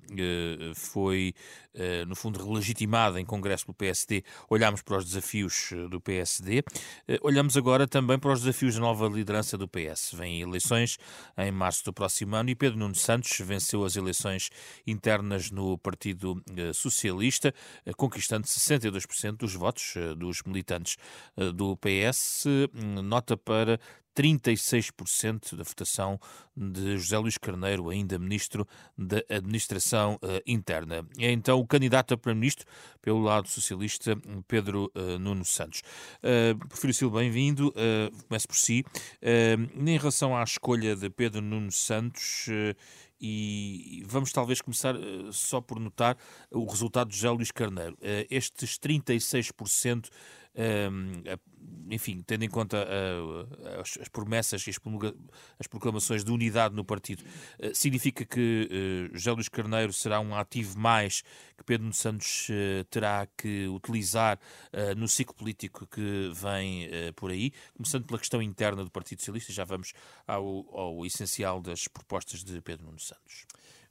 foi, 0.74 1.34
no 2.06 2.14
fundo, 2.16 2.44
relegitimado 2.44 3.18
em 3.18 3.24
Congresso 3.24 3.64
pelo 3.66 3.74
PSD, 3.74 4.22
olhámos 4.48 4.82
para 4.82 4.98
os 4.98 5.04
desafios 5.04 5.70
do 5.88 6.00
PSD 6.00 6.62
olhamos 7.22 7.56
agora 7.56 7.86
também 7.86 8.18
para 8.18 8.32
os 8.32 8.40
desafios 8.40 8.74
da 8.74 8.80
nova 8.80 9.06
liderança 9.08 9.56
do 9.56 9.68
PS. 9.68 10.12
Vêm 10.14 10.40
eleições 10.40 10.98
em 11.38 11.50
março 11.50 11.84
do 11.84 11.92
próximo 11.92 12.36
ano 12.36 12.50
e 12.50 12.54
Pedro 12.54 12.78
Nuno 12.78 12.94
Santos 12.94 13.38
venceu 13.40 13.59
as 13.84 13.96
eleições 13.96 14.50
internas 14.86 15.50
no 15.50 15.78
Partido 15.78 16.42
eh, 16.56 16.72
Socialista, 16.72 17.54
eh, 17.84 17.92
conquistando 17.96 18.46
62% 18.46 19.36
dos 19.36 19.54
votos 19.54 19.94
eh, 19.96 20.14
dos 20.14 20.42
militantes 20.42 20.96
do 21.54 21.76
PS. 21.76 22.44
Nota 23.02 23.36
para 23.36 23.78
36% 24.14 25.56
da 25.56 25.62
votação 25.62 26.20
de 26.56 26.98
José 26.98 27.18
Luís 27.18 27.38
Carneiro, 27.38 27.88
ainda 27.88 28.18
Ministro 28.18 28.66
da 28.96 29.22
Administração 29.30 30.16
uh, 30.16 30.42
Interna. 30.46 31.06
É 31.18 31.30
então 31.30 31.58
o 31.58 31.66
candidato 31.66 32.14
a 32.14 32.18
Primeiro-Ministro, 32.18 32.66
pelo 33.00 33.20
lado 33.20 33.48
socialista, 33.48 34.16
Pedro 34.46 34.90
uh, 34.94 35.18
Nuno 35.18 35.44
Santos. 35.44 35.82
Uh, 36.18 36.58
Prefiro 36.68 36.92
Silva, 36.92 37.20
bem-vindo. 37.20 37.68
Uh, 37.68 38.24
começo 38.28 38.48
por 38.48 38.56
si. 38.56 38.84
Em 39.22 39.98
relação 39.98 40.36
à 40.36 40.42
escolha 40.42 40.96
de 40.96 41.08
Pedro 41.08 41.40
Nuno 41.40 41.72
Santos, 41.72 42.46
e 43.20 44.02
vamos 44.06 44.32
talvez 44.32 44.60
começar 44.60 44.94
só 45.32 45.60
por 45.60 45.78
notar 45.78 46.16
o 46.50 46.64
resultado 46.64 47.10
de 47.10 47.16
José 47.16 47.30
Luís 47.30 47.50
Carneiro. 47.50 47.96
estes 48.30 48.78
36% 48.78 50.08
enfim, 51.90 52.22
tendo 52.22 52.44
em 52.44 52.48
conta 52.48 52.76
uh, 52.78 53.80
as, 53.80 53.98
as, 54.00 54.08
promessas 54.08 54.66
e 54.66 54.70
as, 54.70 55.66
proclamações 55.66 56.24
de 56.24 56.30
unidade 56.30 56.74
no 56.74 56.84
partido, 56.84 57.22
uh, 57.22 57.74
significa 57.74 58.24
que 58.24 58.68
uh, 59.12 59.18
José 59.18 59.32
Luís 59.32 59.48
Carneiro 59.48 59.92
será 59.92 60.20
um 60.20 60.34
ativo 60.34 60.78
mais 60.78 61.22
que 61.56 61.64
Pedro 61.64 61.92
Santos 61.92 62.48
terá 62.88 63.26
que 63.36 63.66
utilizar 63.68 64.38
no 64.96 65.06
ciclo 65.06 65.34
político 65.34 65.86
que 65.86 66.30
vem 66.32 66.88
por 67.14 67.30
aí, 67.30 67.52
começando 67.74 68.06
pela 68.06 68.18
questão 68.18 68.40
interna 68.40 68.82
do 68.82 68.90
Partido 68.90 69.18
Socialista, 69.18 69.52
já 69.52 69.64
vamos 69.64 69.92
ao, 70.26 70.66
ao 70.72 71.04
essencial 71.04 71.60
das 71.60 71.86
propostas 71.86 72.42
de 72.42 72.62
Pedro 72.62 72.86
Nuno 72.86 72.98
Santos. 72.98 73.44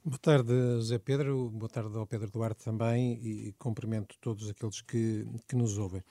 Boa 0.03 0.17
tarde, 0.17 0.53
José 0.77 0.97
Pedro. 0.97 1.49
Boa 1.49 1.69
tarde 1.69 1.97
ao 1.97 2.07
Pedro 2.07 2.31
Duarte 2.31 2.63
também 2.63 3.19
e 3.21 3.53
cumprimento 3.59 4.15
todos 4.21 4.49
aqueles 4.49 4.81
que, 4.81 5.27
que 5.45 5.57
nos 5.57 5.77
ouvem. 5.77 6.01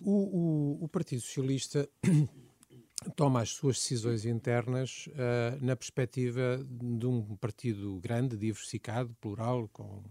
O, 0.00 0.10
o, 0.10 0.84
o 0.84 0.88
Partido 0.88 1.20
Socialista 1.20 1.88
toma 3.14 3.40
as 3.40 3.50
suas 3.50 3.76
decisões 3.76 4.24
internas 4.24 5.06
uh, 5.08 5.64
na 5.64 5.76
perspectiva 5.76 6.66
de 6.68 7.06
um 7.06 7.36
partido 7.36 8.00
grande, 8.00 8.36
diversificado, 8.36 9.14
plural, 9.20 9.68
com, 9.72 10.02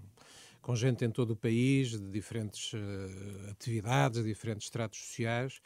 com 0.61 0.75
gente 0.75 1.03
em 1.03 1.09
todo 1.09 1.31
o 1.31 1.35
país, 1.35 1.91
de 1.91 2.09
diferentes 2.11 2.73
uh, 2.73 3.49
atividades, 3.49 4.23
diferentes 4.23 4.65
estratos 4.67 4.99
sociais, 4.99 5.59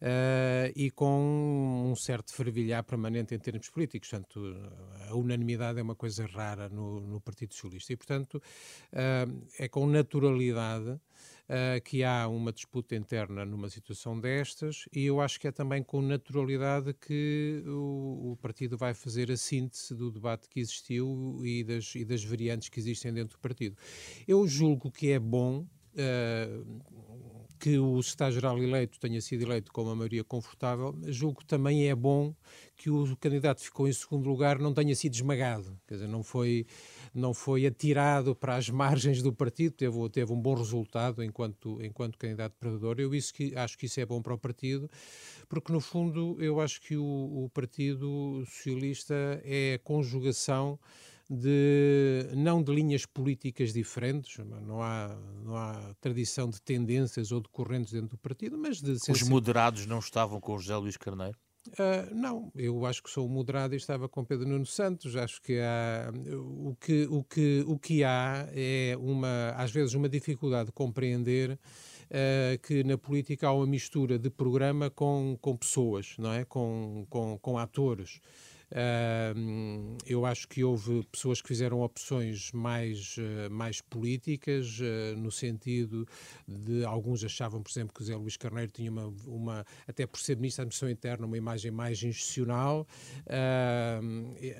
uh, 0.00 0.72
e 0.76 0.90
com 0.90 1.90
um 1.90 1.96
certo 1.96 2.34
fervilhar 2.34 2.84
permanente 2.84 3.34
em 3.34 3.38
termos 3.38 3.68
políticos. 3.70 4.10
Portanto, 4.10 4.40
a 5.08 5.14
unanimidade 5.14 5.78
é 5.78 5.82
uma 5.82 5.94
coisa 5.94 6.26
rara 6.26 6.68
no, 6.68 7.00
no 7.00 7.20
Partido 7.20 7.54
Socialista. 7.54 7.92
E, 7.92 7.96
portanto, 7.96 8.42
é 9.58 9.68
com 9.68 9.86
naturalidade 9.86 11.00
uh, 11.52 11.80
que 11.82 12.02
há 12.02 12.26
uma 12.26 12.52
disputa 12.52 12.96
interna 12.96 13.44
numa 13.44 13.68
situação 13.68 14.18
destas 14.18 14.86
e 14.92 15.04
eu 15.04 15.20
acho 15.20 15.38
que 15.38 15.46
é 15.46 15.52
também 15.52 15.82
com 15.82 16.00
naturalidade 16.00 16.94
que 16.94 17.62
o, 17.66 18.32
o 18.32 18.38
partido 18.40 18.78
vai 18.78 18.94
fazer 18.94 19.30
a 19.30 19.36
síntese 19.36 19.94
do 19.94 20.10
debate 20.10 20.48
que 20.48 20.60
existiu 20.60 21.40
e 21.44 21.62
das, 21.62 21.94
e 21.94 22.04
das 22.04 22.24
variantes 22.24 22.68
que 22.68 22.80
existem 22.80 23.12
dentro 23.12 23.36
do 23.36 23.40
partido. 23.40 23.76
Eu 24.26 24.46
julgo 24.48 24.90
que 24.90 25.10
é 25.10 25.18
bom 25.18 25.66
Uh, 25.94 27.11
que 27.62 27.78
o 27.78 28.02
secretário-geral 28.02 28.58
eleito 28.60 28.98
tenha 28.98 29.20
sido 29.20 29.42
eleito 29.44 29.72
com 29.72 29.84
uma 29.84 29.94
maioria 29.94 30.24
confortável, 30.24 30.98
julgo 31.06 31.38
que 31.38 31.46
também 31.46 31.88
é 31.88 31.94
bom 31.94 32.34
que 32.76 32.90
o 32.90 33.16
candidato 33.16 33.58
que 33.58 33.66
ficou 33.66 33.86
em 33.86 33.92
segundo 33.92 34.28
lugar 34.28 34.58
não 34.58 34.74
tenha 34.74 34.92
sido 34.96 35.14
esmagado, 35.14 35.78
quer 35.86 35.94
dizer, 35.94 36.08
não 36.08 36.24
foi, 36.24 36.66
não 37.14 37.32
foi 37.32 37.64
atirado 37.64 38.34
para 38.34 38.56
as 38.56 38.68
margens 38.68 39.22
do 39.22 39.32
partido, 39.32 39.76
teve, 39.76 40.08
teve 40.10 40.32
um 40.32 40.42
bom 40.42 40.54
resultado 40.54 41.22
enquanto, 41.22 41.80
enquanto 41.80 42.18
candidato 42.18 42.56
perdedor. 42.58 42.96
Eu 42.98 43.14
isso 43.14 43.32
que, 43.32 43.54
acho 43.54 43.78
que 43.78 43.86
isso 43.86 44.00
é 44.00 44.04
bom 44.04 44.20
para 44.20 44.34
o 44.34 44.38
partido, 44.38 44.90
porque 45.48 45.72
no 45.72 45.78
fundo 45.78 46.36
eu 46.40 46.60
acho 46.60 46.80
que 46.80 46.96
o, 46.96 47.44
o 47.44 47.48
Partido 47.54 48.42
Socialista 48.44 49.14
é 49.44 49.74
a 49.74 49.78
conjugação 49.78 50.80
de 51.32 52.28
não 52.34 52.62
de 52.62 52.74
linhas 52.74 53.06
políticas 53.06 53.72
diferentes, 53.72 54.38
não 54.38 54.82
há, 54.82 55.16
não 55.42 55.56
há 55.56 55.94
tradição 56.00 56.48
de 56.48 56.60
tendências 56.60 57.32
ou 57.32 57.40
de 57.40 57.48
correntes 57.48 57.92
dentro 57.92 58.10
do 58.10 58.18
partido, 58.18 58.58
mas 58.58 58.80
de... 58.80 58.92
Os 59.08 59.22
moderados 59.22 59.86
não 59.86 59.98
estavam 59.98 60.40
com 60.40 60.54
o 60.54 60.58
José 60.58 60.76
Luís 60.76 60.96
Carneiro? 60.96 61.38
Uh, 61.68 62.12
não, 62.12 62.50
eu 62.56 62.84
acho 62.84 63.00
que 63.00 63.08
sou 63.08 63.28
moderado 63.28 63.74
e 63.74 63.76
estava 63.76 64.08
com 64.08 64.24
Pedro 64.24 64.48
Nuno 64.48 64.66
Santos. 64.66 65.14
Acho 65.14 65.40
que 65.40 65.60
há, 65.60 66.12
o 66.36 66.74
que, 66.74 67.06
o 67.08 67.22
que, 67.22 67.64
o 67.66 67.78
que 67.78 68.02
há 68.02 68.48
é 68.52 68.96
uma, 68.98 69.50
às 69.56 69.70
vezes 69.70 69.94
uma 69.94 70.08
dificuldade 70.08 70.66
de 70.66 70.72
compreender 70.72 71.52
uh, 71.52 72.58
que 72.66 72.82
na 72.82 72.98
política 72.98 73.46
há 73.46 73.52
uma 73.52 73.66
mistura 73.66 74.18
de 74.18 74.28
programa 74.28 74.90
com, 74.90 75.38
com 75.40 75.56
pessoas, 75.56 76.16
não 76.18 76.32
é? 76.32 76.44
com, 76.44 77.06
com, 77.08 77.38
com 77.38 77.56
atores. 77.56 78.20
Eu 80.06 80.24
acho 80.24 80.48
que 80.48 80.64
houve 80.64 81.04
pessoas 81.10 81.40
que 81.40 81.48
fizeram 81.48 81.80
opções 81.82 82.50
mais, 82.52 83.16
uh, 83.18 83.50
mais 83.50 83.80
políticas, 83.80 84.78
uh, 84.80 85.16
no 85.18 85.30
sentido 85.30 86.06
de 86.48 86.84
alguns 86.84 87.24
achavam, 87.24 87.62
por 87.62 87.70
exemplo, 87.70 87.92
que 87.94 88.02
o 88.02 88.04
Zé 88.04 88.16
Luís 88.16 88.36
Carneiro 88.36 88.70
tinha 88.70 88.90
uma, 88.90 89.12
uma 89.26 89.66
até 89.86 90.06
por 90.06 90.20
ser 90.20 90.36
Ministro 90.36 90.58
da 90.58 90.62
Administração 90.64 90.90
Interna, 90.90 91.26
uma 91.26 91.36
imagem 91.36 91.70
mais 91.70 92.02
institucional. 92.02 92.86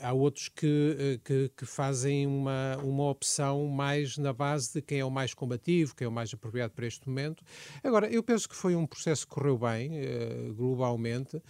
há 0.02 0.12
outros 0.12 0.48
que, 0.48 0.96
eh, 0.98 1.20
que, 1.24 1.50
que, 1.56 1.66
fazem 1.66 2.26
uma, 2.26 2.76
uma 2.82 3.08
opção 3.10 3.66
mais 3.66 4.16
na 4.18 4.32
base 4.32 4.72
de 4.74 4.82
quem 4.82 5.00
é 5.00 5.04
o 5.04 5.10
mais 5.10 5.34
combativo, 5.34 5.94
quem 5.94 6.04
é 6.04 6.08
o 6.08 6.12
mais 6.12 6.32
apropriado 6.32 6.72
para 6.72 6.86
este 6.86 7.08
momento. 7.08 7.44
Agora, 7.82 8.08
eu 8.08 8.22
penso 8.22 8.48
que 8.48 8.56
foi 8.56 8.74
um 8.74 8.86
processo 8.86 9.26
que 9.26 9.34
correu 9.34 9.58
bem, 9.58 9.98
eh, 9.98 10.50
globalmente. 10.54 11.40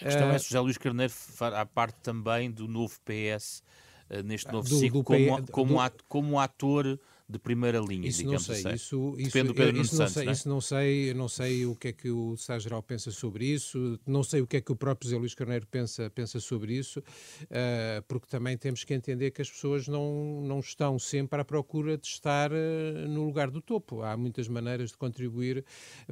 A 0.00 0.04
questão 0.04 0.30
é 0.30 0.38
se 0.38 0.44
José 0.44 0.60
Luís 0.60 0.78
Carneiro 0.78 1.12
fará 1.12 1.64
parte 1.64 1.96
também 2.02 2.50
do 2.50 2.68
novo 2.68 2.94
PS 3.04 3.62
eh, 4.10 4.22
neste 4.22 4.50
novo 4.52 4.68
do, 4.68 4.78
ciclo, 4.78 5.00
do 5.00 5.04
como, 5.04 5.46
como, 5.48 5.88
do... 5.88 6.04
como 6.08 6.40
ator 6.40 6.98
de 7.28 7.40
primeira 7.40 7.80
linha, 7.80 8.08
isso 8.08 8.18
digamos 8.18 8.46
não 8.46 8.54
sei. 8.54 8.64
assim. 8.64 8.76
Isso, 8.76 9.14
isso, 9.18 9.26
Depende 9.32 9.48
do 9.48 9.54
Pedro 9.54 9.80
isso, 9.80 9.98
não 9.98 10.08
sei, 10.08 10.24
não 10.24 10.30
é? 10.30 10.32
isso 10.32 10.48
não 10.48 10.60
sei, 10.60 11.14
não 11.14 11.28
sei 11.28 11.66
o 11.66 11.74
que 11.74 11.88
é 11.88 11.92
que 11.92 12.08
o 12.08 12.34
Estado-Geral 12.34 12.82
pensa 12.84 13.10
sobre 13.10 13.44
isso, 13.44 13.98
não 14.06 14.22
sei 14.22 14.42
o 14.42 14.46
que 14.46 14.58
é 14.58 14.60
que 14.60 14.70
o 14.70 14.76
próprio 14.76 15.10
José 15.10 15.18
Luís 15.18 15.34
Carneiro 15.34 15.66
pensa, 15.66 16.08
pensa 16.08 16.38
sobre 16.38 16.74
isso, 16.74 17.00
uh, 17.00 18.02
porque 18.06 18.28
também 18.28 18.56
temos 18.56 18.84
que 18.84 18.94
entender 18.94 19.32
que 19.32 19.42
as 19.42 19.50
pessoas 19.50 19.88
não, 19.88 20.40
não 20.42 20.60
estão 20.60 21.00
sempre 21.00 21.40
à 21.40 21.44
procura 21.44 21.98
de 21.98 22.06
estar 22.06 22.52
uh, 22.52 23.08
no 23.08 23.24
lugar 23.24 23.50
do 23.50 23.60
topo. 23.60 24.02
Há 24.02 24.16
muitas 24.16 24.46
maneiras 24.46 24.90
de 24.90 24.96
contribuir 24.96 25.64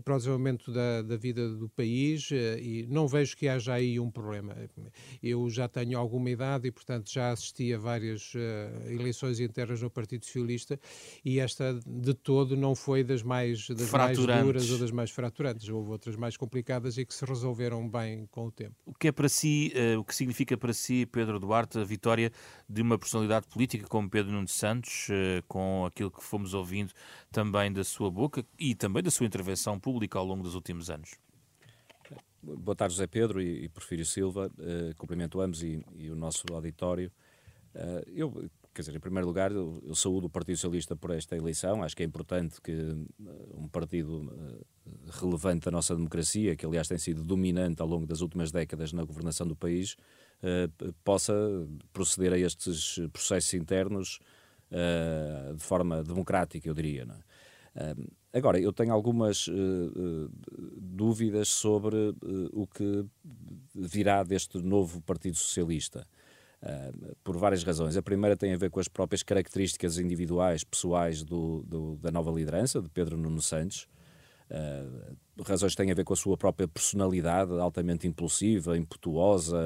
para 0.05 0.15
o 0.15 0.19
desenvolvimento 0.19 0.73
da, 0.73 1.01
da 1.03 1.17
vida 1.17 1.49
do 1.49 1.69
país 1.69 2.29
uh, 2.33 2.59
e 2.59 2.89
não 2.91 3.07
vejo 3.07 3.37
que 3.37 3.47
haja 3.47 3.75
aí 3.75 4.01
um 4.01 4.11
problema. 4.11 4.57
Eu 5.23 5.49
já 5.49 5.69
tenho 5.69 5.97
alguma 5.97 6.29
idade 6.29 6.67
e, 6.67 6.73
portanto, 6.73 7.09
já 7.13 7.31
assisti 7.31 7.73
a 7.73 7.79
várias 7.79 8.33
eleições 8.87 9.39
internas 9.39 9.81
no 9.81 9.91
Partido 9.91 10.25
Socialista 10.25 10.79
e 11.25 11.39
esta 11.39 11.79
de 11.87 12.15
todo 12.15 12.57
não 12.57 12.75
foi 12.75 13.03
das 13.03 13.23
mais, 13.23 13.69
das 13.69 13.91
mais 13.91 14.19
duras 14.19 14.71
ou 14.71 14.79
das 14.79 14.91
mais 14.91 15.11
fraturantes. 15.11 15.69
Houve 15.69 15.91
outras 15.91 16.17
mais 16.17 16.37
complicadas 16.37 16.99
e 16.99 17.05
que 17.05 17.15
se 17.15 17.25
resolveram 17.25 17.89
bem 17.89 18.27
com 18.31 18.47
o 18.47 18.51
tempo. 18.51 18.75
O 18.87 18.95
que 18.95 19.09
é 19.09 19.13
para 19.13 19.29
si, 19.29 19.73
uh, 19.75 19.99
o 19.99 20.05
que 20.05 20.15
significa 20.15 20.57
para 20.57 20.73
si, 20.73 21.07
Pedro 21.07 21.39
Duarte, 21.39 21.79
a 21.79 21.85
vitória 21.85 22.31
de 22.69 22.83
uma 22.83 22.99
personalidade 22.99 23.47
política 23.47 23.87
como 23.89 24.09
Pedro 24.09 24.33
Nuno 24.33 24.49
Santos, 24.49 25.09
uh, 25.09 25.43
com 25.49 25.85
aquilo 25.87 26.11
que 26.11 26.23
fomos 26.23 26.55
ouvindo 26.55 26.93
também 27.31 27.73
da 27.73 27.85
sua 27.85 28.11
boca 28.11 28.45
e 28.59 28.75
também 28.75 29.03
da 29.03 29.11
sua 29.11 29.27
intervenção 29.27 29.79
pública 29.79 30.19
ao 30.19 30.25
longo 30.25 30.43
dos 30.43 30.55
últimos 30.55 30.91
anos? 30.91 31.19
Boa 32.43 32.77
tarde, 32.77 32.95
José 32.95 33.07
Pedro 33.07 33.41
e, 33.41 33.65
e 33.65 33.69
Porfírio 33.69 34.05
Silva. 34.05 34.51
Uh, 34.59 34.95
cumprimento 34.97 35.41
ambos 35.41 35.63
e, 35.63 35.83
e, 35.97 36.11
o 36.11 36.15
nosso 36.15 36.45
auditório. 36.53 37.11
Uh, 37.75 38.11
eu 38.15 38.51
quer 38.75 38.83
dizer, 38.83 38.97
em 38.97 39.01
primeiro 39.01 39.27
lugar, 39.27 39.53
eu, 39.53 39.81
eu 39.87 39.95
saúdo 39.95 40.27
o 40.27 40.31
Partido 40.31 40.57
Socialista 40.57 40.97
por 40.97 41.11
esta 41.11 41.37
eleição. 41.37 41.83
Acho 41.83 41.97
que 41.97 42.03
é 42.03 42.07
importante 42.07 42.61
que 42.61 42.73
um 43.55 43.69
partido 43.69 44.31
relevante 45.21 45.67
da 45.67 45.71
nossa 45.71 45.95
democracia, 45.95 46.57
que 46.57 46.67
aliás 46.67 46.89
tem 46.89 46.99
sido 46.99 47.23
dominante 47.23 47.81
ao 47.81 47.89
longo 47.89 48.07
das 48.07 48.21
últimas 48.21 48.51
décadas 48.51 48.93
na 48.93 49.05
governação 49.05 49.47
do 49.47 49.55
país, 49.55 49.97
possa 51.05 51.33
proceder 51.93 52.33
a 52.33 52.39
estes 52.39 53.01
processos 53.13 53.55
internos 53.55 54.19
de 55.57 55.63
forma 55.63 56.03
democrática, 56.03 56.69
eu 56.69 56.75
diria. 56.75 57.07
É? 57.77 57.95
Agora, 58.37 58.59
eu 58.61 58.73
tenho 58.73 58.93
algumas 58.93 59.47
dúvidas 60.77 61.49
sobre 61.49 62.15
o 62.53 62.67
que 62.67 63.07
virá 63.75 64.25
deste 64.25 64.59
novo 64.59 65.01
Partido 65.01 65.37
Socialista. 65.37 66.07
Por 67.23 67.37
várias 67.37 67.63
razões. 67.63 67.97
A 67.97 68.03
primeira 68.03 68.37
tem 68.37 68.53
a 68.53 68.57
ver 68.57 68.71
com 68.71 68.81
as 68.81 68.89
próprias 68.89 69.23
características 69.23 69.99
individuais, 69.99 70.65
pessoais 70.65 71.23
do, 71.23 71.63
do, 71.67 71.97
da 71.97 72.11
nova 72.11 72.31
liderança, 72.31 72.81
de 72.81 72.89
Pedro 72.89 73.17
Nuno 73.17 73.43
Santos. 73.43 73.87
razões 75.47 75.75
têm 75.75 75.91
a 75.91 75.95
ver 75.95 76.05
com 76.05 76.15
a 76.15 76.17
sua 76.17 76.37
própria 76.37 76.67
personalidade, 76.67 77.53
altamente 77.53 78.07
impulsiva, 78.07 78.77
impetuosa, 78.79 79.59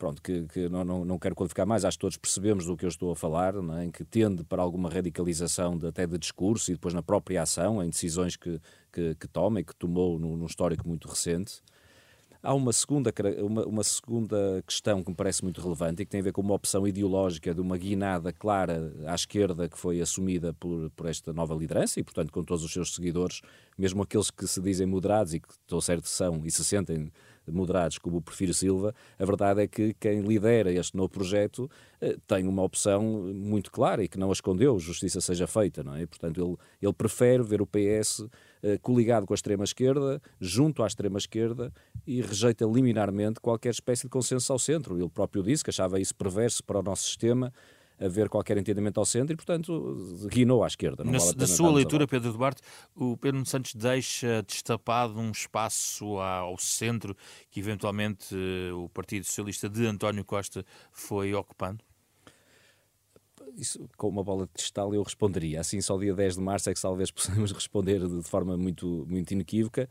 pronto, 0.00 0.22
que, 0.22 0.46
que 0.46 0.68
não, 0.68 0.82
não, 0.82 1.04
não, 1.04 1.18
quero 1.18 1.34
qualificar 1.34 1.66
mais, 1.66 1.84
acho 1.84 1.98
que 1.98 2.00
todos 2.00 2.16
percebemos 2.16 2.64
do 2.64 2.76
que 2.76 2.86
eu 2.86 2.88
estou 2.88 3.12
a 3.12 3.16
falar, 3.16 3.54
é? 3.78 3.84
em 3.84 3.90
que 3.90 4.02
tende 4.02 4.42
para 4.42 4.62
alguma 4.62 4.88
radicalização 4.88 5.76
de, 5.76 5.86
até 5.86 6.06
de 6.06 6.16
discurso 6.18 6.70
e 6.70 6.74
depois 6.74 6.94
na 6.94 7.02
própria 7.02 7.42
ação, 7.42 7.82
em 7.82 7.90
decisões 7.90 8.34
que, 8.34 8.58
que, 8.90 9.14
que 9.14 9.28
toma 9.28 9.60
e 9.60 9.64
que 9.64 9.76
tomou 9.76 10.18
num, 10.18 10.36
num 10.36 10.46
histórico 10.46 10.88
muito 10.88 11.06
recente. 11.06 11.62
Há 12.42 12.54
uma 12.54 12.72
segunda, 12.72 13.12
uma, 13.42 13.66
uma, 13.66 13.84
segunda 13.84 14.62
questão 14.66 15.02
que 15.02 15.10
me 15.10 15.14
parece 15.14 15.44
muito 15.44 15.60
relevante 15.60 16.00
e 16.00 16.06
que 16.06 16.10
tem 16.10 16.22
a 16.22 16.24
ver 16.24 16.32
com 16.32 16.40
uma 16.40 16.54
opção 16.54 16.88
ideológica 16.88 17.54
de 17.54 17.60
uma 17.60 17.76
guinada 17.76 18.32
clara 18.32 18.94
à 19.06 19.14
esquerda 19.14 19.68
que 19.68 19.78
foi 19.78 20.00
assumida 20.00 20.54
por, 20.54 20.90
por 20.92 21.06
esta 21.06 21.34
nova 21.34 21.54
liderança 21.54 22.00
e, 22.00 22.02
portanto, 22.02 22.32
com 22.32 22.42
todos 22.42 22.64
os 22.64 22.72
seus 22.72 22.94
seguidores, 22.94 23.42
mesmo 23.76 24.02
aqueles 24.02 24.30
que 24.30 24.46
se 24.46 24.58
dizem 24.58 24.86
moderados 24.86 25.34
e 25.34 25.40
que, 25.40 25.48
estou 25.50 25.82
certo, 25.82 26.08
são 26.08 26.40
e 26.42 26.50
se 26.50 26.64
sentem 26.64 27.12
moderados 27.46 27.98
como 27.98 28.16
o 28.16 28.22
Porfírio 28.22 28.54
Silva, 28.54 28.94
a 29.18 29.24
verdade 29.26 29.62
é 29.62 29.68
que 29.68 29.92
quem 30.00 30.20
lidera 30.22 30.72
este 30.72 30.96
novo 30.96 31.10
projeto 31.10 31.70
eh, 32.00 32.16
tem 32.26 32.46
uma 32.46 32.62
opção 32.62 33.02
muito 33.34 33.70
clara 33.70 34.02
e 34.02 34.08
que 34.08 34.18
não 34.18 34.30
a 34.30 34.32
escondeu, 34.32 34.78
justiça 34.78 35.20
seja 35.20 35.46
feita, 35.46 35.82
não 35.82 35.94
é? 35.94 36.06
Portanto, 36.06 36.42
ele, 36.42 36.56
ele 36.80 36.92
prefere 36.94 37.42
ver 37.42 37.60
o 37.60 37.66
PS 37.66 38.24
coligado 38.82 39.26
com 39.26 39.32
a 39.32 39.36
extrema-esquerda, 39.36 40.20
junto 40.40 40.82
à 40.82 40.86
extrema-esquerda, 40.86 41.72
e 42.06 42.20
rejeita 42.20 42.64
liminarmente 42.64 43.40
qualquer 43.40 43.70
espécie 43.70 44.02
de 44.02 44.08
consenso 44.08 44.52
ao 44.52 44.58
centro. 44.58 44.98
Ele 44.98 45.08
próprio 45.08 45.42
disse 45.42 45.64
que 45.64 45.70
achava 45.70 46.00
isso 46.00 46.14
perverso 46.14 46.62
para 46.64 46.78
o 46.78 46.82
nosso 46.82 47.04
sistema, 47.04 47.52
haver 48.00 48.28
qualquer 48.28 48.56
entendimento 48.56 48.98
ao 48.98 49.04
centro 49.04 49.34
e, 49.34 49.36
portanto, 49.36 50.28
guinou 50.32 50.64
à 50.64 50.66
esquerda. 50.66 51.04
Na, 51.04 51.18
vale 51.18 51.36
na 51.36 51.46
sua 51.46 51.70
leitura, 51.70 52.06
Pedro 52.06 52.32
Duarte, 52.32 52.62
o 52.96 53.16
Pedro 53.16 53.44
Santos 53.44 53.74
deixa 53.74 54.42
destapado 54.42 55.20
um 55.20 55.30
espaço 55.30 56.18
ao 56.18 56.56
centro 56.58 57.14
que 57.50 57.60
eventualmente 57.60 58.34
eh, 58.34 58.72
o 58.72 58.88
Partido 58.88 59.26
Socialista 59.26 59.68
de 59.68 59.86
António 59.86 60.24
Costa 60.24 60.64
foi 60.92 61.34
ocupando? 61.34 61.84
Isso, 63.56 63.88
com 63.96 64.08
uma 64.08 64.22
bola 64.22 64.46
de 64.46 64.52
cristal 64.52 64.94
eu 64.94 65.02
responderia. 65.02 65.60
Assim, 65.60 65.80
só 65.80 65.98
dia 65.98 66.14
10 66.14 66.34
de 66.34 66.40
março 66.40 66.70
é 66.70 66.74
que 66.74 66.80
talvez 66.80 67.10
possamos 67.12 67.52
responder 67.52 68.06
de 68.06 68.22
forma 68.22 68.56
muito, 68.56 69.06
muito 69.08 69.32
inequívoca. 69.32 69.88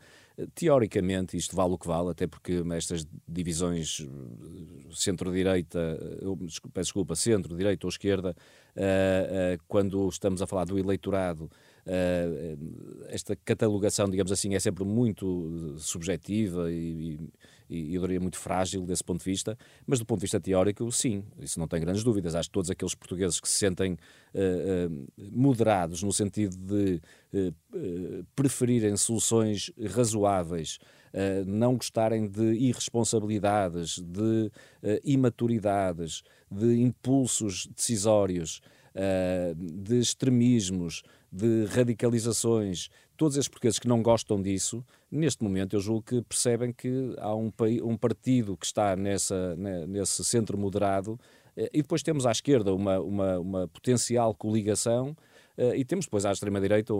Teoricamente, 0.54 1.36
isto 1.36 1.54
vale 1.54 1.74
o 1.74 1.78
que 1.78 1.86
vale, 1.86 2.10
até 2.10 2.26
porque 2.26 2.62
estas 2.74 3.06
divisões 3.28 4.00
eh, 4.00 4.88
centro-direita, 4.94 5.98
peço 6.72 6.86
desculpa, 6.86 7.14
centro-direita 7.14 7.86
ou 7.86 7.90
esquerda, 7.90 8.34
quando 9.68 10.08
estamos 10.08 10.40
a 10.40 10.46
falar 10.46 10.64
do 10.64 10.78
eleitorado, 10.78 11.50
esta 13.08 13.36
catalogação, 13.36 14.08
digamos 14.08 14.32
assim, 14.32 14.54
é 14.54 14.60
sempre 14.60 14.84
muito 14.84 15.74
subjetiva 15.78 16.72
e, 16.72 17.18
eu 17.70 18.00
diria 18.02 18.20
muito 18.20 18.36
frágil 18.36 18.84
desse 18.84 19.04
ponto 19.04 19.20
de 19.20 19.30
vista, 19.30 19.56
mas 19.86 20.00
do 20.00 20.06
ponto 20.06 20.18
de 20.18 20.24
vista 20.24 20.40
teórico, 20.40 20.90
sim, 20.90 21.24
isso 21.38 21.58
não 21.60 21.68
tem 21.68 21.80
grandes 21.80 22.02
dúvidas. 22.02 22.34
Acho 22.34 22.48
que 22.48 22.52
todos 22.52 22.70
aqueles 22.70 22.94
portugueses 22.94 23.38
que 23.38 23.48
se 23.48 23.58
sentem 23.58 23.92
uh, 23.92 23.96
uh, 24.90 25.08
moderados 25.32 26.02
no 26.02 26.12
sentido 26.12 26.56
de 26.56 27.00
uh, 27.32 28.26
preferirem 28.34 28.96
soluções 28.96 29.70
razoáveis, 29.94 30.78
não 31.44 31.74
gostarem 31.74 32.28
de 32.28 32.52
irresponsabilidades, 32.52 33.98
de 33.98 34.48
imaturidades, 35.04 36.22
de 36.48 36.80
impulsos 36.80 37.66
decisórios, 37.66 38.60
de 39.56 39.98
extremismos, 39.98 41.02
de 41.32 41.64
radicalizações, 41.64 42.90
todos 43.20 43.36
esses 43.36 43.48
portugueses 43.48 43.78
que 43.78 43.86
não 43.86 44.02
gostam 44.02 44.40
disso, 44.40 44.82
neste 45.10 45.44
momento 45.44 45.76
eu 45.76 45.80
julgo 45.80 46.00
que 46.00 46.22
percebem 46.22 46.72
que 46.72 47.14
há 47.18 47.36
um, 47.36 47.52
um 47.84 47.94
partido 47.94 48.56
que 48.56 48.64
está 48.64 48.96
nessa, 48.96 49.54
nesse 49.86 50.24
centro 50.24 50.56
moderado 50.56 51.20
eh, 51.54 51.68
e 51.70 51.82
depois 51.82 52.02
temos 52.02 52.24
à 52.24 52.30
esquerda 52.30 52.74
uma, 52.74 52.98
uma, 52.98 53.38
uma 53.38 53.68
potencial 53.68 54.34
coligação 54.34 55.14
Uh, 55.58 55.74
e 55.74 55.84
temos 55.84 56.06
depois 56.06 56.24
à 56.24 56.32
extrema-direita, 56.32 56.94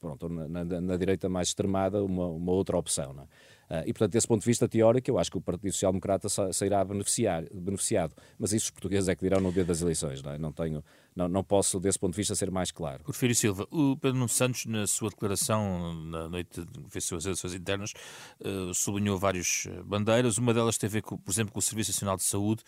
pronto, 0.00 0.26
na, 0.30 0.64
na, 0.64 0.80
na, 0.80 0.96
direita 0.96 1.28
mais 1.28 1.48
extremada, 1.48 2.02
uma, 2.02 2.28
uma 2.28 2.52
outra 2.52 2.78
opção. 2.78 3.14
É? 3.20 3.26
Uh, 3.68 3.82
e, 3.84 3.92
portanto, 3.92 4.12
desse 4.12 4.26
ponto 4.28 4.40
de 4.40 4.46
vista 4.46 4.68
teórico, 4.68 5.10
eu 5.10 5.18
acho 5.18 5.30
que 5.30 5.38
o 5.38 5.40
Partido 5.40 5.72
Social 5.72 5.92
Democrata 5.92 6.28
sairá 6.52 6.84
beneficiar, 6.84 7.44
beneficiado. 7.52 8.14
Mas 8.38 8.52
isso 8.52 8.66
os 8.66 8.70
portugueses 8.70 9.08
é 9.08 9.14
que 9.14 9.22
dirão 9.22 9.40
no 9.40 9.52
dia 9.52 9.64
das 9.64 9.80
eleições. 9.80 10.22
Não, 10.22 10.32
é? 10.32 10.38
não, 10.38 10.52
tenho, 10.52 10.84
não, 11.14 11.28
não 11.28 11.42
posso, 11.42 11.80
desse 11.80 11.98
ponto 11.98 12.12
de 12.12 12.16
vista, 12.16 12.34
ser 12.34 12.50
mais 12.50 12.70
claro. 12.70 13.02
Porfírio 13.02 13.34
Silva, 13.34 13.66
o 13.70 13.96
Pedro 13.96 14.18
Nuno 14.18 14.28
Santos, 14.28 14.66
na 14.66 14.86
sua 14.86 15.10
declaração, 15.10 15.94
na 15.94 16.28
noite 16.28 16.64
que 16.64 16.90
fez 16.90 17.12
as 17.12 17.24
eleições 17.24 17.54
internas, 17.54 17.92
uh, 18.40 18.72
sublinhou 18.72 19.18
várias 19.18 19.66
bandeiras. 19.84 20.38
Uma 20.38 20.54
delas 20.54 20.78
teve 20.78 20.98
a 20.98 21.00
ver, 21.00 21.02
por 21.02 21.30
exemplo, 21.30 21.52
com 21.52 21.58
o 21.58 21.62
Serviço 21.62 21.90
Nacional 21.90 22.16
de 22.16 22.22
Saúde 22.22 22.62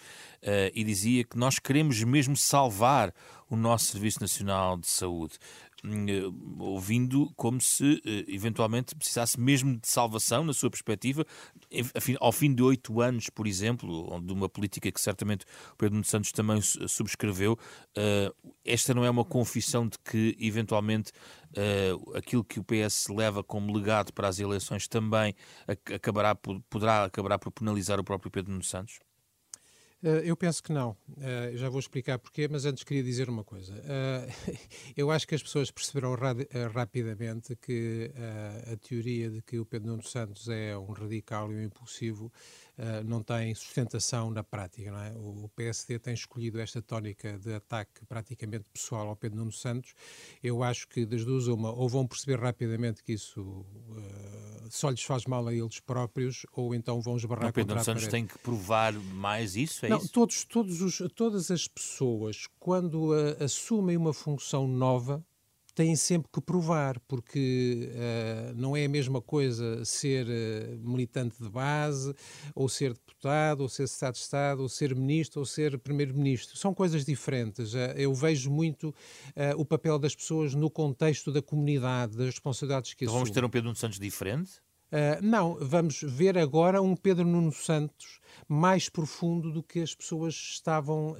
e 0.75 0.85
dizia 0.85 1.25
que 1.25 1.39
nós 1.39 1.59
queremos 1.59 2.03
mesmo 2.03 2.37
salvar 2.37 3.15
o 3.51 3.57
nosso 3.57 3.87
Serviço 3.87 4.21
Nacional 4.21 4.77
de 4.77 4.87
Saúde. 4.87 5.39
Eh, 5.85 6.23
ouvindo 6.59 7.33
como 7.37 7.61
se 7.61 8.03
eh, 8.05 8.25
eventualmente 8.27 8.97
precisasse 8.97 9.39
mesmo 9.39 9.79
de 9.79 9.89
salvação, 9.89 10.43
na 10.43 10.53
sua 10.53 10.69
perspectiva, 10.69 11.25
ao 12.19 12.33
fim 12.33 12.53
de 12.53 12.63
oito 12.63 13.01
anos, 13.01 13.31
por 13.31 13.47
exemplo, 13.47 14.21
de 14.21 14.33
uma 14.33 14.49
política 14.49 14.91
que 14.91 15.01
certamente 15.01 15.45
o 15.73 15.77
Pedro 15.77 15.95
Nuno 15.95 16.05
Santos 16.05 16.33
também 16.33 16.61
subscreveu, 16.61 17.57
eh, 17.97 18.33
esta 18.65 18.93
não 18.93 19.05
é 19.05 19.11
uma 19.11 19.25
confissão 19.25 19.87
de 19.87 19.99
que 19.99 20.37
eventualmente 20.41 21.13
aquilo 22.15 22.45
que 22.45 22.61
o 22.61 22.65
PS 22.65 23.09
leva 23.09 23.43
como 23.43 23.73
legado 23.73 24.13
para 24.13 24.29
as 24.29 24.39
eleições 24.39 24.87
também 24.87 25.35
acabará, 25.67 26.35
poderá 26.35 27.05
acabar 27.05 27.39
por 27.39 27.51
penalizar 27.51 27.99
o 27.99 28.05
próprio 28.05 28.31
Pedro 28.31 28.53
Nuno 28.53 28.65
Santos? 28.65 28.99
Uh, 30.03 30.23
eu 30.23 30.37
penso 30.37 30.63
que 30.63 30.73
não. 30.73 30.97
Uh, 31.09 31.57
já 31.57 31.69
vou 31.69 31.81
explicar 31.81 32.19
porquê, 32.19 32.47
mas 32.49 32.65
antes 32.65 32.85
queria 32.85 33.03
dizer 33.03 33.29
uma 33.29 33.43
coisa. 33.43 33.73
Uh, 33.75 34.57
eu 34.97 35.11
acho 35.11 35.27
que 35.27 35.35
as 35.35 35.43
pessoas 35.43 35.71
perceberão 35.71 36.15
ra 36.15 36.35
rapidamente 36.73 37.57
que 37.57 38.11
a 38.73 38.77
teoria 38.77 39.29
de 39.31 39.43
que 39.43 39.59
o 39.59 39.67
Pedro 39.67 39.89
Nuno 39.89 40.03
Santos 40.05 40.49
é 40.49 40.77
um 40.79 40.93
radical 40.93 41.51
e 41.51 41.57
um 41.57 41.63
impulsivo 41.63 42.33
uh, 42.79 43.05
não 43.05 43.23
tem 43.23 43.55
sustentação 43.55 44.31
na 44.31 44.43
prática. 44.43 44.91
Não 44.91 45.01
é? 45.01 45.13
O 45.17 45.51
PSD 45.55 45.99
tem 45.99 46.15
escolhido 46.15 46.61
esta 46.61 46.81
tónica 46.81 47.39
de 47.39 47.53
ataque 47.53 48.05
praticamente 48.07 48.71
pessoal 48.73 49.09
ao 49.09 49.17
Pedro 49.17 49.39
Nuno 49.39 49.53
Santos. 49.53 49.95
Eu 50.43 50.63
acho 50.63 50.89
que 50.89 51.05
das 51.05 51.25
duas 51.25 51.47
uma, 51.47 51.71
ou 51.73 51.89
vão 51.89 52.07
perceber 52.07 52.41
rapidamente 52.41 53.03
que 53.03 53.13
isso 53.13 53.41
uh, 53.43 54.69
só 54.71 54.91
lhes 54.91 55.03
faz 55.03 55.25
mal 55.27 55.47
a 55.47 55.55
eles 55.55 55.81
próprios, 55.81 56.47
ou 56.53 56.75
então 56.75 57.01
vão 57.01 57.17
esbarrar 57.17 57.51
o 57.51 57.53
Pedro 57.53 57.75
Nuno 57.75 57.85
Santos 57.85 58.07
tem 58.07 58.27
que 58.27 58.39
provar 58.39 58.93
mais 58.93 59.57
isso? 59.57 59.85
É 59.85 59.89
não, 59.89 59.99
isso? 59.99 60.13
Todos, 60.13 60.45
todos 60.45 60.81
os, 60.81 61.03
todas 61.15 61.51
as 61.51 61.67
pessoas, 61.67 62.47
quando 62.59 63.13
uh, 63.13 63.43
assumem 63.43 63.97
uma 63.97 64.13
função 64.13 64.67
nova, 64.69 65.25
têm 65.79 65.95
sempre 65.95 66.29
que 66.33 66.41
provar, 66.41 66.99
porque 67.07 67.89
uh, 67.93 68.53
não 68.57 68.77
é 68.77 68.85
a 68.85 68.89
mesma 68.89 69.23
coisa 69.23 69.85
ser 69.85 70.27
uh, 70.27 70.77
militante 70.81 71.41
de 71.41 71.49
base, 71.49 72.13
ou 72.53 72.69
ser 72.69 72.95
deputado, 72.95 73.61
ou 73.61 73.69
ser 73.69 73.85
Estado 73.85 74.15
de 74.15 74.19
Estado, 74.19 74.63
ou 74.63 74.69
ser 74.69 74.93
ministro, 74.93 75.39
ou 75.39 75.47
ser 75.47 75.79
primeiro-ministro. 75.79 76.59
São 76.59 76.75
coisas 76.75 77.05
diferentes. 77.05 77.75
Uh, 77.75 77.95
eu 77.97 78.13
vejo 78.13 78.51
muito 78.51 78.93
o 79.57 79.65
papel 79.65 80.01
das 80.01 80.17
pessoas 80.17 80.53
no 80.53 80.69
contexto 80.69 81.31
da 81.31 81.41
comunidade, 81.41 82.17
das 82.17 82.27
responsabilidades 82.27 82.95
que 82.95 83.05
então 83.05 83.15
assumem. 83.15 83.27
Vamos 83.27 83.35
ter 83.35 83.45
um 83.45 83.49
Pedro 83.49 83.67
Nuno 83.67 83.77
Santos 83.77 84.01
diferente? 84.01 84.51
não, 85.23 85.59
vamos 85.61 86.01
ver 86.03 86.39
agora 86.39 86.81
um 86.81 86.97
Pedro 86.97 87.27
Nuno 87.27 87.53
Santos 87.53 88.19
mais 88.47 88.89
profundo 88.89 89.53
do 89.53 89.63
que 89.63 89.81
as 89.81 89.95
pessoas 89.95 90.35
estavam 90.35 91.13
uh, 91.13 91.17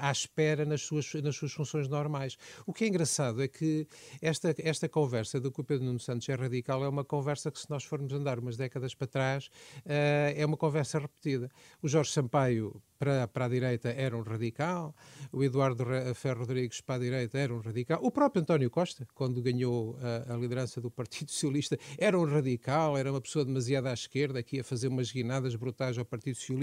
à 0.00 0.10
espera 0.10 0.64
nas 0.64 0.82
suas, 0.82 1.12
nas 1.14 1.36
suas 1.36 1.52
funções 1.52 1.88
normais. 1.88 2.36
O 2.66 2.72
que 2.72 2.84
é 2.84 2.88
engraçado 2.88 3.42
é 3.42 3.48
que 3.48 3.86
esta, 4.20 4.54
esta 4.58 4.88
conversa 4.88 5.40
do 5.40 5.50
que 5.50 5.60
o 5.60 5.64
Pedro 5.64 5.86
Nuno 5.86 6.00
Santos 6.00 6.28
é 6.28 6.34
radical 6.34 6.84
é 6.84 6.88
uma 6.88 7.04
conversa 7.04 7.50
que, 7.50 7.58
se 7.58 7.70
nós 7.70 7.84
formos 7.84 8.12
andar 8.12 8.38
umas 8.38 8.56
décadas 8.56 8.94
para 8.94 9.06
trás, 9.06 9.46
uh, 9.46 10.34
é 10.36 10.44
uma 10.44 10.56
conversa 10.56 10.98
repetida. 10.98 11.50
O 11.82 11.88
Jorge 11.88 12.12
Sampaio 12.12 12.82
para, 12.98 13.28
para 13.28 13.44
a 13.44 13.48
direita 13.48 13.90
era 13.90 14.16
um 14.16 14.22
radical, 14.22 14.94
o 15.32 15.44
Eduardo 15.44 15.84
Ferro 16.14 16.40
Rodrigues 16.40 16.80
para 16.80 16.96
a 16.96 16.98
direita 16.98 17.38
era 17.38 17.54
um 17.54 17.60
radical, 17.60 18.00
o 18.02 18.10
próprio 18.10 18.42
António 18.42 18.68
Costa, 18.70 19.06
quando 19.14 19.40
ganhou 19.40 19.96
a, 20.02 20.34
a, 20.34 20.36
liderança 20.36 20.80
do 20.80 20.90
Partido 20.90 21.30
Socialista, 21.30 21.78
era 21.96 22.18
um 22.18 22.24
radical, 22.24 22.96
era 22.96 23.10
uma 23.10 23.20
pessoa 23.20 23.44
demasiado 23.44 23.86
à 23.86 23.92
esquerda, 23.92 24.42
que 24.42 24.56
ia 24.56 24.64
fazer 24.64 24.88
umas 24.88 25.12
guinadas 25.12 25.54
brutais 25.54 25.96
ao 25.96 26.04
Partido 26.04 26.34
Socialista, 26.36 26.57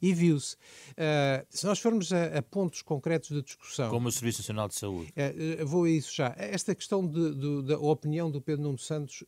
e 0.00 0.12
viu-se. 0.12 0.54
Uh, 0.92 1.46
se 1.48 1.66
nós 1.66 1.78
formos 1.78 2.12
a, 2.12 2.38
a, 2.38 2.42
pontos 2.42 2.82
concretos 2.82 3.30
de 3.30 3.42
discussão... 3.42 3.90
Como 3.90 4.08
o 4.08 4.12
Serviço 4.12 4.40
Nacional 4.40 4.68
de 4.68 4.74
Saúde. 4.74 5.12
Uh, 5.16 5.66
vou 5.66 5.84
a 5.84 5.90
isso 5.90 6.14
já. 6.14 6.34
Esta 6.36 6.74
questão 6.74 7.06
de, 7.06 7.34
de, 7.34 7.62
da 7.62 7.78
opinião 7.78 8.30
do 8.30 8.40
Pedro 8.40 8.62
Nuno 8.62 8.78
Santos 8.78 9.24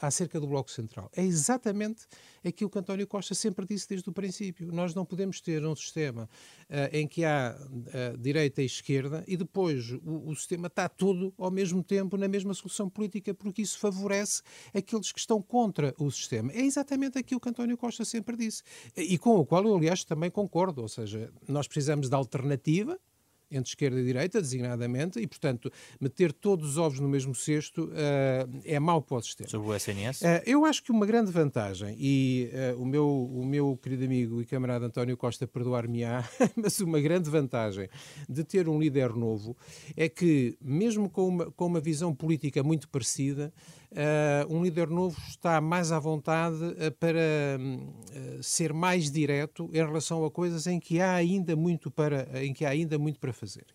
acerca 0.00 0.40
do 0.40 0.46
Bloco 0.46 0.70
Central 0.70 1.10
é 1.16 1.22
exatamente 1.22 2.06
aquilo 2.46 2.68
que 2.68 2.78
António 2.78 3.06
Costa 3.06 3.34
sempre 3.34 3.64
disse 3.66 3.88
desde 3.88 4.08
o 4.08 4.12
princípio. 4.12 4.70
Nós 4.72 4.94
não 4.94 5.04
podemos 5.04 5.40
ter 5.40 5.54
ter 5.54 5.66
um 5.66 5.76
sistema 5.76 6.24
uh, 6.24 6.96
em 6.96 7.06
que 7.06 7.24
há 7.24 7.56
uh, 7.56 8.18
direita 8.18 8.62
e 8.62 8.66
esquerda 8.66 9.24
e 9.26 9.36
depois 9.36 9.92
o, 9.92 10.30
o, 10.30 10.34
sistema 10.34 10.66
está 10.66 10.88
todo 10.88 11.32
ao 11.38 11.50
mesmo 11.50 11.82
tempo 11.82 12.16
na 12.16 12.26
mesma 12.26 12.54
solução 12.54 12.88
política, 12.88 13.32
porque 13.32 13.62
isso 13.62 13.78
favorece 13.78 14.42
aqueles 14.72 15.12
que 15.12 15.18
estão 15.18 15.40
contra 15.40 15.94
o 15.98 16.10
sistema. 16.10 16.52
É 16.52 16.62
exatamente 16.62 17.18
aquilo 17.18 17.40
que 17.40 17.48
António 17.48 17.76
Costa 17.76 18.04
sempre 18.04 18.36
disse 18.36 18.62
e 18.96 19.16
com 19.18 19.36
o 19.36 19.46
qual 19.46 19.64
eu, 19.64 19.76
aliás, 19.76 20.04
também 20.04 20.30
concordo. 20.30 20.82
Ou 20.82 20.88
seja, 20.88 21.32
nós 21.46 21.68
precisamos 21.68 22.08
de 22.08 22.14
alternativa 22.14 22.98
entre 23.50 23.70
esquerda 23.70 24.00
e 24.00 24.04
direita, 24.04 24.40
designadamente, 24.40 25.18
e, 25.18 25.26
portanto, 25.26 25.70
meter 26.00 26.32
todos 26.32 26.70
os 26.70 26.78
ovos 26.78 27.00
no 27.00 27.08
mesmo 27.08 27.34
cesto 27.34 27.84
uh, 27.84 28.60
é 28.64 28.78
mau 28.80 29.00
para 29.00 29.18
o 29.18 29.22
sistema. 29.22 29.48
Sobre 29.48 29.68
o 29.68 29.74
SNS? 29.74 30.22
Uh, 30.22 30.26
eh, 30.26 30.42
eu 30.46 30.64
acho 30.64 30.82
que 30.82 30.90
uma 30.90 31.06
grande 31.06 31.30
vantagem, 31.30 31.96
e 31.98 32.50
uh, 32.52 32.80
o, 32.80 32.86
meu, 32.86 33.08
o 33.08 33.44
meu 33.44 33.76
querido 33.76 34.04
amigo 34.04 34.40
e 34.40 34.44
camarada 34.44 34.86
António 34.86 35.16
Costa 35.16 35.46
perdoar-me-á, 35.46 36.28
mas 36.56 36.80
uma 36.80 37.00
grande 37.00 37.30
vantagem 37.30 37.88
de 38.28 38.44
ter 38.44 38.68
um 38.68 38.78
líder 38.78 39.14
novo 39.14 39.56
é 39.96 40.08
que, 40.08 40.56
mesmo 40.60 41.08
com 41.08 41.28
uma, 41.28 41.50
com 41.50 41.66
uma 41.66 41.80
visão 41.80 42.14
política 42.14 42.62
muito 42.62 42.88
parecida, 42.88 43.52
um 44.48 44.62
líder 44.62 44.88
novo 44.88 45.16
está 45.28 45.60
mais 45.60 45.92
à 45.92 45.98
vontade 45.98 46.56
uh, 46.56 46.92
para 46.98 47.58
uh, 47.58 48.42
ser 48.42 48.72
mais 48.72 49.10
direto 49.10 49.68
em 49.72 49.84
relação 49.84 50.24
a 50.24 50.30
coisas 50.30 50.66
em 50.66 50.80
que 50.80 51.00
há 51.00 51.14
ainda 51.14 51.54
muito 51.54 51.90
para 51.90 52.42
em 52.42 52.52
que 52.52 52.64
há 52.64 52.70
ainda 52.70 52.98
muito 52.98 53.20
para 53.20 53.32
fazer. 53.32 53.66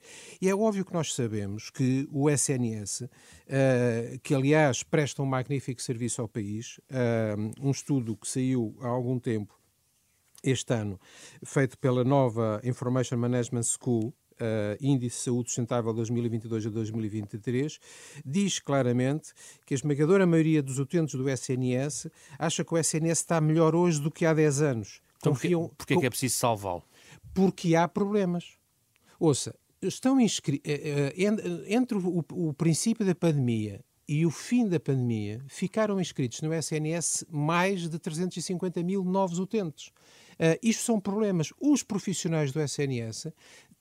E 0.42 0.50
é 0.50 0.56
óbvio 0.56 0.86
que 0.86 0.94
nós 0.94 1.14
sabemos 1.14 1.70
que 1.70 2.08
o 2.12 2.30
SNS, 2.30 3.08
que 4.24 4.34
aliás 4.34 4.84
presta 4.84 5.22
um 5.22 5.26
magnífico 5.26 5.82
serviço 5.82 6.22
ao 6.22 6.28
país, 6.28 6.80
um 7.60 7.72
estudo 7.72 8.16
que 8.16 8.28
saiu 8.28 8.76
há 8.82 8.88
algum 8.88 9.20
tempo 9.20 9.60
este 10.44 10.74
ano, 10.74 11.00
feito 11.44 11.78
pela 11.78 12.04
nova 12.04 12.62
Information 12.64 13.18
Management 13.18 13.64
School, 13.64 14.14
Índice 14.82 15.18
de 15.18 15.24
Saúde 15.24 15.50
Sustentável 15.50 15.94
2022 15.94 16.66
a 16.66 16.70
2023, 16.70 17.80
diz 18.26 18.60
claramente 18.60 19.34
que 19.66 19.74
a 19.74 19.76
esmagadora 19.76 20.26
maioria 20.26 20.62
dos 20.62 20.80
utentes 20.80 21.16
do 21.16 21.30
SNS 21.30 22.08
acha 22.38 22.64
que 22.64 22.74
o 22.74 22.78
SNS 22.78 23.20
está 23.20 23.42
melhor 23.42 23.76
hoje 23.76 24.02
do 24.02 24.12
que 24.12 24.26
há 24.26 24.34
10 24.34 24.62
anos. 24.62 25.02
Então, 25.18 25.34
Confiam, 25.34 25.70
porquê 25.78 25.96
é 25.96 25.98
que 26.00 26.06
é 26.06 26.10
preciso 26.10 26.36
salvá-lo? 26.36 26.84
Porque 27.34 27.76
há 27.76 27.88
problemas. 27.88 28.58
Ouça, 29.20 29.54
estão 29.82 30.20
inscritos 30.20 30.72
eh, 30.72 31.14
eh, 31.18 31.74
entre 31.74 31.98
o, 31.98 32.26
o 32.32 32.54
princípio 32.54 33.06
da 33.06 33.14
pandemia 33.14 33.84
e 34.10 34.26
o 34.26 34.32
fim 34.32 34.68
da 34.68 34.80
pandemia, 34.80 35.40
ficaram 35.48 36.02
inscritos 36.02 36.42
no 36.42 36.52
SNS 36.52 37.26
mais 37.30 37.88
de 37.88 38.00
350 38.00 38.82
mil 38.82 39.04
novos 39.04 39.38
utentes. 39.38 39.90
Uh, 40.40 40.58
isto 40.64 40.82
são 40.82 41.00
problemas. 41.00 41.54
Os 41.62 41.84
profissionais 41.84 42.52
do 42.52 42.60
SNS 42.60 43.28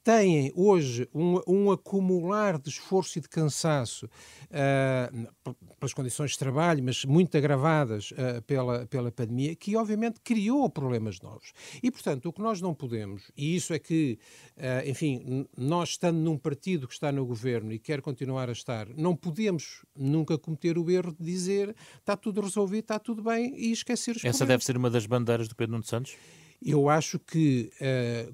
têm 0.08 0.50
hoje 0.56 1.06
um, 1.14 1.38
um, 1.46 1.70
acumular 1.70 2.58
de 2.58 2.70
esforço 2.70 3.18
e 3.18 3.20
de 3.20 3.28
cansaço 3.28 4.06
uh, 4.06 5.54
pelas 5.78 5.92
condições 5.92 6.30
de 6.30 6.38
trabalho, 6.38 6.82
mas 6.82 7.04
muito 7.04 7.36
agravadas 7.36 8.12
uh, 8.12 8.40
pela, 8.46 8.86
pela 8.86 9.12
pandemia, 9.12 9.54
que 9.54 9.76
obviamente 9.76 10.18
criou 10.24 10.70
problemas 10.70 11.20
novos. 11.20 11.52
E, 11.82 11.90
portanto, 11.90 12.24
o 12.26 12.32
que 12.32 12.40
nós 12.40 12.58
não 12.62 12.72
podemos, 12.72 13.30
e 13.36 13.54
isso 13.54 13.74
é 13.74 13.78
que, 13.78 14.18
uh, 14.56 14.88
enfim, 14.88 15.46
nós 15.54 15.90
estando 15.90 16.16
num 16.16 16.38
partido 16.38 16.88
que 16.88 16.94
está 16.94 17.12
no 17.12 17.26
governo 17.26 17.70
e 17.70 17.78
quer 17.78 18.00
continuar 18.00 18.48
a 18.48 18.52
estar, 18.52 18.88
não 18.96 19.14
podemos 19.14 19.84
nunca 19.94 20.38
cometer 20.38 20.78
o 20.78 20.90
erro 20.90 21.12
de 21.12 21.22
dizer 21.22 21.76
está 21.98 22.16
tudo 22.16 22.40
resolvido, 22.40 22.80
está 22.80 22.98
tudo 22.98 23.22
bem 23.22 23.54
e 23.58 23.72
esquecer 23.72 24.12
os 24.12 24.24
Essa 24.24 24.38
problemas. 24.38 24.48
deve 24.48 24.64
ser 24.64 24.76
uma 24.78 24.88
das 24.88 25.04
bandeiras 25.04 25.48
do 25.48 25.54
Pedro 25.54 25.72
Nuno 25.72 25.84
Santos? 25.84 26.16
Eu 26.64 26.88
acho 26.88 27.18
que 27.20 27.70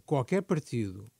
qualquer 0.06 0.40
partido 0.40 1.12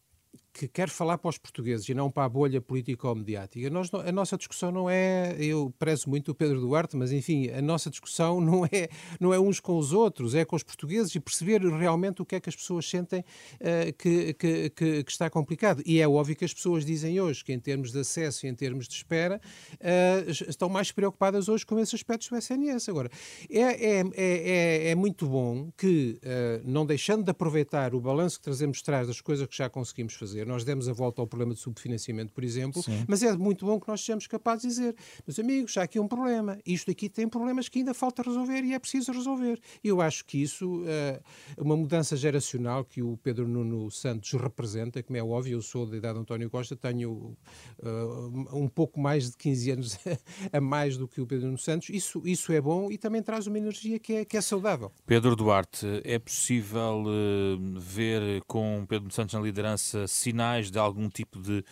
que 0.55 0.69
quer 0.69 0.89
falar 0.89 1.19
para 1.19 1.29
os 1.29 1.37
portugueses 1.37 1.89
e 1.89 1.95
não 1.95 2.09
para 2.09 2.25
a 2.25 2.29
bolha 2.29 2.61
político-mediática. 2.61 3.69
A 4.07 4.13
nossa 4.13 4.37
discussão 4.37 4.71
não 4.71 4.89
é, 4.89 5.35
eu 5.37 5.75
prezo 5.81 6.09
muito 6.09 6.31
o 6.31 6.35
Pedro 6.35 6.61
Duarte, 6.61 6.97
mas 6.97 7.11
enfim, 7.11 7.51
a 7.51 7.61
nossa 7.61 7.91
discussão 7.91 8.39
não 8.41 8.65
é, 8.65 8.89
não 9.19 9.35
é 9.35 9.41
uns 9.41 9.59
com 9.59 9.77
os 9.77 9.93
outros, 9.93 10.35
é 10.35 10.45
com 10.45 10.55
os 10.55 10.63
portugueses 10.63 11.13
e 11.15 11.19
perceber 11.19 11.61
realmente 11.61 12.23
o 12.23 12.25
que 12.25 12.37
é 12.37 12.41
que 12.41 12.49
as 12.49 12.55
pessoas 12.55 12.89
sentem 12.89 13.21
uh, 13.21 13.93
que, 13.99 14.35
que, 14.35 14.71
que, 14.71 15.03
que, 15.03 15.11
está 15.11 15.29
complicado. 15.29 15.83
E 15.85 16.01
é 16.01 16.07
óbvio 16.07 16.37
que 16.37 16.45
as 16.45 16.55
pessoas 16.55 16.85
dizem 16.85 17.21
hoje 17.21 17.45
que 17.45 17.53
em 17.53 17.59
termos 17.59 17.91
de 17.91 17.99
acesso 17.99 18.47
e 18.47 18.49
em 18.49 18.55
termos 18.55 18.87
de 18.87 18.95
espera 18.95 19.41
uh, 19.75 20.31
estão 20.31 20.69
mais 20.69 20.93
preocupadas 20.93 21.49
hoje 21.49 21.67
com 21.67 21.81
esses 21.81 21.95
aspectos 21.95 22.29
do 22.29 22.37
SNS. 22.37 22.89
Agora, 22.89 23.11
é, 23.51 23.61
é, 23.61 24.01
é, 24.01 24.05
é, 24.15 24.91
é 24.91 24.95
muito 24.95 25.27
bom 25.27 25.73
que, 25.77 26.21
uh, 26.23 26.63
não 26.65 26.87
deixando 26.87 27.25
de 27.25 27.31
aproveitar 27.31 27.93
o 27.93 28.01
balanço 28.01 28.39
que 28.39 28.45
trazemos 28.45 28.79
atrás 28.81 29.09
das 29.09 29.21
coisas 29.21 29.49
que 29.49 29.57
já 29.57 29.69
conseguimos 29.69 30.15
fazer, 30.15 30.44
dizer, 30.45 30.47
nós 30.47 30.65
demos 30.65 30.89
a 30.89 30.93
volta 30.93 31.21
ao 31.21 31.27
problema 31.27 31.55
de 31.55 31.61
subfinanciamento, 31.61 32.33
por 32.33 32.45
exemplo, 32.45 32.83
Sim. 32.83 33.05
mas 33.09 33.23
é 33.23 33.35
muito 33.37 33.65
bom 33.65 33.81
que 33.81 33.89
nós 33.89 34.01
sejamos 34.01 34.27
capazes 34.27 34.63
de 34.63 34.69
dizer, 34.69 34.97
meus 35.27 35.39
amigos, 35.39 35.73
já 35.73 35.83
aqui 35.83 35.99
um 35.99 36.07
problema, 36.07 36.59
isto 36.65 36.91
aqui 36.91 37.09
tem 37.09 37.29
problemas 37.29 37.69
que 37.69 37.79
ainda 37.79 37.95
falta 37.95 38.23
resolver 38.23 38.63
e 38.63 38.75
é 38.75 38.79
preciso 38.79 39.13
resolver. 39.13 39.59
Eu 39.83 40.01
acho 40.01 40.25
que 40.25 40.41
isso, 40.41 40.83
uh, 40.83 41.21
uma 41.59 41.77
mudança 41.77 42.17
geracional 42.17 42.85
que 42.85 43.03
o 43.03 43.17
Pedro 43.17 43.49
Nuno 43.49 43.91
Santos 43.91 44.31
representa, 44.33 45.03
como 45.03 45.17
é 45.17 45.23
óbvio, 45.23 45.57
eu 45.57 45.63
sou 45.63 45.87
da 45.87 45.97
idade 45.97 46.15
de 46.15 46.21
António 46.21 46.51
Costa, 46.51 46.77
tenho 46.77 47.37
uh, 47.83 48.57
um 48.59 48.69
pouco 48.69 49.01
mais 49.01 49.31
de 49.31 49.37
15 49.37 49.71
anos 49.71 49.99
a 50.53 50.61
mais 50.61 50.97
do 50.97 51.09
que 51.09 51.21
o 51.21 51.27
Pedro 51.27 51.47
Nuno 51.47 51.59
Santos, 51.59 51.89
isso, 51.91 52.23
isso 52.25 52.53
é 52.53 52.61
bom 52.61 52.91
e 52.91 52.99
também 52.99 53.23
traz 53.23 53.47
uma 53.47 53.59
energia 53.59 53.99
que 53.99 54.13
é, 54.15 54.25
que 54.25 54.37
é 54.37 54.41
saudável. 54.41 54.93
Pedro 55.07 55.35
Duarte, 55.35 55.87
é 56.05 56.19
possível 56.19 57.05
uh, 57.07 57.81
ver 57.81 58.43
com 58.47 58.85
Pedro 58.87 59.05
Nuno 59.05 59.13
Santos 59.13 59.35
na 59.35 59.41
liderança 59.41 60.07
sinais 60.07 60.34
de 60.71 60.79
algum 60.79 61.09
tipo 61.09 61.41
de, 61.41 61.65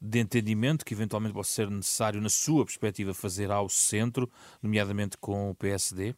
de 0.00 0.18
entendimento 0.18 0.84
que 0.84 0.94
eventualmente 0.94 1.34
possa 1.34 1.50
ser 1.50 1.70
necessário, 1.70 2.20
na 2.20 2.28
sua 2.28 2.64
perspectiva, 2.64 3.14
fazer 3.14 3.50
ao 3.50 3.68
centro, 3.68 4.30
nomeadamente 4.62 5.16
com 5.18 5.50
o 5.50 5.54
PSD? 5.54 6.14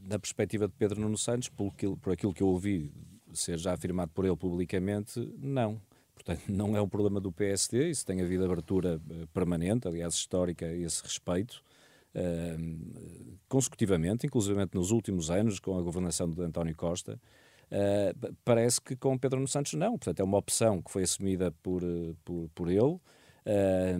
Da 0.00 0.18
perspectiva 0.18 0.66
de 0.68 0.74
Pedro 0.74 1.00
Nuno 1.00 1.16
Santos, 1.16 1.48
por 1.48 1.68
aquilo, 1.68 1.96
por 1.96 2.12
aquilo 2.12 2.34
que 2.34 2.42
eu 2.42 2.48
ouvi 2.48 2.92
ser 3.32 3.58
já 3.58 3.72
afirmado 3.72 4.10
por 4.12 4.24
ele 4.24 4.36
publicamente, 4.36 5.20
não. 5.38 5.80
Portanto, 6.14 6.42
não 6.48 6.76
é 6.76 6.82
um 6.82 6.88
problema 6.88 7.20
do 7.20 7.32
PSD, 7.32 7.90
isso 7.90 8.04
tem 8.04 8.20
havido 8.20 8.44
abertura 8.44 9.00
eh, 9.10 9.26
permanente, 9.32 9.86
aliás, 9.86 10.14
histórica 10.14 10.66
a 10.66 10.74
esse 10.74 11.02
respeito, 11.02 11.62
uh, 12.14 13.38
consecutivamente, 13.48 14.26
inclusive 14.26 14.68
nos 14.74 14.90
últimos 14.90 15.30
anos, 15.30 15.58
com 15.60 15.78
a 15.78 15.82
governação 15.82 16.28
de 16.28 16.40
António 16.42 16.74
Costa. 16.74 17.20
Uh, 17.70 18.34
parece 18.44 18.80
que 18.80 18.96
com 18.96 19.16
Pedro 19.18 19.38
Nuno 19.38 19.48
Santos 19.48 19.74
não. 19.74 19.92
Portanto, 19.92 20.20
é 20.20 20.24
uma 20.24 20.38
opção 20.38 20.80
que 20.82 20.90
foi 20.90 21.02
assumida 21.02 21.52
por, 21.62 21.82
eh, 21.82 22.14
por, 22.24 22.48
por 22.54 22.70
ele. 22.70 22.98
Uh, 23.46 23.98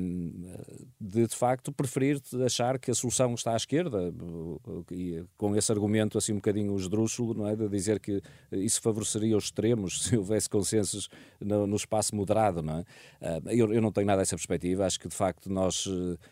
de, 1.01 1.27
de 1.27 1.35
facto 1.35 1.73
preferir 1.73 2.21
achar 2.45 2.79
que 2.79 2.91
a 2.91 2.95
solução 2.95 3.33
está 3.33 3.55
à 3.55 3.57
esquerda 3.57 4.13
e 4.91 5.25
com 5.39 5.57
esse 5.57 5.73
argumento 5.73 6.19
assim 6.19 6.33
um 6.33 6.37
bocadinho 6.37 6.77
esdrúxulo, 6.77 7.33
não 7.33 7.49
é? 7.49 7.57
De 7.57 7.67
dizer 7.67 7.99
que 7.99 8.21
isso 8.53 8.83
favoreceria 8.83 9.37
os 9.37 9.45
extremos 9.45 10.05
se 10.05 10.17
houvesse 10.19 10.51
consensos 10.51 11.09
no, 11.41 11.67
no 11.67 11.77
espaço 11.77 12.15
moderado, 12.15 12.63
não 12.63 12.79
é? 12.79 12.85
Eu, 13.47 13.73
eu, 13.73 13.81
não 13.81 13.91
tenho 13.91 14.07
nada 14.07 14.21
dessa 14.21 14.37
perspectiva, 14.37 14.85
acho 14.85 15.01
que 15.01 15.09
de 15.09 15.17
facto 15.17 15.51
nós, 15.51 15.89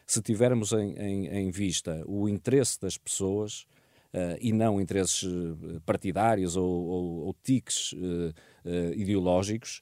se 0.07 0.21
tivermos 0.21 0.73
em, 0.73 0.93
em, 0.99 1.27
em 1.29 1.51
vista 1.51 2.03
o 2.07 2.29
interesse 2.29 2.79
das 2.79 2.99
pessoas, 2.99 3.67
uh, 4.15 4.37
e 4.41 4.53
não 4.53 4.81
interesses 4.81 5.25
eh, 5.25 5.81
partidários 5.85 6.57
ou, 6.57 6.69
ou, 6.69 7.27
ou 7.27 7.37
tiques 7.43 7.93
uh, 7.93 8.33
uh, 8.65 8.95
ideológicos, 8.95 9.81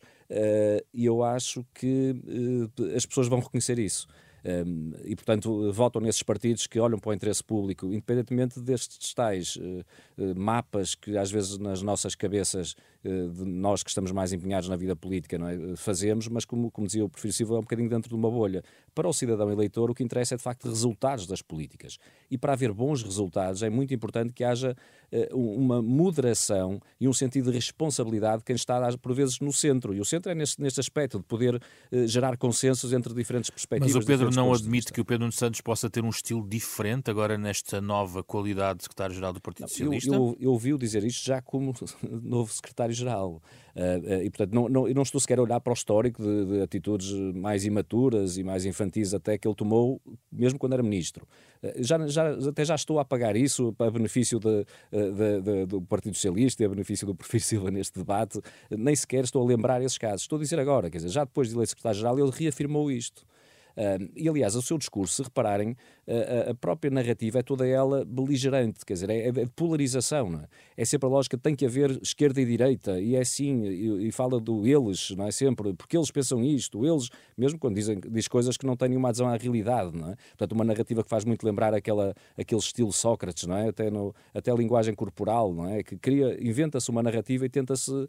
e 0.93 1.05
eu 1.05 1.22
acho 1.22 1.64
que 1.75 2.16
as 2.97 3.07
pessoas 3.07 3.29
vão 3.29 3.39
reconhecer 3.39 3.79
isso. 3.79 4.09
e, 5.05 5.14
portanto, 5.14 5.70
votam 5.70 6.01
nesses 6.01 6.22
partidos 6.22 6.66
que 6.66 6.81
olham 6.81 6.99
para 6.99 7.11
o 7.11 7.12
interesse 7.12 7.45
público, 7.45 7.87
independentemente 7.87 8.59
destes 8.59 9.14
tais 9.14 9.57
mapas 10.35 10.95
que 10.95 11.16
às 11.16 11.31
vezes 11.31 11.59
nas 11.59 11.83
nossas 11.83 12.14
cabeças 12.16 12.75
de 13.05 13.45
nós 13.45 13.83
que 13.83 13.91
estamos 13.91 14.11
mais 14.13 14.33
empenhados 14.33 14.69
na 14.69 14.77
vida 14.77 14.97
política 14.97 15.37
não 15.39 15.49
é? 15.49 15.77
fazemos, 15.77 16.27
mas 16.29 16.45
como, 16.45 16.71
como 16.71 16.87
dizia 16.87 17.05
o 17.05 17.09
Perfil 17.09 17.33
Silva, 17.33 17.55
é 17.57 17.59
um 17.59 17.63
bocadinho 17.63 17.89
dentro 17.89 18.09
de 18.09 18.15
uma 18.15 18.31
bolha. 18.31 18.63
Para 18.95 19.09
o 19.09 19.13
cidadão 19.13 19.51
eleitor, 19.51 19.91
o 19.91 19.95
que 19.95 20.03
interessa 20.03 20.35
é 20.35 20.37
de 20.37 20.43
facto 20.43 20.69
resultados 20.69 21.27
das 21.27 21.43
políticas. 21.43 21.99
E 22.31 22.39
para 22.39 22.53
haver 22.53 22.73
bons 22.73 23.03
resultados, 23.03 23.63
é 23.63 23.69
muito 23.69 23.93
importante 23.93 24.33
que 24.33 24.43
haja 24.43 24.77
uh, 25.13 25.37
uma 25.37 25.83
moderação 25.83 26.81
e 27.01 27.07
um 27.07 27.13
sentido 27.13 27.51
de 27.51 27.57
responsabilidade 27.57 28.39
de 28.39 28.45
quem 28.45 28.57
está, 28.57 28.81
por 28.97 29.15
vezes, 29.15 29.41
no 29.41 29.53
centro. 29.53 29.95
E 29.95 30.01
o 30.01 30.05
centro 30.05 30.33
é 30.33 30.35
neste, 30.35 30.61
neste 30.61 30.81
aspecto, 30.81 31.19
de 31.19 31.25
poder 31.25 31.57
uh, 31.57 32.07
gerar 32.07 32.37
consensos 32.37 32.93
entre 32.93 33.13
diferentes 33.13 33.51
perspectivas. 33.51 33.95
Mas 33.95 34.05
o 34.05 34.07
Pedro 34.07 34.31
não 34.31 34.53
admite 34.53 34.93
que 34.93 35.01
o 35.01 35.05
Pedro 35.05 35.31
Santos 35.33 35.61
possa 35.61 35.91
ter 35.91 36.03
um 36.03 36.11
estilo 36.11 36.47
diferente 36.49 37.11
agora 37.11 37.37
nesta 37.37 37.81
nova 37.81 38.23
qualidade 38.23 38.79
de 38.79 38.85
secretário-geral 38.85 39.33
do 39.33 39.41
Partido 39.41 39.63
não, 39.63 39.69
Socialista? 39.69 40.15
Eu, 40.15 40.15
eu, 40.15 40.37
eu 40.41 40.53
ouvi-o 40.53 40.79
dizer 40.79 41.05
isto 41.05 41.25
já 41.25 41.43
como 41.43 41.75
novo 42.03 42.53
secretário-geral. 42.95 43.42
Uh, 43.74 44.22
e, 44.22 44.30
portanto, 44.30 44.55
não, 44.55 44.68
não, 44.68 44.88
eu 44.88 44.95
não 44.95 45.03
estou 45.03 45.20
sequer 45.20 45.38
a 45.38 45.42
olhar 45.42 45.61
para 45.61 45.72
o 45.72 45.74
histórico 45.74 46.22
de, 46.22 46.47
de 46.47 46.62
atitudes 46.62 47.11
mais 47.34 47.64
imaturas 47.64 48.38
e 48.38 48.45
mais 48.45 48.64
infantis 48.64 49.12
até 49.12 49.36
que 49.36 49.49
ele 49.49 49.55
tomou, 49.55 50.01
mesmo 50.30 50.59
quando 50.59 50.74
era 50.74 50.82
ministro. 50.82 51.26
Eh, 51.61 51.82
já, 51.82 52.07
já, 52.07 52.30
até 52.49 52.64
já 52.64 52.76
estou 52.76 53.01
a 53.01 53.03
apagar 53.03 53.34
isso 53.34 53.72
para 53.72 53.90
benefício 53.90 54.38
de, 54.38 54.64
de, 54.92 55.66
do 55.66 55.82
Partido 55.82 56.14
Socialista 56.14 56.62
e 56.62 56.66
a 56.66 56.68
benefício 56.68 57.05
do 57.05 57.14
perfil 57.16 57.40
Silva 57.45 57.70
neste 57.70 57.99
debate. 57.99 58.40
Nem 58.70 58.95
sequer 58.95 59.24
estou 59.24 59.42
a 59.42 59.47
lembrar 59.47 59.82
esses 59.82 59.99
casos. 59.99 60.22
Estou 60.22 60.38
a 60.38 60.42
dizer 60.42 60.61
agora, 60.61 60.88
quer 60.88 60.99
dizer, 60.99 61.11
já 61.11 61.24
depois 61.24 61.49
de 61.49 61.55
eleito 61.55 61.70
secretário-geral, 61.70 62.18
ele 62.18 62.30
reafirmou 62.30 62.92
isto. 62.92 63.26
Uh, 63.76 64.09
e 64.14 64.28
aliás, 64.28 64.55
o 64.55 64.62
seu 64.62 64.78
discurso, 64.78 65.16
se 65.16 65.22
repararem, 65.22 65.76
a 66.51 66.55
própria 66.55 66.91
narrativa 66.91 67.39
é 67.39 67.43
toda 67.43 67.67
ela 67.67 68.05
beligerante, 68.05 68.85
quer 68.85 68.95
dizer, 68.95 69.11
é, 69.11 69.29
é 69.29 69.33
de 69.33 69.47
polarização. 69.47 70.31
Não 70.31 70.41
é? 70.41 70.47
é 70.77 70.85
sempre 70.85 71.07
a 71.07 71.11
lógica 71.11 71.37
tem 71.39 71.55
que 71.55 71.65
haver 71.65 71.99
esquerda 72.03 72.41
e 72.41 72.45
direita, 72.45 73.01
e 73.01 73.17
é 73.17 73.21
assim, 73.21 73.65
e, 73.65 74.09
e, 74.09 74.13
fala 74.13 74.41
do 74.41 74.67
eles, 74.67 75.11
não 75.11 75.27
é 75.27 75.31
sempre, 75.31 75.73
porque 75.75 75.97
eles 75.97 76.11
pensam 76.11 76.43
isto, 76.43 76.85
eles, 76.85 77.09
mesmo 77.37 77.59
quando 77.59 77.75
dizem 77.75 77.99
diz 78.11 78.29
coisas 78.29 78.57
que 78.57 78.67
não 78.67 78.77
têm 78.77 78.91
nenhuma 78.91 79.09
adesão 79.09 79.29
à 79.29 79.37
realidade, 79.37 79.97
não 79.97 80.11
é? 80.11 80.17
Portanto, 80.31 80.53
uma 80.53 80.65
narrativa 80.65 81.03
que 81.03 81.09
faz 81.09 81.25
muito 81.25 81.45
lembrar 81.45 81.75
aquela, 81.75 82.15
aquele 82.39 82.61
estilo 82.61 82.93
Sócrates, 82.93 83.47
não 83.47 83.57
é? 83.57 83.69
Até, 83.69 83.91
no, 83.91 84.15
até 84.33 84.51
a 84.51 84.55
linguagem 84.55 84.95
corporal, 84.95 85.53
não 85.53 85.69
é? 85.69 85.83
Que 85.83 85.97
cria, 85.97 86.37
inventa-se 86.41 86.91
uma 86.91 87.03
narrativa 87.03 87.47
e 87.47 87.49
tenta-se 87.49 87.91
uh, 87.91 88.09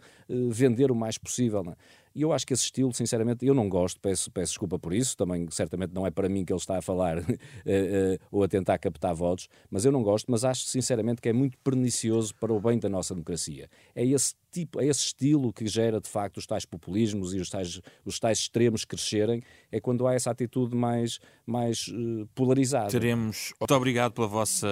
vender 0.50 0.91
o 0.91 0.96
mais 0.96 1.18
possível, 1.18 1.64
não 1.64 1.74
é? 1.74 1.76
E 2.16 2.22
eu 2.22 2.32
acho 2.32 2.48
que 2.48 2.54
esse 2.54 2.64
estilo, 2.64 2.93
sinceramente, 2.93 3.46
eu 3.46 3.54
não 3.54 3.68
gosto, 3.68 4.00
peço, 4.00 4.32
peço 4.32 4.54
desculpa 4.54 4.80
por 4.80 4.93
isso, 4.93 5.18
também 5.18 5.46
certamente 5.52 5.93
não 5.93 6.08
é 6.08 6.10
para 6.10 6.30
mim 6.30 6.46
que 6.46 6.54
ele 6.54 6.60
está 6.60 6.78
a 6.78 6.82
falar 6.82 7.18
uh, 7.86 8.19
ou 8.31 8.43
a 8.43 8.47
tentar 8.47 8.77
captar 8.77 9.13
votos, 9.13 9.47
mas 9.69 9.86
eu 9.86 9.91
não 9.91 10.03
gosto, 10.03 10.31
mas 10.31 10.43
acho 10.43 10.65
sinceramente 10.65 11.21
que 11.21 11.29
é 11.29 11.33
muito 11.33 11.57
pernicioso 11.59 12.33
para 12.36 12.53
o 12.53 12.59
bem 12.59 12.79
da 12.79 12.89
nossa 12.89 13.13
democracia. 13.13 13.69
É 13.93 14.05
esse 14.05 14.36
tipo, 14.56 14.80
é 14.80 14.86
esse 14.86 15.08
estilo 15.08 15.51
que 15.51 15.68
gera 15.68 15.99
de 15.99 16.08
facto 16.08 16.38
os 16.38 16.47
tais 16.47 16.66
populismos 16.66 17.34
e 17.34 17.39
os 17.39 17.49
tais, 17.49 17.82
os 18.06 18.18
tais 18.20 18.39
extremos 18.39 18.86
crescerem, 18.86 19.43
é 19.70 19.82
quando 19.82 20.08
há 20.08 20.14
essa 20.14 20.32
atitude 20.32 20.74
mais, 20.76 21.20
mais 21.45 21.89
uh, 21.89 22.26
polarizada. 22.34 22.89
Teremos. 22.89 23.53
Muito 23.60 23.76
obrigado 23.76 24.14
pela 24.14 24.28
vossa 24.28 24.68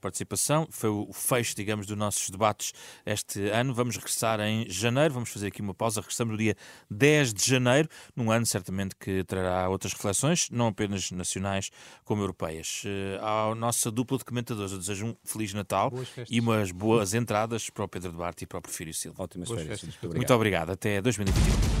participação. 0.00 0.66
Foi 0.70 0.90
o 0.90 1.12
fecho, 1.12 1.54
digamos, 1.54 1.86
dos 1.86 1.96
nossos 1.96 2.30
debates 2.30 2.72
este 3.06 3.48
ano. 3.50 3.72
Vamos 3.72 3.96
regressar 3.96 4.40
em 4.40 4.68
janeiro, 4.68 5.14
vamos 5.14 5.30
fazer 5.30 5.46
aqui 5.48 5.62
uma 5.62 5.74
pausa. 5.74 6.00
Regressamos 6.00 6.32
no 6.32 6.38
dia 6.38 6.56
10 6.90 7.32
de 7.32 7.46
janeiro, 7.48 7.88
num 8.16 8.32
ano 8.32 8.44
certamente 8.44 8.96
que 8.96 9.22
trará 9.22 9.68
outras 9.68 9.92
reflexões, 9.92 10.50
não 10.50 10.66
apenas 10.66 11.12
nacionais 11.12 11.70
como 12.04 12.22
europeias. 12.22 12.82
Uh, 12.84 13.24
à 13.24 13.54
nossa 13.54 13.88
dupla 13.88 14.18
de 14.18 14.24
comentadores, 14.24 14.72
eu 14.72 14.78
desejo 14.78 15.06
um 15.06 15.16
Feliz 15.24 15.54
Natal 15.54 15.92
e 16.28 16.40
umas 16.40 16.72
boas 16.72 17.14
entradas 17.14 17.70
para 17.70 17.84
o 17.84 17.88
Pedro 17.88 18.10
Duarte 18.10 18.42
e 18.42 18.46
para 18.46 18.58
o 18.58 18.62
Porfírio 18.62 18.92
Silva. 18.92 19.27
Ótimas 19.28 19.48
Boas 19.48 19.62
férias. 19.62 19.82
Muito, 19.82 20.16
Muito 20.16 20.34
obrigado. 20.34 20.70
Até 20.70 21.02
2021. 21.02 21.78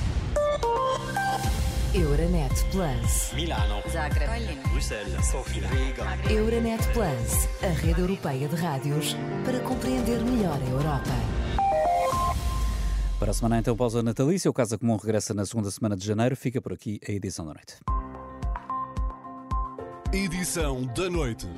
Euronet 1.94 2.52
Plus. 2.70 3.32
Milano. 3.32 3.82
Zagreb. 3.90 4.58
Bruxelas. 4.70 5.26
Sofia. 5.26 5.66
Riga. 5.68 6.04
Euronet 6.30 6.86
Plus, 6.92 7.48
a 7.62 7.68
rede 7.68 8.00
europeia 8.02 8.46
de 8.46 8.54
rádios 8.54 9.16
para 9.46 9.58
compreender 9.60 10.20
melhor 10.20 10.60
a 10.62 10.70
Europa. 10.70 11.10
Para 13.18 13.30
a 13.30 13.34
semana 13.34 13.58
então 13.58 13.74
pausa 13.74 14.02
natalícia, 14.02 14.50
o 14.50 14.54
Casa 14.54 14.76
Comum 14.76 14.96
regressa 14.96 15.32
na 15.32 15.46
segunda 15.46 15.70
semana 15.70 15.96
de 15.96 16.06
janeiro. 16.06 16.36
Fica 16.36 16.60
por 16.60 16.74
aqui 16.74 17.00
a 17.08 17.10
edição 17.10 17.46
da 17.46 17.54
noite. 17.54 17.76
Edição 20.12 20.84
da 20.94 21.08
noite. 21.08 21.48